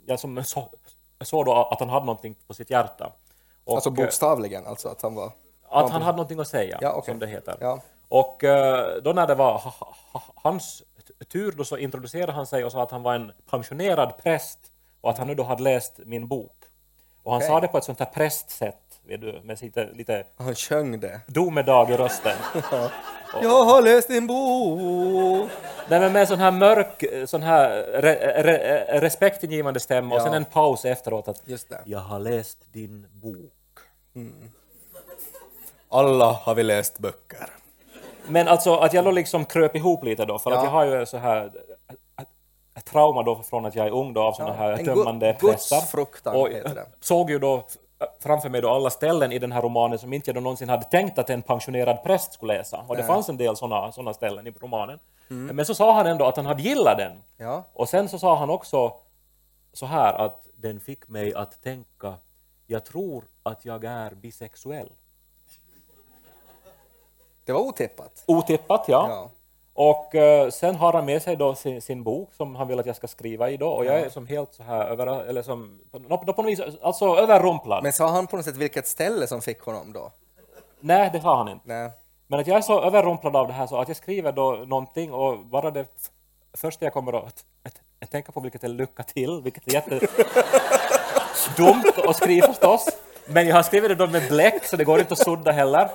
jag 0.05 0.19
som 0.19 0.43
så, 0.43 0.69
såg 1.21 1.45
då 1.45 1.53
att 1.71 1.79
han 1.79 1.89
hade 1.89 2.05
någonting 2.05 2.35
på 2.47 2.53
sitt 2.53 2.69
hjärta. 2.69 3.11
Och, 3.63 3.73
Alltså 3.75 3.89
eh, 3.89 3.93
bokstavligen, 3.95 4.67
alltså 4.67 4.89
att 4.89 5.01
han 5.01 5.15
var... 5.15 5.31
att 5.69 5.89
han 5.91 6.01
hade 6.01 6.15
någonting 6.15 6.39
att 6.39 6.47
säga, 6.47 6.77
Ja, 6.81 6.91
okej. 6.93 7.11
som 7.11 7.19
det 7.19 7.27
heter. 7.27 7.57
Ja. 7.59 7.79
Och 8.09 8.37
då 9.03 9.13
när 9.13 9.27
det 9.27 9.35
var 9.35 9.51
ha- 9.57 9.73
ha- 9.79 9.93
ha- 10.11 10.21
hans 10.35 10.83
tur 11.31 11.51
då 11.51 11.63
så 11.63 11.77
introducerade 11.77 12.31
han 12.31 12.47
sig 12.47 12.63
och 12.65 12.71
sa 12.71 12.83
att 12.83 12.91
han 12.91 13.03
var 13.03 13.15
en 13.15 13.31
pensionerad 13.49 14.17
präst 14.23 14.59
och 15.01 15.09
att 15.09 15.17
han 15.17 15.27
nu 15.27 15.35
då 15.35 15.43
hade 15.43 15.63
läst 15.63 15.99
min 16.05 16.27
bok. 16.27 16.51
Och 17.23 17.31
han 17.33 17.37
Okej. 17.41 17.47
sa 17.47 17.59
det 17.59 17.67
på 17.67 17.77
ett 17.77 17.83
sånt 17.83 17.99
här 17.99 18.05
prästsätt, 18.05 18.99
vet 19.07 19.21
du, 19.21 19.41
med 19.43 19.61
lite, 19.61 19.89
lite 19.93 20.23
Han 20.37 20.55
sjöng 20.55 20.99
det. 20.99 21.21
domedag 21.27 21.91
i 21.91 21.97
rösten. 21.97 22.37
Jag 23.41 23.65
har 23.65 23.81
läst 23.81 24.07
din 24.07 24.27
bok. 24.27 25.49
Nej 25.89 25.99
men 25.99 26.13
med 26.13 26.27
sån 26.27 26.39
här 26.39 26.51
mörk, 26.51 27.03
sån 27.29 27.41
här 27.41 27.69
re, 28.01 28.43
re, 28.43 28.99
respektingivande 29.01 29.79
stämma 29.79 30.15
och 30.15 30.21
Ja. 30.21 30.25
sen 30.25 30.33
en 30.33 30.45
paus 30.45 30.85
efteråt 30.85 31.27
att 31.27 31.41
Just 31.45 31.69
det. 31.69 31.79
jag 31.85 31.99
har 31.99 32.19
läst 32.19 32.57
din 32.73 33.07
bok. 33.11 33.53
Alla 35.89 36.25
har 36.31 36.55
vi 36.55 36.63
läst 36.63 36.99
böcker. 36.99 37.49
Men 38.29 38.47
alltså 38.47 38.75
att 38.75 38.93
jag 38.93 39.05
då 39.05 39.11
liksom 39.11 39.45
kröp 39.45 39.75
ihop 39.75 40.03
lite 40.03 40.25
då, 40.25 40.39
för 40.39 40.51
Ja. 40.51 40.57
att 40.57 40.63
jag 40.63 40.71
har 40.71 40.85
ju 40.85 41.05
så 41.05 41.17
här 41.17 41.45
ett- 42.75 42.85
trauma 42.85 43.23
då 43.23 43.35
från 43.35 43.65
att 43.65 43.75
jag 43.75 43.87
är 43.87 43.91
ung 43.91 44.13
då 44.13 44.21
av 44.21 44.33
såna 44.33 44.49
Ja, 44.49 44.53
här 44.55 44.77
tömmande 44.77 45.37
gudsfruktan 45.39 46.35
Och 46.35 46.49
såg 46.99 47.29
ju 47.29 47.39
då 47.39 47.67
framför 48.19 48.49
mig 48.49 48.61
då 48.61 48.69
alla 48.69 48.89
ställen 48.89 49.31
i 49.31 49.39
den 49.39 49.51
här 49.51 49.61
romanen 49.61 49.99
som 49.99 50.13
inte 50.13 50.29
jag 50.29 50.35
då 50.35 50.41
någonsin 50.41 50.69
hade 50.69 50.83
tänkt 50.85 51.17
att 51.19 51.29
en 51.29 51.41
pensionerad 51.41 52.03
präst 52.03 52.33
skulle 52.33 52.57
läsa. 52.57 52.85
Och 52.87 52.97
det 52.97 53.03
fanns 53.03 53.29
en 53.29 53.37
del 53.37 53.55
såna, 53.55 53.91
såna 53.91 54.13
ställen 54.13 54.47
i 54.47 54.51
romanen. 54.51 54.99
Mm. 55.29 55.55
Men 55.55 55.65
så 55.65 55.75
sa 55.75 55.93
han 55.93 56.07
ändå 56.07 56.25
att 56.25 56.35
han 56.37 56.45
hade 56.45 56.61
gillat 56.63 56.97
den. 56.97 57.11
Ja. 57.37 57.63
Och 57.73 57.89
sen 57.89 58.09
så 58.09 58.19
sa 58.19 58.35
han 58.35 58.49
också 58.49 58.93
så 59.73 59.85
här 59.85 60.13
att 60.13 60.47
den 60.55 60.79
fick 60.79 61.07
mig 61.07 61.33
att 61.33 61.63
tänka 61.63 62.13
jag 62.67 62.85
tror 62.85 63.23
att 63.43 63.65
jag 63.65 63.83
är 63.83 64.11
bisexuell. 64.11 64.89
Det 67.47 67.53
var 67.53 67.59
otippat. 67.61 68.23
Otippat, 68.25 68.85
ja. 68.87 69.07
Ja. 69.09 69.29
Och 69.73 70.15
eh, 70.15 70.49
sen 70.49 70.75
har 70.75 70.93
han 70.93 71.05
med 71.05 71.21
sig 71.21 71.35
då 71.35 71.55
sin, 71.55 71.81
sin 71.81 72.03
bok 72.03 72.29
som 72.33 72.55
han 72.55 72.67
vill 72.67 72.79
att 72.79 72.85
jag 72.85 72.95
ska 72.95 73.07
skriva 73.07 73.49
i 73.49 73.57
då 73.57 73.69
och 73.69 73.85
jag 73.85 73.99
är 73.99 74.09
som 74.09 74.27
helt 74.27 74.53
så 74.53 74.63
här 74.63 74.85
över, 74.85 75.07
eller 75.25 75.41
som, 75.41 75.79
på, 75.91 75.99
nå- 75.99 76.17
på 76.17 76.41
något 76.41 76.51
vis, 76.51 76.59
alltså 76.81 77.05
överrumplad. 77.17 77.83
Men 77.83 77.93
sa 77.93 78.07
han 78.07 78.27
på 78.27 78.35
något 78.35 78.45
sätt 78.45 78.55
vilket 78.55 78.87
ställe 78.87 79.27
som 79.27 79.41
fick 79.41 79.61
honom 79.61 79.93
då? 79.93 80.11
Nej, 80.79 81.09
det 81.13 81.21
sa 81.21 81.37
han 81.37 81.47
inte. 81.49 81.63
Nej. 81.67 81.91
Men 82.27 82.39
att 82.39 82.47
jag 82.47 82.57
är 82.57 82.61
så 82.61 82.81
överrumplad 82.81 83.35
av 83.35 83.47
det 83.47 83.53
här 83.53 83.67
så 83.67 83.77
att 83.77 83.87
jag 83.87 83.97
skriver 83.97 84.31
då 84.31 84.51
någonting 84.51 85.13
och 85.13 85.39
bara 85.45 85.71
det 85.71 85.85
första 86.53 86.85
jag 86.85 86.93
kommer 86.93 87.13
att, 87.13 87.45
att, 87.63 87.81
att 88.01 88.11
tänka 88.11 88.31
på 88.31 88.39
vilket 88.39 88.63
är 88.63 88.67
lycka 88.67 89.03
till, 89.03 89.41
vilket 89.43 89.67
är 89.67 89.73
jätte 89.73 89.99
dumt 91.57 91.83
att 92.07 92.15
skriva 92.15 92.47
förstås. 92.47 92.85
Men 93.25 93.47
jag 93.47 93.55
har 93.55 93.63
skrivit 93.63 93.89
det 93.89 93.95
då 93.95 94.07
med 94.07 94.27
bläck 94.29 94.65
så 94.65 94.75
det 94.77 94.83
går 94.83 94.99
inte 94.99 95.13
att 95.13 95.19
sudda 95.23 95.51
heller. 95.51 95.89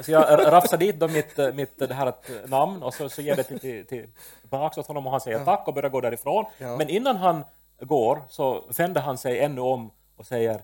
Så 0.00 0.10
jag 0.10 0.52
rafsar 0.52 0.76
dit 0.76 0.96
då 0.96 1.08
mitt, 1.08 1.38
eh, 1.38 1.52
mitt 1.52 1.78
det 1.78 1.94
här 1.94 2.06
ett 2.06 2.30
namn 2.50 2.82
och 2.82 2.94
så, 2.94 3.08
så 3.08 3.22
ger 3.22 3.36
det 3.36 3.42
till, 3.42 3.60
till, 3.60 3.86
till 3.86 4.08
tillbaka 4.40 4.80
åt 4.80 4.86
honom 4.86 5.06
och 5.06 5.12
han 5.12 5.20
säger 5.20 5.44
tack 5.44 5.68
och 5.68 5.74
börjar 5.74 5.90
gå 5.90 6.00
därifrån. 6.00 6.44
Ja. 6.58 6.76
Men 6.76 6.88
innan 6.88 7.16
han 7.16 7.44
går 7.80 8.22
så 8.28 8.64
vänder 8.76 9.00
han 9.00 9.18
sig 9.18 9.40
ännu 9.40 9.60
om 9.60 9.90
och 10.16 10.26
säger 10.26 10.62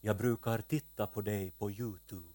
jag 0.00 0.16
brukar 0.16 0.58
titta 0.58 1.06
på 1.06 1.20
dig 1.20 1.52
på 1.58 1.70
Youtube. 1.70 2.34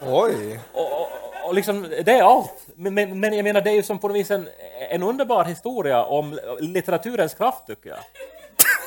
Oj! 0.00 0.60
Och, 0.72 0.92
och, 0.92 1.08
och 1.44 1.54
liksom, 1.54 1.82
det 1.82 2.12
är 2.12 2.22
allt. 2.22 2.66
Men, 2.74 2.94
men, 2.94 3.20
men 3.20 3.32
jag 3.36 3.44
menar, 3.44 3.60
det 3.60 3.70
är 3.70 3.74
ju 3.74 3.82
som 3.82 3.98
på 3.98 4.08
något 4.08 4.16
vis 4.16 4.30
en, 4.30 4.48
en 4.90 5.02
underbar 5.02 5.44
historia 5.44 6.04
om 6.04 6.38
litteraturens 6.60 7.34
kraft, 7.34 7.66
tycker 7.66 7.90
jag. 7.90 7.98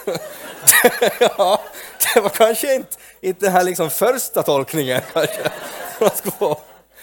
ja, 1.38 1.62
det 2.14 2.22
var 2.22 2.30
kanske 2.30 2.76
inte, 2.76 2.97
inte 3.22 3.45
den 3.45 3.54
här 3.54 3.64
liksom 3.64 3.89
första 3.89 4.43
tolkningen 4.43 5.02
kanske. 5.14 5.52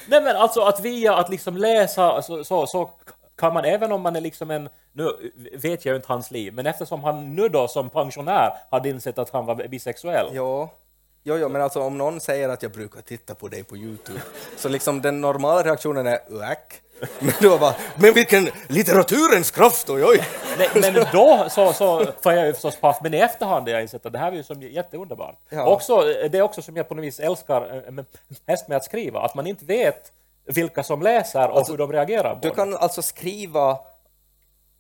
Nej 0.07 0.21
men 0.21 0.37
alltså 0.37 0.61
att 0.61 0.81
via 0.81 1.15
att 1.15 1.29
liksom 1.31 1.57
läsa 1.57 2.23
så, 2.23 2.45
så, 2.45 2.67
så 2.67 2.91
kan 3.39 3.55
man 3.55 3.65
även 3.65 3.93
om 3.93 4.01
man 4.01 4.17
är 4.17 4.21
liksom 4.21 4.51
en, 4.51 4.69
nu 4.93 5.33
vet 5.53 5.85
jag 5.85 5.93
ju 5.93 5.97
inte 5.97 6.09
hans 6.09 6.31
liv, 6.31 6.55
men 6.55 6.67
eftersom 6.67 7.05
han 7.05 7.35
nu 7.35 7.49
då 7.49 7.69
som 7.69 7.91
pensionär 7.91 8.53
hade 8.71 8.89
insett 8.89 9.19
att 9.19 9.31
han 9.31 9.47
var 9.47 9.69
bisexuell. 9.69 10.27
Ja. 10.33 10.71
Jo, 11.23 11.37
jo, 11.37 11.49
men 11.49 11.63
alltså 11.63 11.83
om 11.83 11.99
någon 11.99 12.21
säger 12.21 12.49
att 12.49 12.63
jag 12.63 12.73
brukar 12.73 13.01
titta 13.01 13.35
på 13.35 13.49
dig 13.49 13.65
på 13.65 13.77
Youtube, 13.77 14.21
så 14.57 14.69
liksom 14.69 15.03
den 15.03 15.21
normala 15.21 15.63
reaktionen 15.63 16.07
är 16.07 16.19
uäck. 16.29 16.83
Men 17.19 17.35
då 17.41 17.59
bara, 17.59 17.75
men 17.97 18.15
vilken 18.15 18.49
litteraturens 18.69 19.51
kraft, 19.51 19.91
oj 19.91 20.05
oj! 20.05 20.25
Nej, 20.59 20.69
men 20.75 20.95
då 21.13 21.47
så, 21.51 21.73
så 21.73 22.07
får 22.23 22.33
jag 22.33 22.47
ju 22.47 22.53
förstås 22.53 22.77
paff, 22.77 22.99
men 23.03 23.15
i 23.15 23.19
efterhand 23.19 23.67
har 23.69 23.73
jag 23.75 23.83
insett 23.83 24.07
att 24.07 24.13
det 24.13 24.19
här 24.19 24.33
är 24.33 24.37
ju 24.37 24.43
som 24.43 24.63
jätteunderbart. 24.63 25.37
Ja. 25.49 25.67
Också, 25.67 26.01
det 26.03 26.35
är 26.39 26.43
också 26.43 26.63
som 26.63 26.77
jag 26.77 26.89
på 26.89 26.95
något 26.95 27.05
vis 27.05 27.21
älskar 27.21 27.83
eh, 27.87 27.93
med- 27.93 28.05
mest 28.47 28.69
med 28.69 28.77
att 28.77 28.85
skriva, 28.85 29.21
att 29.21 29.35
man 29.35 29.47
inte 29.47 29.65
vet 29.65 30.13
vilka 30.47 30.83
som 30.83 31.03
läser 31.03 31.49
och 31.49 31.69
hur 31.69 31.77
de 31.77 31.93
reagerar 31.93 32.35
på 32.35 32.41
Du 32.43 32.49
det. 32.49 32.55
kan 32.55 32.77
alltså 32.77 33.03
skriva 33.03 33.79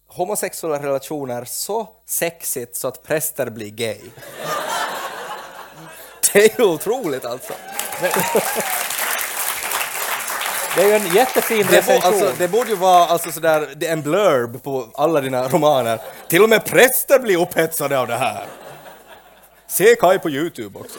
homosexuella 0.09 0.83
relationer 0.83 1.45
så 1.45 1.87
sexigt 2.07 2.77
så 2.77 2.89
att 2.89 3.03
präster 3.03 3.51
blir 3.51 3.71
gay. 3.71 4.01
Det 6.33 6.45
är 6.45 6.61
ju 6.61 6.67
otroligt 6.67 7.25
alltså. 7.25 7.53
Det 10.77 10.83
är 10.83 10.87
ju 10.87 10.93
en 10.93 11.15
jättefin 11.15 11.59
Det, 11.59 11.65
bo, 11.65 11.77
recension. 11.77 12.13
alltså, 12.15 12.33
det 12.39 12.49
borde 12.49 12.71
ju 12.71 12.77
vara 12.77 13.05
alltså 13.07 13.33
sådär, 13.33 13.69
det 13.77 13.87
är 13.87 13.93
en 13.93 14.03
blurb 14.03 14.63
på 14.63 14.89
alla 14.95 15.21
dina 15.21 15.49
romaner. 15.49 16.01
Till 16.29 16.43
och 16.43 16.49
med 16.49 16.65
präster 16.65 17.19
blir 17.19 17.43
upphetsade 17.43 17.99
av 17.99 18.07
det 18.07 18.17
här. 18.17 18.47
Se 19.67 19.95
Kai 19.97 20.19
på 20.19 20.31
Youtube 20.31 20.79
också. 20.79 20.99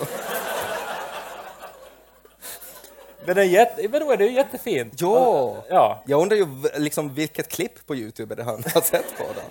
Men 3.26 3.36
det 3.36 3.41
är, 3.41 3.45
jätte, 3.45 3.88
men 3.88 3.99
då 3.99 4.11
är 4.11 4.17
det 4.17 4.26
ju 4.26 4.32
jättefint. 4.34 4.93
Jo. 4.97 5.57
Ja. 5.70 6.03
Jag 6.05 6.22
undrar 6.22 6.38
ju 6.38 6.47
liksom 6.78 7.13
vilket 7.13 7.49
klipp 7.49 7.88
på 7.88 7.95
Youtube 7.95 8.36
det 8.36 8.43
han 8.43 8.63
har 8.74 8.82
sett 8.82 9.17
på 9.17 9.24
då. 9.36 9.41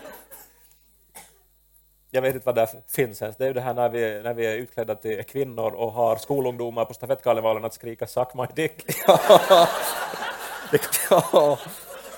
Jag 2.11 2.23
vet 2.23 2.35
inte 2.35 2.47
vad 2.47 2.55
det 2.55 2.69
finns 2.89 3.23
ens. 3.23 3.37
Det 3.37 3.45
är 3.45 3.49
ju 3.49 3.55
det 3.55 3.61
här 3.61 3.75
när 3.75 3.89
vi, 3.89 4.21
när 4.23 4.35
vi 4.35 4.47
är 4.47 4.55
utklädda 4.57 4.95
till 4.95 5.25
kvinnor 5.25 5.75
och 5.75 5.93
har 5.93 6.17
skolungdomar 6.17 6.85
på 6.85 6.95
stafettkarnevalen 6.95 7.65
att 7.65 7.75
skrika 7.75 8.07
“Suck 8.07 8.35
my 8.35 8.45
dick”. 8.55 8.85
Ja. 11.11 11.59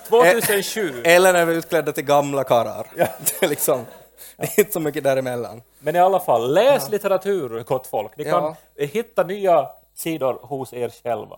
2007. 0.09 1.03
Eller 1.05 1.33
när 1.33 1.45
vi 1.47 1.53
är 1.53 1.59
utklädda 1.59 1.93
till 1.93 2.05
gamla 2.05 2.45
karlar. 2.45 2.87
Det 2.97 3.43
är 3.43 3.49
liksom, 3.49 3.87
det 4.37 4.43
är 4.45 4.61
inte 4.61 4.73
så 4.73 4.81
mycket 4.81 5.05
däremellan. 5.05 5.63
Men 5.79 5.97
i 5.97 5.99
alla 5.99 6.21
fall, 6.21 6.55
läs 6.55 6.91
litteratur, 6.91 7.63
gott 7.63 7.87
folk. 7.87 8.17
Ni 8.17 8.25
kan 8.25 8.55
Ja. 8.75 8.87
hitta 8.87 9.23
nya 9.23 9.69
sidor 9.95 10.39
hos 10.43 10.73
er 10.73 10.89
själva. 11.03 11.37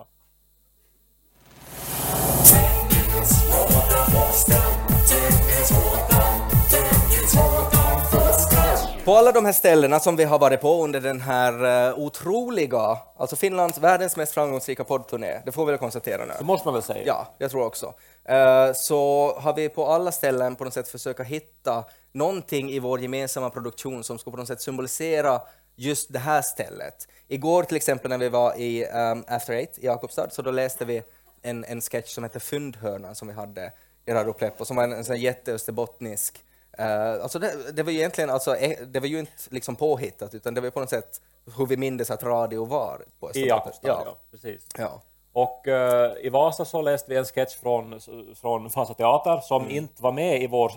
På 9.04 9.16
alla 9.16 9.32
de 9.32 9.44
här 9.44 9.52
ställena 9.52 10.00
som 10.00 10.16
vi 10.16 10.24
har 10.24 10.38
varit 10.38 10.60
på 10.60 10.84
under 10.84 11.00
den 11.00 11.20
här 11.20 11.88
eh, 11.88 11.98
otroliga, 11.98 12.98
alltså 13.16 13.36
Finlands 13.36 13.78
världens 13.78 14.16
mest 14.16 14.34
framgångsrika 14.34 14.84
poddturné, 14.84 15.42
det 15.44 15.52
får 15.52 15.66
vi 15.66 15.72
väl 15.72 15.78
konstatera 15.78 16.24
nu. 16.24 16.32
Det 16.38 16.44
måste 16.44 16.68
man 16.68 16.74
väl 16.74 16.82
säga. 16.82 17.02
Ja, 17.06 17.34
jag 17.38 17.50
tror 17.50 17.64
också. 17.64 17.94
Eh, 18.24 18.72
så 18.74 19.32
har 19.38 19.54
vi 19.54 19.68
på 19.68 19.86
alla 19.86 20.12
ställen 20.12 20.56
på 20.56 20.64
något 20.64 20.74
sätt 20.74 20.88
försöka 20.88 21.22
hitta 21.22 21.84
någonting 22.12 22.70
i 22.70 22.78
vår 22.78 23.00
gemensamma 23.00 23.50
produktion 23.50 24.04
som 24.04 24.18
ska 24.18 24.30
på 24.30 24.36
något 24.36 24.48
sätt 24.48 24.60
symbolisera 24.60 25.40
just 25.76 26.12
det 26.12 26.18
här 26.18 26.42
stället. 26.42 27.08
Igår 27.28 27.62
till 27.62 27.76
exempel 27.76 28.08
när 28.08 28.18
vi 28.18 28.28
var 28.28 28.54
i 28.60 28.86
um, 28.86 29.24
After 29.28 29.52
Eight 29.52 29.78
i 29.78 29.86
Jakobstad 29.86 30.30
så 30.30 30.42
då 30.42 30.50
läste 30.50 30.84
vi 30.84 31.02
en, 31.42 31.64
en 31.64 31.80
sketch 31.80 32.14
som 32.14 32.24
heter 32.24 32.40
Fyndhörnan 32.40 33.14
som 33.14 33.28
vi 33.28 33.34
hade 33.34 33.72
i 34.06 34.12
Radio 34.12 34.32
Pleppo 34.32 34.64
som 34.64 34.76
var 34.76 34.84
en, 34.84 34.92
en 34.92 35.04
sån 35.04 35.20
jätteösterbottnisk 35.20 36.44
Uh, 36.80 37.22
alltså 37.22 37.38
det, 37.38 37.72
det 37.72 37.82
var 37.82 37.92
ju 37.92 37.98
egentligen 37.98 38.30
alltså, 38.30 38.56
eh, 38.56 38.86
det 38.86 39.00
var 39.00 39.06
ju 39.06 39.18
inte 39.18 39.32
liksom 39.50 39.76
påhittat 39.76 40.34
utan 40.34 40.54
det 40.54 40.60
var 40.60 40.70
på 40.70 40.80
något 40.80 40.90
sätt 40.90 41.20
hur 41.56 41.66
vi 41.66 41.76
mindes 41.76 42.10
att 42.10 42.22
radio 42.22 42.64
var 42.64 43.04
på 43.20 43.30
ja. 43.34 43.72
Ja. 43.82 44.16
Precis. 44.30 44.66
ja. 44.78 45.02
Och 45.32 45.68
eh, 45.68 46.12
i 46.20 46.28
Vasa 46.28 46.64
så 46.64 46.82
läste 46.82 47.10
vi 47.10 47.16
en 47.16 47.24
sketch 47.24 47.56
från, 47.56 48.00
från 48.34 48.68
Vasa 48.68 48.94
Teater 48.94 49.40
som 49.40 49.70
inte 49.70 50.02
var 50.02 50.12
med 50.12 50.42
i 50.42 50.46
vår 50.46 50.72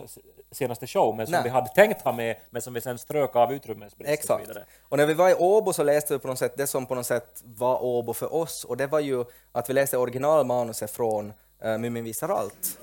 senaste 0.52 0.88
show, 0.88 1.16
men 1.16 1.26
som 1.26 1.32
Nej. 1.32 1.44
vi 1.44 1.50
hade 1.50 1.70
tänkt 1.70 2.02
ha 2.02 2.12
med, 2.12 2.36
men 2.50 2.62
som 2.62 2.74
vi 2.74 2.82
sen 2.82 2.98
strök 2.98 3.36
av 3.36 3.54
utrymmesbrist 3.54 4.08
och 4.08 4.14
Exakt. 4.14 4.50
vidare. 4.50 4.66
Och 4.90 4.98
när 4.98 5.06
vi 5.06 5.14
var 5.14 5.30
i 5.30 5.34
Åbo 5.34 5.74
så 5.74 5.84
läste 5.84 6.14
vi 6.14 6.20
på 6.20 6.28
något 6.28 6.40
sätt 6.40 6.54
det 6.58 6.68
som 6.68 6.86
på 6.86 6.96
något 6.96 7.06
sätt 7.06 7.42
var 7.44 7.84
Åbo 7.84 8.14
för 8.14 8.34
oss 8.34 8.64
och 8.64 8.78
det 8.78 8.88
var 8.88 9.00
ju 9.00 9.26
att 9.52 9.70
vi 9.70 9.74
läste 9.74 9.98
originalmanuset 9.98 10.92
från 10.92 11.34
uh, 11.66 11.78
Mumin 11.78 12.04
visar 12.04 12.30
allt. 12.30 12.80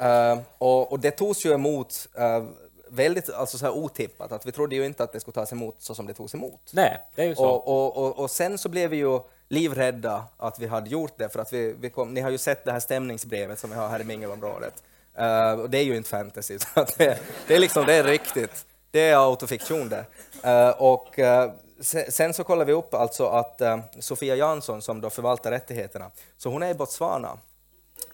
Eh, 0.00 0.38
och, 0.58 0.92
och 0.92 1.00
det 1.00 1.10
togs 1.10 1.46
ju 1.46 1.52
emot 1.52 2.08
eh, 2.18 2.44
väldigt 2.88 3.30
alltså 3.30 3.58
så 3.58 3.64
här 3.64 3.72
otippat, 3.72 4.32
att 4.32 4.46
vi 4.46 4.52
trodde 4.52 4.74
ju 4.76 4.86
inte 4.86 5.02
att 5.04 5.12
det 5.12 5.20
skulle 5.20 5.34
tas 5.34 5.52
emot 5.52 5.76
så 5.78 5.94
som 5.94 6.06
det 6.06 6.14
togs 6.14 6.34
emot. 6.34 6.60
Nej, 6.72 6.98
det 7.14 7.22
är 7.22 7.26
ju 7.26 7.34
så. 7.34 7.44
Och, 7.44 7.68
och, 7.68 7.96
och, 8.06 8.18
och 8.18 8.30
sen 8.30 8.58
så 8.58 8.68
blev 8.68 8.90
vi 8.90 8.96
ju 8.96 9.20
livrädda 9.48 10.24
att 10.36 10.58
vi 10.58 10.66
hade 10.66 10.90
gjort 10.90 11.12
det, 11.16 11.28
för 11.28 11.38
att 11.40 11.52
vi, 11.52 11.74
vi 11.80 11.90
kom, 11.90 12.14
ni 12.14 12.20
har 12.20 12.30
ju 12.30 12.38
sett 12.38 12.64
det 12.64 12.72
här 12.72 12.80
stämningsbrevet 12.80 13.58
som 13.58 13.70
vi 13.70 13.76
har 13.76 13.88
här 13.88 14.00
i 14.00 14.04
mingelområdet. 14.04 14.74
Eh, 15.14 15.52
och 15.52 15.70
det 15.70 15.78
är 15.78 15.82
ju 15.84 15.96
inte 15.96 16.08
fantasy, 16.08 16.58
så 16.74 16.84
det, 16.98 17.18
det 17.46 17.54
är 17.54 17.58
liksom, 17.58 17.86
det 17.86 17.94
är 17.94 18.04
riktigt. 18.04 18.66
Det 18.90 19.00
är 19.08 19.16
autofiktion 19.28 19.88
det. 19.88 20.04
Eh, 20.50 20.68
och 20.68 21.18
eh, 21.18 21.52
se- 21.80 22.10
sen 22.12 22.34
så 22.34 22.44
kollar 22.44 22.64
vi 22.64 22.72
upp 22.72 22.94
alltså 22.94 23.26
att 23.26 23.62
Sofia 23.98 24.36
Jansson 24.36 24.82
som 24.82 25.00
då 25.00 25.10
förvaltar 25.10 25.50
rättigheterna, 25.50 26.10
så 26.36 26.50
hon 26.50 26.62
är 26.62 26.70
i 26.70 26.74
Botswana. 26.74 27.38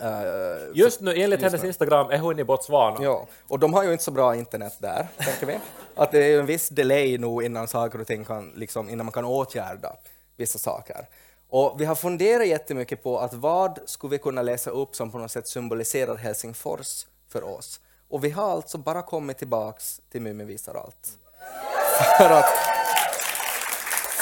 Eh, 0.00 0.08
Just 0.74 1.00
nu, 1.00 1.14
enligt 1.16 1.42
hennes 1.42 1.64
Instagram, 1.64 2.10
är 2.10 2.18
hon 2.18 2.38
i 2.38 2.44
Botswana. 2.44 2.96
Ja, 3.00 3.26
och 3.48 3.58
de 3.58 3.74
har 3.74 3.84
ju 3.84 3.92
inte 3.92 4.04
så 4.04 4.10
bra 4.10 4.36
internet 4.36 4.76
där, 4.78 5.08
tänker 5.18 5.46
vi. 5.46 5.58
Att 5.94 6.10
det 6.12 6.24
är 6.24 6.28
ju 6.28 6.38
en 6.38 6.46
viss 6.46 6.68
delay 6.68 7.18
nu 7.18 7.44
innan 7.44 7.68
saker 7.68 8.00
och 8.00 8.06
ting 8.06 8.24
kan, 8.24 8.52
liksom, 8.56 8.88
innan 8.88 9.06
man 9.06 9.12
kan 9.12 9.24
åtgärda 9.24 9.96
vissa 10.36 10.58
saker. 10.58 11.06
Och 11.50 11.80
vi 11.80 11.84
har 11.84 11.94
funderat 11.94 12.46
jättemycket 12.46 13.02
på 13.02 13.18
att 13.18 13.34
vad 13.34 13.78
skulle 13.86 14.10
vi 14.10 14.18
kunna 14.18 14.42
läsa 14.42 14.70
upp 14.70 14.96
som 14.96 15.10
på 15.10 15.18
något 15.18 15.30
sätt 15.30 15.48
symboliserar 15.48 16.14
Helsingfors 16.16 17.06
för 17.28 17.44
oss? 17.44 17.80
Och 18.08 18.24
vi 18.24 18.30
har 18.30 18.50
alltså 18.50 18.78
bara 18.78 19.02
kommit 19.02 19.38
tillbaks 19.38 20.00
till 20.12 20.22
Mumin 20.22 20.46
visar 20.46 20.74
allt. 20.74 21.08
För 22.18 22.30
att 22.30 22.44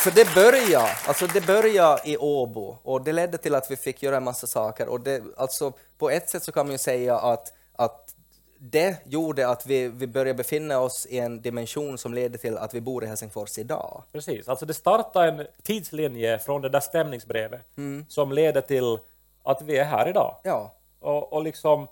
för 0.06 0.14
det 0.14 0.34
började, 0.34 0.90
alltså 1.06 1.26
det 1.26 1.46
började 1.46 2.00
i 2.04 2.16
Åbo 2.16 2.76
och 2.82 3.04
det 3.04 3.12
ledde 3.12 3.38
till 3.38 3.54
att 3.54 3.70
vi 3.70 3.76
fick 3.76 4.02
göra 4.02 4.16
en 4.16 4.24
massa 4.24 4.46
saker 4.46 4.88
och 4.88 5.00
det, 5.00 5.22
alltså 5.36 5.72
på 5.98 6.10
ett 6.10 6.28
sätt 6.30 6.42
så 6.42 6.52
kan 6.52 6.66
man 6.66 6.72
ju 6.72 6.78
säga 6.78 7.18
att, 7.18 7.52
att 7.72 8.14
det 8.58 8.96
gjorde 9.06 9.48
att 9.48 9.66
vi, 9.66 9.88
vi 9.88 10.06
började 10.06 10.34
befinna 10.34 10.80
oss 10.80 11.06
i 11.06 11.18
en 11.18 11.42
dimension 11.42 11.98
som 11.98 12.14
ledde 12.14 12.38
till 12.38 12.58
att 12.58 12.74
vi 12.74 12.80
bor 12.80 13.04
i 13.04 13.06
Helsingfors 13.06 13.58
idag. 13.58 14.02
Precis, 14.12 14.48
alltså 14.48 14.66
det 14.66 14.74
startar 14.74 15.28
en 15.28 15.46
tidslinje 15.62 16.38
från 16.38 16.62
det 16.62 16.68
där 16.68 16.80
stämningsbrevet 16.80 17.60
Mm. 17.76 18.06
som 18.08 18.32
leder 18.32 18.60
till 18.60 18.98
att 19.42 19.62
vi 19.62 19.78
är 19.78 19.84
här 19.84 20.08
idag. 20.08 20.36
Ja, 20.42 20.74
Och, 21.00 21.32
och 21.32 21.42
liksom, 21.42 21.88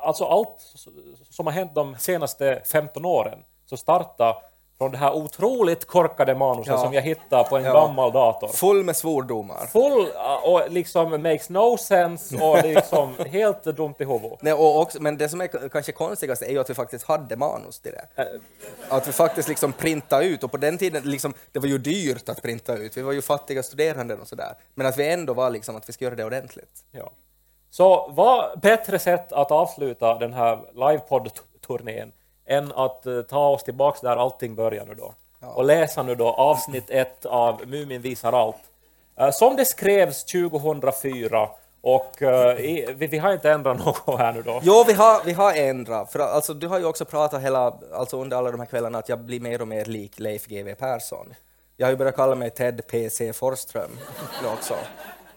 alltså 0.00 0.24
allt 0.24 0.60
som 1.30 1.46
har 1.46 1.52
hänt 1.52 1.74
de 1.74 1.96
senaste 1.98 2.62
15 2.64 3.04
åren 3.04 3.38
så 3.66 3.76
startar 3.76 4.36
från 4.78 4.90
det 4.90 4.98
här 4.98 5.12
otroligt 5.14 5.84
korkade 5.86 6.34
manuset 6.34 6.72
Ja. 6.72 6.78
som 6.78 6.92
jag 6.92 7.02
hittade 7.02 7.44
på 7.48 7.56
en 7.56 7.64
Ja. 7.64 7.72
gammal 7.72 8.12
dator. 8.12 8.48
full 8.48 8.84
med 8.84 8.96
svordomar. 8.96 9.66
Full 9.66 10.06
uh, 10.06 10.44
och 10.48 10.70
liksom 10.70 11.22
makes 11.22 11.48
no 11.50 11.76
sense 11.76 12.36
och 12.44 12.62
liksom 12.64 13.14
helt 13.26 13.64
dumt 13.64 13.94
i 13.98 14.04
huvudet. 14.04 14.38
Nej, 14.42 14.52
och 14.52 14.80
också, 14.80 15.02
men 15.02 15.18
det 15.18 15.28
som 15.28 15.40
är 15.40 15.68
kanske 15.68 15.92
konstigast 15.92 16.42
är 16.42 16.50
ju 16.50 16.58
att 16.60 16.70
vi 16.70 16.74
faktiskt 16.74 17.04
hade 17.06 17.36
manus 17.36 17.80
till 17.80 17.92
det. 17.92 18.22
Eh, 18.22 18.26
Att 18.88 19.08
vi 19.08 19.12
faktiskt 19.12 19.48
liksom 19.48 19.72
printade 19.72 20.24
ut, 20.24 20.44
och 20.44 20.50
på 20.50 20.56
den 20.56 20.78
tiden, 20.78 21.02
liksom, 21.04 21.34
det 21.52 21.58
var 21.58 21.66
ju 21.66 21.78
dyrt 21.78 22.28
att 22.28 22.42
printa 22.42 22.74
ut, 22.76 22.96
vi 22.96 23.02
var 23.02 23.12
ju 23.12 23.22
fattiga 23.22 23.62
studerande 23.62 24.14
och 24.14 24.28
sådär. 24.28 24.54
Men 24.74 24.86
att 24.86 24.98
vi 24.98 25.12
ändå 25.12 25.34
var 25.34 25.50
liksom 25.50 25.76
att 25.76 25.88
vi 25.88 25.92
ska 25.92 26.04
göra 26.04 26.14
det 26.14 26.24
ordentligt. 26.24 26.84
Ja. 26.90 27.10
Så 27.70 28.08
vad 28.10 28.60
bättre 28.60 28.98
sätt 28.98 29.32
att 29.32 29.50
avsluta 29.50 30.14
den 30.18 30.32
här 30.32 30.58
livepodd-turnén 30.74 32.12
än 32.46 32.72
att 32.72 33.06
eh, 33.06 33.22
ta 33.22 33.48
oss 33.48 33.62
tillbaks 33.62 34.00
där 34.00 34.16
allting 34.16 34.54
börjar 34.54 34.86
nu 34.86 34.94
då. 34.94 35.14
Och 35.40 35.64
läsa 35.64 36.02
nu 36.02 36.14
då 36.14 36.28
avsnitt 36.28 36.90
ett 36.90 37.26
av 37.26 37.66
Mumin 37.66 38.02
visar 38.02 38.32
allt. 38.32 38.56
Eh, 39.16 39.30
som 39.30 39.56
det 39.56 39.64
skrevs 39.64 40.24
2004 40.24 41.48
Och 41.80 42.22
eh, 42.22 42.56
vi, 42.56 43.06
vi 43.06 43.18
har 43.18 43.32
inte 43.32 43.50
ändrat 43.50 43.78
något 43.84 44.18
här 44.18 44.32
nu 44.32 44.42
då. 44.42 44.60
Jo, 44.62 44.84
vi 44.86 44.92
har, 44.92 45.24
vi 45.24 45.32
har 45.32 45.54
ändrat, 45.54 46.12
för 46.12 46.18
alltså, 46.18 46.54
du 46.54 46.66
har 46.68 46.78
ju 46.78 46.84
också 46.84 47.04
pratat 47.04 47.42
hela, 47.42 47.74
alltså 47.94 48.20
under 48.20 48.36
alla 48.36 48.50
de 48.50 48.60
här 48.60 48.66
kvällarna 48.66 48.98
att 48.98 49.08
jag 49.08 49.18
blir 49.18 49.40
mer 49.40 49.60
och 49.60 49.68
mer 49.68 49.84
lik 49.84 50.18
Leif 50.18 50.46
GW 50.46 50.74
Persson. 50.74 51.34
Jag 51.76 51.86
har 51.86 51.90
ju 51.90 51.96
börjat 51.96 52.16
kalla 52.16 52.34
mig 52.34 52.50
Ted 52.50 52.86
PC 52.86 53.32
Forström 53.32 53.90
också. 54.54 54.74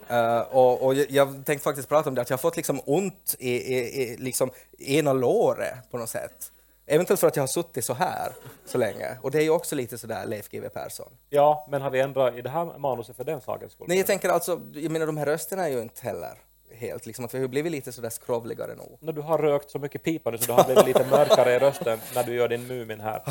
Eh, 0.09 0.39
och, 0.39 0.85
och 0.85 0.95
jag, 0.95 1.05
jag 1.09 1.45
tänkte 1.45 1.63
faktiskt 1.63 1.89
prata 1.89 2.09
om 2.09 2.15
det, 2.15 2.21
att 2.21 2.29
jag 2.29 2.37
har 2.37 2.41
fått 2.41 2.57
liksom 2.57 2.81
ont 2.85 3.35
i, 3.39 3.51
i, 3.51 4.01
i 4.01 4.17
liksom 4.17 4.51
ena 4.79 5.13
låret 5.13 5.91
på 5.91 5.97
något 5.97 6.09
sätt. 6.09 6.51
Eventuellt 6.89 7.19
för 7.19 7.27
att 7.27 7.35
jag 7.35 7.43
har 7.43 7.47
suttit 7.47 7.85
så 7.85 7.93
här 7.93 8.31
så 8.65 8.77
länge. 8.77 9.17
Och 9.21 9.31
det 9.31 9.37
är 9.37 9.41
ju 9.43 9.49
också 9.49 9.75
lite 9.75 9.97
sådär 9.97 10.25
Leif 10.25 10.49
GW 10.49 10.69
Persson. 10.69 11.11
Ja, 11.29 11.67
men 11.69 11.81
har 11.81 11.89
vi 11.89 11.99
ändrat 11.99 12.35
i 12.35 12.41
det 12.41 12.49
här 12.49 12.77
manuset 12.77 13.15
för 13.15 13.23
den 13.23 13.41
sakens 13.41 13.71
skull? 13.71 13.85
Nej, 13.89 13.97
jag 13.97 14.07
tänker 14.07 14.29
alltså, 14.29 14.59
jag 14.73 14.91
menar 14.91 15.05
de 15.05 15.17
här 15.17 15.25
rösterna 15.25 15.67
är 15.67 15.71
ju 15.71 15.81
inte 15.81 16.01
heller 16.01 16.37
helt, 16.71 17.05
liksom 17.05 17.25
att 17.25 17.33
vi 17.33 17.39
har 17.39 17.47
blivit 17.47 17.71
lite 17.71 17.91
sådär 17.91 18.09
skrovligare 18.09 18.75
nog. 18.75 18.97
När 18.99 19.13
du 19.13 19.21
har 19.21 19.37
rökt 19.37 19.71
så 19.71 19.79
mycket 19.79 20.03
pipa 20.03 20.31
nu 20.31 20.37
så 20.37 20.45
du 20.45 20.53
har 20.53 20.63
blivit 20.63 20.85
lite 20.85 21.05
mörkare 21.09 21.55
i 21.55 21.59
rösten 21.59 21.99
när 22.15 22.23
du 22.23 22.33
gör 22.35 22.47
din 22.47 22.67
Mumin 22.67 22.99
här. 22.99 23.21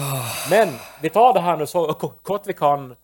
Men 0.50 0.68
vi 1.02 1.10
tar 1.10 1.32
det 1.32 1.40
här 1.40 1.56
nu 1.56 1.66
så 1.66 1.94
kort 2.22 2.42
vi 2.46 2.52
kan 2.52 2.96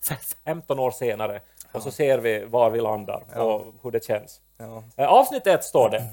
15 0.44 0.78
år 0.78 0.90
senare 0.90 1.40
och 1.72 1.82
så 1.82 1.90
ser 1.90 2.18
vi 2.18 2.44
var 2.44 2.70
vi 2.70 2.80
landar 2.80 3.24
och 3.38 3.66
hur 3.82 3.90
det 3.90 4.05
känns. 4.05 4.40
Ja. 4.59 4.82
Eh, 4.96 5.09
Avsnitt 5.09 5.46
ett 5.46 5.64
står 5.64 5.90
det. 5.90 6.05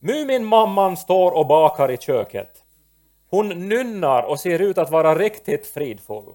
Mumin-mamman 0.00 0.96
står 0.96 1.32
och 1.32 1.46
bakar 1.46 1.90
i 1.90 1.96
köket. 1.96 2.64
Hon 3.30 3.48
nynnar 3.68 4.22
och 4.22 4.40
ser 4.40 4.58
ut 4.58 4.78
att 4.78 4.90
vara 4.90 5.14
riktigt 5.14 5.66
fridfull. 5.66 6.34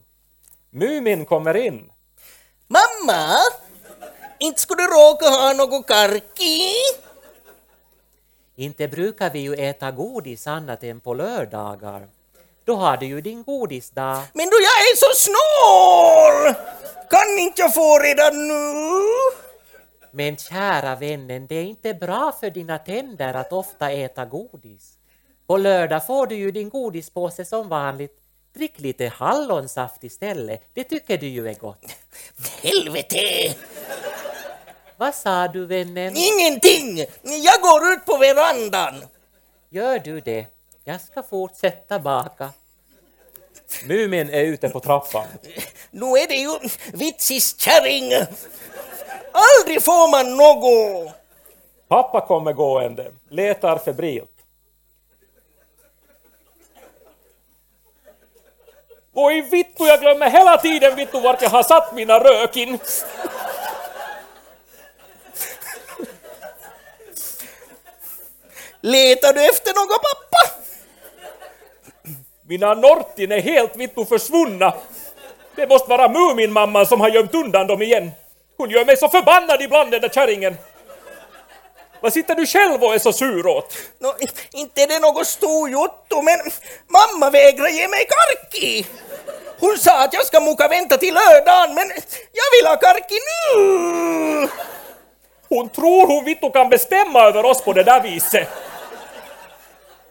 Mumin 0.69 1.25
kommer 1.25 1.57
in. 1.57 1.91
Mamma! 2.67 3.37
Inte 4.39 4.61
skulle 4.61 4.81
du 4.81 4.87
råka 4.87 5.29
ha 5.29 5.53
något 5.53 5.87
karki? 5.87 6.73
Inte 8.55 8.87
brukar 8.87 9.29
vi 9.29 9.39
ju 9.39 9.53
äta 9.53 9.91
godis 9.91 10.47
annat 10.47 10.83
än 10.83 10.99
på 10.99 11.13
lördagar. 11.13 12.07
Då 12.65 12.75
har 12.75 12.97
du 12.97 13.05
ju 13.05 13.21
din 13.21 13.43
godisdag. 13.43 14.23
Men 14.33 14.45
då 14.45 14.55
jag 14.55 14.77
är 14.89 14.95
så 14.95 15.11
snål! 15.15 16.53
Kan 17.09 17.39
inte 17.39 17.61
jag 17.61 17.73
få 17.73 17.99
redan 17.99 18.47
nu? 18.47 19.03
Men 20.11 20.37
kära 20.37 20.95
vännen, 20.95 21.47
det 21.47 21.55
är 21.55 21.63
inte 21.63 21.93
bra 21.93 22.31
för 22.39 22.49
dina 22.49 22.77
tänder 22.77 23.33
att 23.33 23.53
ofta 23.53 23.91
äta 23.91 24.25
godis. 24.25 24.97
På 25.47 25.57
lördag 25.57 26.05
får 26.05 26.27
du 26.27 26.35
ju 26.35 26.51
din 26.51 26.69
godispåse 26.69 27.45
som 27.45 27.69
vanligt. 27.69 28.19
Drick 28.53 28.79
lite 28.79 29.07
hallonsaft 29.07 30.03
istället, 30.03 30.61
det 30.73 30.83
tycker 30.83 31.17
du 31.17 31.27
ju 31.27 31.49
är 31.49 31.53
gott. 31.53 31.85
Helvete! 32.61 33.55
Vad 34.97 35.15
sa 35.15 35.47
du 35.47 35.65
vännen? 35.65 36.13
Ingenting! 36.17 36.97
Jag 37.21 37.61
går 37.61 37.93
ut 37.93 38.05
på 38.05 38.17
verandan. 38.17 38.93
Gör 39.69 39.99
du 39.99 40.19
det? 40.19 40.45
Jag 40.83 41.01
ska 41.01 41.23
fortsätta 41.23 41.99
baka. 41.99 42.49
Mumin 43.85 44.29
är 44.29 44.43
ute 44.43 44.69
på 44.69 44.79
trappan. 44.79 45.27
Nu 45.91 46.05
är 46.05 46.27
det 46.27 46.35
ju 46.35 46.59
vitsis 46.93 47.59
kärring. 47.59 48.11
Aldrig 49.31 49.83
får 49.83 50.11
man 50.11 50.37
något. 50.37 51.13
Pappa 51.87 52.27
kommer 52.27 52.53
gående, 52.53 53.11
letar 53.29 53.77
febrilt. 53.77 54.32
Oj 59.15 59.41
vittu, 59.41 59.85
jag 59.85 59.99
glömmer 59.99 60.29
hela 60.29 60.57
tiden 60.57 60.95
vittu 60.95 61.19
vart 61.19 61.41
jag 61.41 61.49
har 61.49 61.63
satt 61.63 61.93
mina 61.93 62.19
rökin. 62.19 62.79
Letar 68.81 69.33
du 69.33 69.45
efter 69.45 69.73
något 69.73 70.01
pappa? 70.01 70.55
Mina 72.47 72.73
Nortin 72.73 73.31
är 73.31 73.41
helt 73.41 73.75
vittu 73.75 74.05
försvunna. 74.05 74.73
Det 75.55 75.67
måste 75.67 75.89
vara 75.89 76.07
Muminmamman 76.09 76.85
som 76.85 77.01
har 77.01 77.09
gömt 77.09 77.35
undan 77.35 77.67
dem 77.67 77.81
igen. 77.81 78.11
Hon 78.57 78.69
gör 78.69 78.85
mig 78.85 78.97
så 78.97 79.09
förbannad 79.09 79.61
ibland 79.61 79.91
den 79.91 80.01
där 80.01 80.09
kärringen. 80.09 80.57
Vad 82.03 82.13
sitter 82.13 82.35
du 82.35 82.45
själv 82.45 82.83
och 82.83 82.95
är 82.95 82.99
så 82.99 83.13
sur 83.13 83.47
åt? 83.47 83.77
Nå, 83.99 84.13
inte 84.51 84.81
är 84.81 84.87
det 84.87 84.99
något 84.99 85.27
storjotto, 85.27 86.21
men 86.21 86.39
mamma 86.87 87.29
vägrar 87.29 87.67
ge 87.67 87.87
mig 87.87 88.07
karki. 88.09 88.85
Hon 89.59 89.77
sa 89.77 90.03
att 90.03 90.13
jag 90.13 90.25
ska 90.25 90.39
muka 90.39 90.67
vänta 90.67 90.97
till 90.97 91.13
lördagen, 91.13 91.75
men 91.75 91.87
jag 92.31 92.47
vill 92.57 92.67
ha 92.67 92.77
karki 92.77 93.15
nu! 93.29 94.47
Hon 95.49 95.69
tror 95.69 96.07
hon 96.07 96.25
vittu 96.25 96.49
kan 96.49 96.69
bestämma 96.69 97.21
över 97.21 97.45
oss 97.45 97.61
på 97.61 97.73
det 97.73 97.83
där 97.83 98.01
viset. 98.01 98.47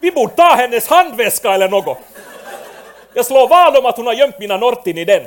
Vi 0.00 0.12
borde 0.12 0.34
ta 0.34 0.54
hennes 0.54 0.88
handväska 0.88 1.54
eller 1.54 1.68
något. 1.68 1.98
Jag 3.14 3.26
slår 3.26 3.48
vad 3.48 3.76
om 3.76 3.86
att 3.86 3.96
hon 3.96 4.06
har 4.06 4.14
gömt 4.14 4.38
mina 4.38 4.56
Nortin 4.56 4.98
i 4.98 5.04
den. 5.04 5.26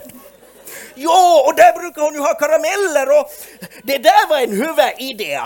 Jo, 0.96 1.44
och 1.46 1.56
där 1.56 1.80
brukar 1.80 2.02
hon 2.02 2.14
ju 2.14 2.20
ha 2.20 2.34
karameller 2.34 3.20
och 3.20 3.32
det 3.84 3.98
där 3.98 4.30
var 4.30 4.38
en 4.38 4.52
huvudidé. 4.52 5.40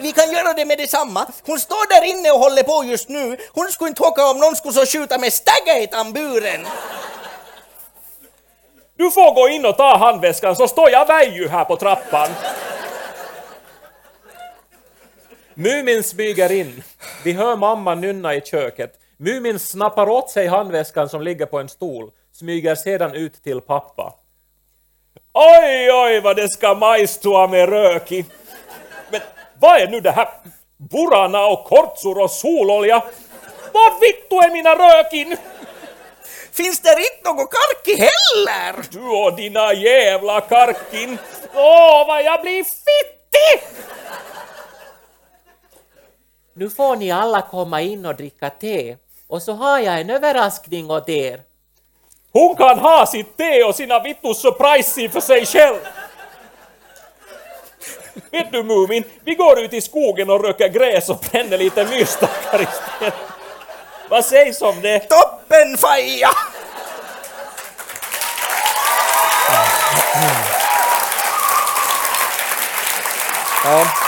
Vi 0.00 0.12
kan 0.12 0.32
göra 0.32 0.52
det 0.52 0.64
med 0.64 0.78
detsamma. 0.78 1.26
Hon 1.46 1.60
står 1.60 1.88
där 1.88 2.06
inne 2.06 2.30
och 2.30 2.38
håller 2.38 2.62
på 2.62 2.84
just 2.84 3.08
nu. 3.08 3.36
Hon 3.52 3.68
skulle 3.68 3.88
inte 3.88 4.02
åka 4.02 4.30
om 4.30 4.38
någon 4.38 4.56
skulle 4.56 4.74
så 4.74 4.86
skjuta 4.86 5.18
med 5.18 5.32
stagga 5.32 5.78
i 5.78 5.86
tamburen. 5.86 6.66
Du 8.96 9.10
får 9.10 9.34
gå 9.34 9.48
in 9.48 9.66
och 9.66 9.76
ta 9.76 9.96
handväskan 9.96 10.56
så 10.56 10.68
står 10.68 10.90
jag 10.90 11.06
väju 11.06 11.48
här 11.48 11.64
på 11.64 11.76
trappan. 11.76 12.28
Mumin 15.54 16.02
smyger 16.02 16.52
in. 16.52 16.82
Vi 17.24 17.32
hör 17.32 17.56
mamma 17.56 17.94
nynna 17.94 18.34
i 18.34 18.40
köket. 18.40 18.92
Mumin 19.16 19.58
snappar 19.58 20.08
åt 20.08 20.30
sig 20.30 20.46
handväskan 20.46 21.08
som 21.08 21.22
ligger 21.22 21.46
på 21.46 21.58
en 21.58 21.68
stol, 21.68 22.10
smyger 22.32 22.74
sedan 22.74 23.14
ut 23.14 23.42
till 23.42 23.60
pappa. 23.60 24.14
Oj, 25.38 25.92
oj, 25.92 26.20
vad 26.20 26.36
det 26.36 26.48
ska 26.48 26.74
majstua 26.74 27.46
med 27.46 27.68
rök 27.68 28.12
i. 28.12 28.24
Men 29.10 29.20
vad 29.60 29.80
är 29.80 29.86
nu 29.86 30.00
det 30.00 30.10
här? 30.10 30.28
Burana 30.76 31.46
och 31.46 31.64
kortsor 31.64 32.18
och 32.18 32.30
sololja? 32.30 33.04
Var 33.72 34.00
vittu 34.00 34.36
är 34.36 34.52
mina 34.52 34.74
rökin? 34.74 35.36
Finns 36.52 36.80
det 36.80 36.90
inte 36.90 37.32
något 37.32 37.50
karki 37.50 38.00
heller? 38.00 38.84
Du 38.90 39.26
och 39.26 39.36
dina 39.36 39.72
jävla 39.72 40.40
karkin! 40.40 41.18
Åh, 41.54 42.06
vad 42.06 42.24
jag 42.24 42.40
blir 42.40 42.64
fittig! 42.64 43.68
Nu 46.54 46.70
får 46.70 46.96
ni 46.96 47.10
alla 47.10 47.42
komma 47.42 47.80
in 47.80 48.06
och 48.06 48.14
dricka 48.14 48.50
te. 48.50 48.96
Och 49.28 49.42
så 49.42 49.52
har 49.52 49.78
jag 49.78 50.00
en 50.00 50.10
överraskning 50.10 50.90
åt 50.90 51.08
er. 51.08 51.40
Hon 52.36 52.56
kan 52.56 52.78
ha 52.78 53.06
sitt 53.06 53.36
te 53.36 53.62
och 53.62 53.74
sina 53.74 54.00
vittus 54.00 54.38
surprise 54.38 55.08
för 55.08 55.20
sig 55.20 55.46
själv. 55.46 55.76
Vet 58.30 58.52
du 58.52 58.62
Mumin, 58.62 59.04
vi 59.24 59.34
går 59.34 59.60
ut 59.60 59.72
i 59.72 59.80
skogen 59.80 60.30
och 60.30 60.44
röker 60.44 60.68
gräs 60.68 61.08
och 61.08 61.24
bränner 61.30 61.58
lite 61.58 61.84
myrstackar 61.84 62.62
istället. 62.62 63.14
Vad 64.08 64.24
sägs 64.24 64.62
om 64.62 64.80
det? 64.82 64.98
Toppen 64.98 65.76
Faja! 65.78 66.30
Ja. 73.64 74.05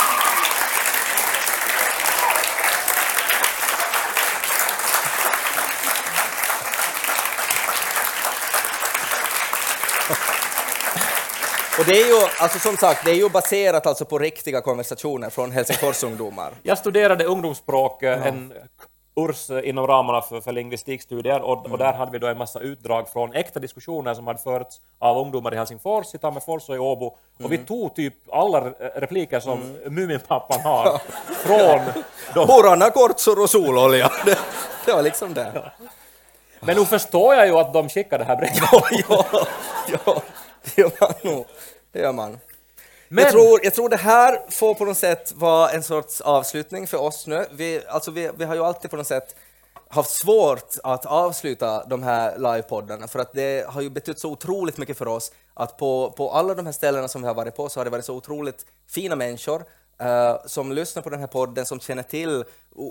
Och 11.79 11.85
det 11.85 11.93
är 12.01 12.07
ju, 12.07 12.27
alltså 12.41 12.59
som 12.59 12.77
sagt, 12.77 13.05
det 13.05 13.11
är 13.11 13.15
ju 13.15 13.29
baserat 13.29 13.87
alltså 13.87 14.05
på 14.05 14.19
riktiga 14.19 14.61
konversationer 14.61 15.31
från 15.31 15.51
Helsingfors 15.53 16.03
ungdomar. 16.03 16.53
Jag 16.63 16.79
studerade 16.79 17.25
ungdomsspråk, 17.25 18.03
eh, 18.03 18.27
en 18.27 18.53
kurs 19.17 19.51
eh, 19.51 19.69
inom 19.69 19.87
ramarna 19.87 20.21
för, 20.21 20.41
för 20.41 20.53
lingvistikstudier 20.53 21.41
och, 21.41 21.67
och 21.71 21.79
där 21.79 21.93
hade 21.93 22.11
vi 22.13 22.19
då 22.19 22.27
en 22.27 22.39
massa 22.39 22.61
utdrag 22.61 23.09
från 23.09 23.33
äkta 23.35 23.61
diskussioner 23.61 24.15
som 24.15 24.27
hade 24.27 24.39
förts 24.39 24.77
av 24.99 25.19
ungdomar 25.19 25.55
i 25.55 25.57
Helsingfors, 25.57 26.15
i 26.15 26.19
Tammerfors 26.19 26.69
och 26.69 26.75
i 26.75 26.79
Åbo. 26.79 27.17
Och 27.43 27.53
vi 27.53 27.59
tog 27.59 27.95
typ 27.95 28.15
alla 28.33 28.61
re- 28.61 29.01
repliker 29.01 29.41
som 29.41 29.77
Muminpappan 29.87 30.61
har 30.61 30.99
från 31.35 31.81
de 32.35 32.47
Borrarna, 32.47 32.91
kortsor 32.91 33.43
och 33.43 33.51
sololja. 33.51 34.11
Det, 34.25 34.39
det 34.87 34.93
var 34.93 35.03
liksom 35.03 35.35
det. 35.35 35.73
Men 36.61 36.77
nu 36.77 36.85
förstår 36.85 37.35
jag 37.35 37.47
ju 37.47 37.53
att 37.59 37.73
de 37.73 37.89
skickade 37.89 38.25
det 38.25 38.29
här 38.29 38.37
brevet. 38.37 38.59
ja, 39.09 39.47
ja, 40.07 40.23
det 40.75 40.81
gör 40.83 40.93
man 41.01 41.13
nog. 41.35 41.47
Det 41.93 41.99
gör 41.99 42.13
man. 42.13 42.39
Men- 43.09 43.25
Jag, 43.25 43.33
tror, 43.33 43.61
jag 43.63 43.75
tror 43.75 43.89
det 43.89 43.97
här 43.97 44.51
får 44.51 44.75
på 44.75 44.85
något 44.85 44.99
sätt 44.99 45.33
vara 45.37 45.71
en 45.71 45.83
sorts 45.83 46.21
avslutning 46.21 46.87
för 46.87 46.99
oss 46.99 47.27
nu. 47.27 47.47
Vi, 47.53 47.83
alltså 47.89 48.11
vi, 48.11 48.31
vi 48.37 48.45
har 48.45 48.55
ju 48.55 48.65
alltid 48.65 48.91
på 48.91 48.97
något 48.97 49.07
sätt 49.07 49.37
haft 49.91 50.11
svårt 50.11 50.75
att 50.83 51.07
avsluta 51.07 51.85
de 51.85 52.03
här 52.03 52.39
livepoddarna 52.39 53.09
för 53.09 53.19
att 53.19 53.33
det 53.33 53.67
har 53.69 53.81
ju 53.81 53.91
betytt 53.91 54.19
så 54.19 54.31
otroligt 54.31 54.79
mycket 54.79 54.99
för 54.99 55.09
oss 55.09 55.33
att 55.55 55.77
på, 55.77 56.15
på 56.17 56.31
alla 56.31 56.55
de 56.55 56.67
här 56.67 56.73
ställena 56.73 57.09
som 57.09 57.23
vi 57.23 57.29
har 57.29 57.35
varit 57.35 57.57
på 57.57 57.69
så 57.69 57.81
har 57.81 57.85
det 57.85 57.91
varit 57.91 58.05
så 58.05 58.15
otroligt 58.15 58.67
fina 58.89 59.17
människor 59.17 59.65
eh, 60.01 60.37
som 60.47 60.73
lyssnar 60.73 61.03
på 61.03 61.11
den 61.11 61.21
här 61.21 61.27
podden, 61.27 61.67
som 61.67 61.81
känner 61.81 62.03
till 62.03 62.45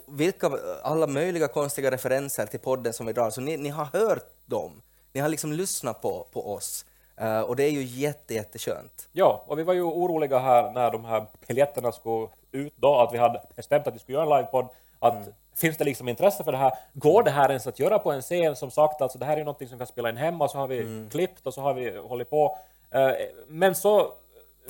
vilka 0.07 0.51
alla 0.83 1.07
möjliga 1.07 1.47
konstiga 1.47 1.91
referenser 1.91 2.45
till 2.45 2.59
podden 2.59 2.93
som 2.93 3.05
vi 3.05 3.13
drar, 3.13 3.29
så 3.29 3.41
ni, 3.41 3.57
ni 3.57 3.69
har 3.69 3.85
hört 3.85 4.29
dem. 4.45 4.81
Ni 5.13 5.21
har 5.21 5.29
liksom 5.29 5.53
lyssnat 5.53 6.01
på, 6.01 6.27
på 6.31 6.53
oss. 6.53 6.85
Eh, 7.17 7.39
och 7.41 7.55
det 7.55 7.63
är 7.63 7.69
ju 7.71 7.83
jätte, 7.83 8.33
jätteskönt. 8.33 9.07
Ja, 9.11 9.43
och 9.47 9.59
vi 9.59 9.63
var 9.63 9.73
ju 9.73 9.81
oroliga 9.81 10.39
här 10.39 10.71
när 10.71 10.91
de 10.91 11.05
här 11.05 11.25
biljetterna 11.47 11.91
skulle 11.91 12.27
ut 12.51 12.73
då, 12.75 12.95
att 12.99 13.13
vi 13.13 13.17
hade 13.17 13.41
bestämt 13.55 13.87
att 13.87 13.95
vi 13.95 13.99
skulle 13.99 14.17
göra 14.17 14.25
en 14.35 14.37
livepodd, 14.37 14.67
att 14.99 15.13
finns 15.55 15.77
det 15.77 15.83
liksom 15.83 16.07
intresse 16.09 16.43
för 16.43 16.51
det 16.51 16.57
här? 16.57 16.73
Går 16.93 17.23
det 17.23 17.31
här 17.31 17.49
ens 17.49 17.67
att 17.67 17.79
göra 17.79 17.99
på 17.99 18.11
en 18.11 18.21
scen? 18.21 18.55
Som 18.55 18.71
sagt, 18.71 19.01
alltså 19.01 19.17
det 19.17 19.25
här 19.25 19.37
är 19.37 19.43
någonting 19.43 19.67
som 19.67 19.77
vi 19.77 19.79
kan 19.79 19.87
spela 19.87 20.09
in 20.09 20.17
hemma, 20.17 20.47
så 20.47 20.57
har 20.57 20.67
vi 20.67 21.07
klippt 21.11 21.47
och 21.47 21.53
så 21.53 21.61
har 21.61 21.73
vi 21.73 21.97
hållit 21.97 22.29
på. 22.29 22.57
Eh, 22.91 23.11
Men 23.47 23.75
så 23.75 24.13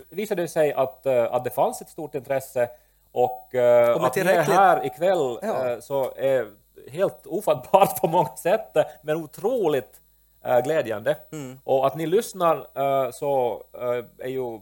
visade 0.09 0.41
det 0.41 0.47
sig 0.47 0.73
att, 0.73 1.05
eh, 1.05 1.23
att 1.33 1.43
det 1.43 1.49
fanns 1.49 1.81
ett 1.81 1.89
stort 1.89 2.15
intresse 2.15 2.69
och, 3.11 3.49
med 3.53 3.89
att 3.95 4.15
ni 4.15 4.21
är 4.21 4.41
här 4.41 4.85
ikväll 4.85 5.39
Ja. 5.41 5.81
så 5.81 6.11
är 6.15 6.47
helt 6.91 7.27
ofattbart 7.27 8.01
på 8.01 8.07
många 8.07 8.35
sätt, 8.35 8.77
men 9.01 9.23
otroligt 9.23 10.01
eh, 10.47 10.59
glädjande. 10.63 11.17
Mm. 11.31 11.59
Och 11.63 11.87
att 11.87 11.95
ni 11.95 12.05
lyssnar 12.05 12.55
eh, 12.75 13.11
så 13.11 13.63
eh, 13.73 14.25
är 14.25 14.29
ju, 14.29 14.59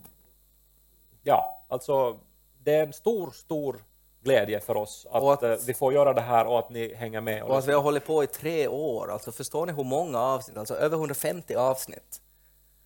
ja, 1.24 1.66
alltså 1.68 2.20
det 2.64 2.76
är 2.76 2.84
en 2.84 2.94
stor, 2.94 3.32
stor 3.32 3.84
glädje 4.24 4.60
för 4.60 4.78
oss 4.78 5.08
att, 5.12 5.24
Och 5.24 5.34
att- 5.34 5.64
vi 5.68 5.74
får 5.74 5.94
göra 5.94 6.14
det 6.14 6.22
här 6.22 6.46
och 6.46 6.60
att 6.60 6.70
ni 6.70 6.94
hänger 6.94 7.22
med. 7.22 7.44
Och 7.44 7.58
att 7.58 7.68
vi 7.68 7.74
har 7.74 7.82
hållit 7.82 8.06
på 8.06 8.24
i 8.24 8.28
tre 8.28 8.68
år, 8.68 9.12
alltså 9.12 9.32
förstår 9.32 9.66
ni 9.66 9.74
hur 9.74 9.84
många 9.84 10.20
avsnitt? 10.20 10.58
Alltså 10.58 10.76
över 10.76 10.98
150 10.98 11.56
avsnitt. 11.56 12.22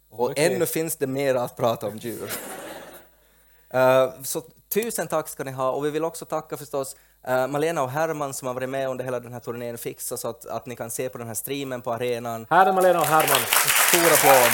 Och 0.09 0.29
mycket- 0.29 0.51
ännu 0.51 0.65
finns 0.65 0.95
det 0.95 1.07
mer 1.07 1.35
att 1.35 1.55
prata 1.57 1.87
om 1.87 1.97
djur. 1.97 2.31
Eh, 3.71 4.11
så 4.23 4.41
tusen 4.69 5.07
tack 5.07 5.27
ska 5.27 5.43
ni 5.43 5.51
ha 5.51 5.71
och 5.71 5.85
vi 5.85 5.89
vill 5.89 6.03
också 6.05 6.25
tacka 6.25 6.57
förstås 6.57 6.95
uh, 7.27 7.47
Malena 7.47 7.83
och 7.83 7.89
Herman 7.89 8.33
som 8.33 8.47
har 8.47 8.53
varit 8.53 8.69
med 8.69 8.89
under 8.89 9.05
hela 9.05 9.19
den 9.19 9.33
här 9.33 9.39
turnén 9.39 9.77
Fixa 9.77 10.17
så 10.17 10.27
att, 10.27 10.45
att 10.45 10.65
ni 10.65 10.75
kan 10.75 10.91
se 10.91 11.09
på 11.09 11.17
den 11.17 11.27
här 11.27 11.33
streamen 11.33 11.81
på 11.81 11.93
arenan. 11.93 12.47
Här 12.49 12.65
är 12.65 12.73
Malena 12.73 12.99
och 12.99 13.05
Herman. 13.05 13.39
Stor 13.89 14.13
applåd! 14.13 14.51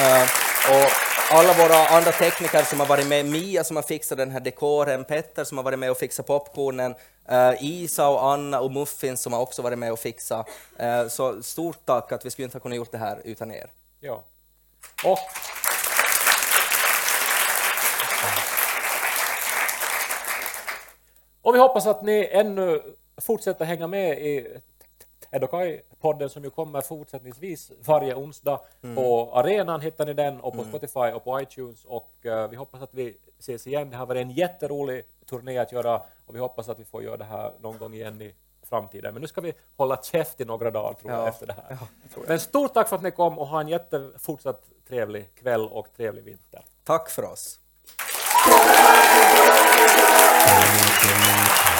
Eh, 0.00 0.22
och 0.70 0.90
alla 1.30 1.54
våra 1.54 1.86
andra 1.86 2.12
tekniker 2.12 2.62
som 2.62 2.80
har 2.80 2.86
varit 2.86 3.06
med, 3.06 3.26
Mia 3.26 3.64
som 3.64 3.76
har 3.76 3.82
fixat 3.82 4.18
den 4.18 4.30
här 4.30 4.40
dekoren, 4.40 5.04
Petter 5.04 5.44
som 5.44 5.56
har 5.58 5.64
varit 5.64 5.78
med 5.78 5.90
och 5.90 5.98
fixat 5.98 6.26
popcornen, 6.26 6.94
eh, 7.28 7.52
Isa 7.60 8.08
och 8.08 8.32
Anna 8.32 8.60
och 8.60 8.72
Muffins 8.72 9.22
som 9.22 9.32
har 9.32 9.40
också 9.40 9.62
varit 9.62 9.78
med 9.78 9.92
och 9.92 9.98
fixat. 9.98 10.48
Så 11.08 11.42
stort 11.42 11.78
tack 11.84 12.12
att 12.12 12.26
vi 12.26 12.30
skulle 12.30 12.44
inte 12.44 12.56
ha 12.56 12.60
kunnat 12.60 12.76
gjort 12.76 12.92
det 12.92 12.98
här 12.98 13.20
utan 13.24 13.50
er. 13.50 13.70
Ja. 14.00 14.24
Och 15.04 15.18
Och 21.46 21.54
vi 21.54 21.58
hoppas 21.58 21.86
att 21.86 22.02
ni 22.02 22.28
ännu 22.32 22.82
fortsätter 23.16 23.64
hänga 23.64 23.86
med 23.86 24.18
i 24.18 24.56
Edokai-podden 25.30 26.28
som 26.28 26.44
ju 26.44 26.50
kommer 26.50 26.80
fortsättningsvis 26.80 27.72
varje 27.84 28.14
onsdag. 28.14 28.60
På 28.94 29.30
arenan 29.34 29.80
hittar 29.80 30.06
ni 30.06 30.12
den 30.14 30.40
och 30.40 30.54
på 30.56 30.64
Spotify 30.64 31.00
och 31.14 31.24
på 31.24 31.40
iTunes 31.40 31.84
och 31.84 32.10
eh, 32.26 32.48
vi 32.48 32.56
hoppas 32.56 32.82
att 32.82 32.94
vi 32.94 33.16
ses 33.38 33.66
igen. 33.66 33.90
Det 33.90 33.96
har 33.96 34.06
varit 34.06 34.22
en 34.22 34.30
jätterolig 34.30 35.04
turné 35.26 35.58
att 35.58 35.72
göra 35.72 36.02
och 36.26 36.34
vi 36.34 36.38
hoppas 36.38 36.68
att 36.68 36.78
vi 36.78 36.84
får 36.84 37.02
göra 37.02 37.16
det 37.16 37.24
här 37.24 37.52
någon 37.60 37.78
gång 37.78 37.94
igen 37.94 38.22
i 38.22 38.34
framtiden. 38.62 39.14
Men 39.14 39.20
nu 39.22 39.28
ska 39.28 39.40
vi 39.40 39.54
hålla 39.76 39.96
käft 40.02 40.40
i 40.40 40.44
några 40.44 40.70
dagar 40.70 40.94
tror 40.94 41.12
jag 41.12 41.20
Ja. 41.20 41.28
efter 41.28 41.46
det 41.46 41.56
här. 41.68 41.78
Men 42.26 42.40
stort 42.40 42.74
tack 42.74 42.88
för 42.88 42.96
att 42.96 43.02
ni 43.02 43.10
kom 43.10 43.38
och 43.38 43.46
ha 43.46 43.60
en 43.60 43.68
jättefortsatt 43.68 44.62
trevlig 44.88 45.34
kväll 45.34 45.68
och 45.68 45.86
trevlig 45.96 46.24
vinter. 46.24 46.64
Tack 46.84 47.10
för 47.10 47.24
oss! 47.24 47.60
Thank 50.44 51.70
you. 51.70 51.75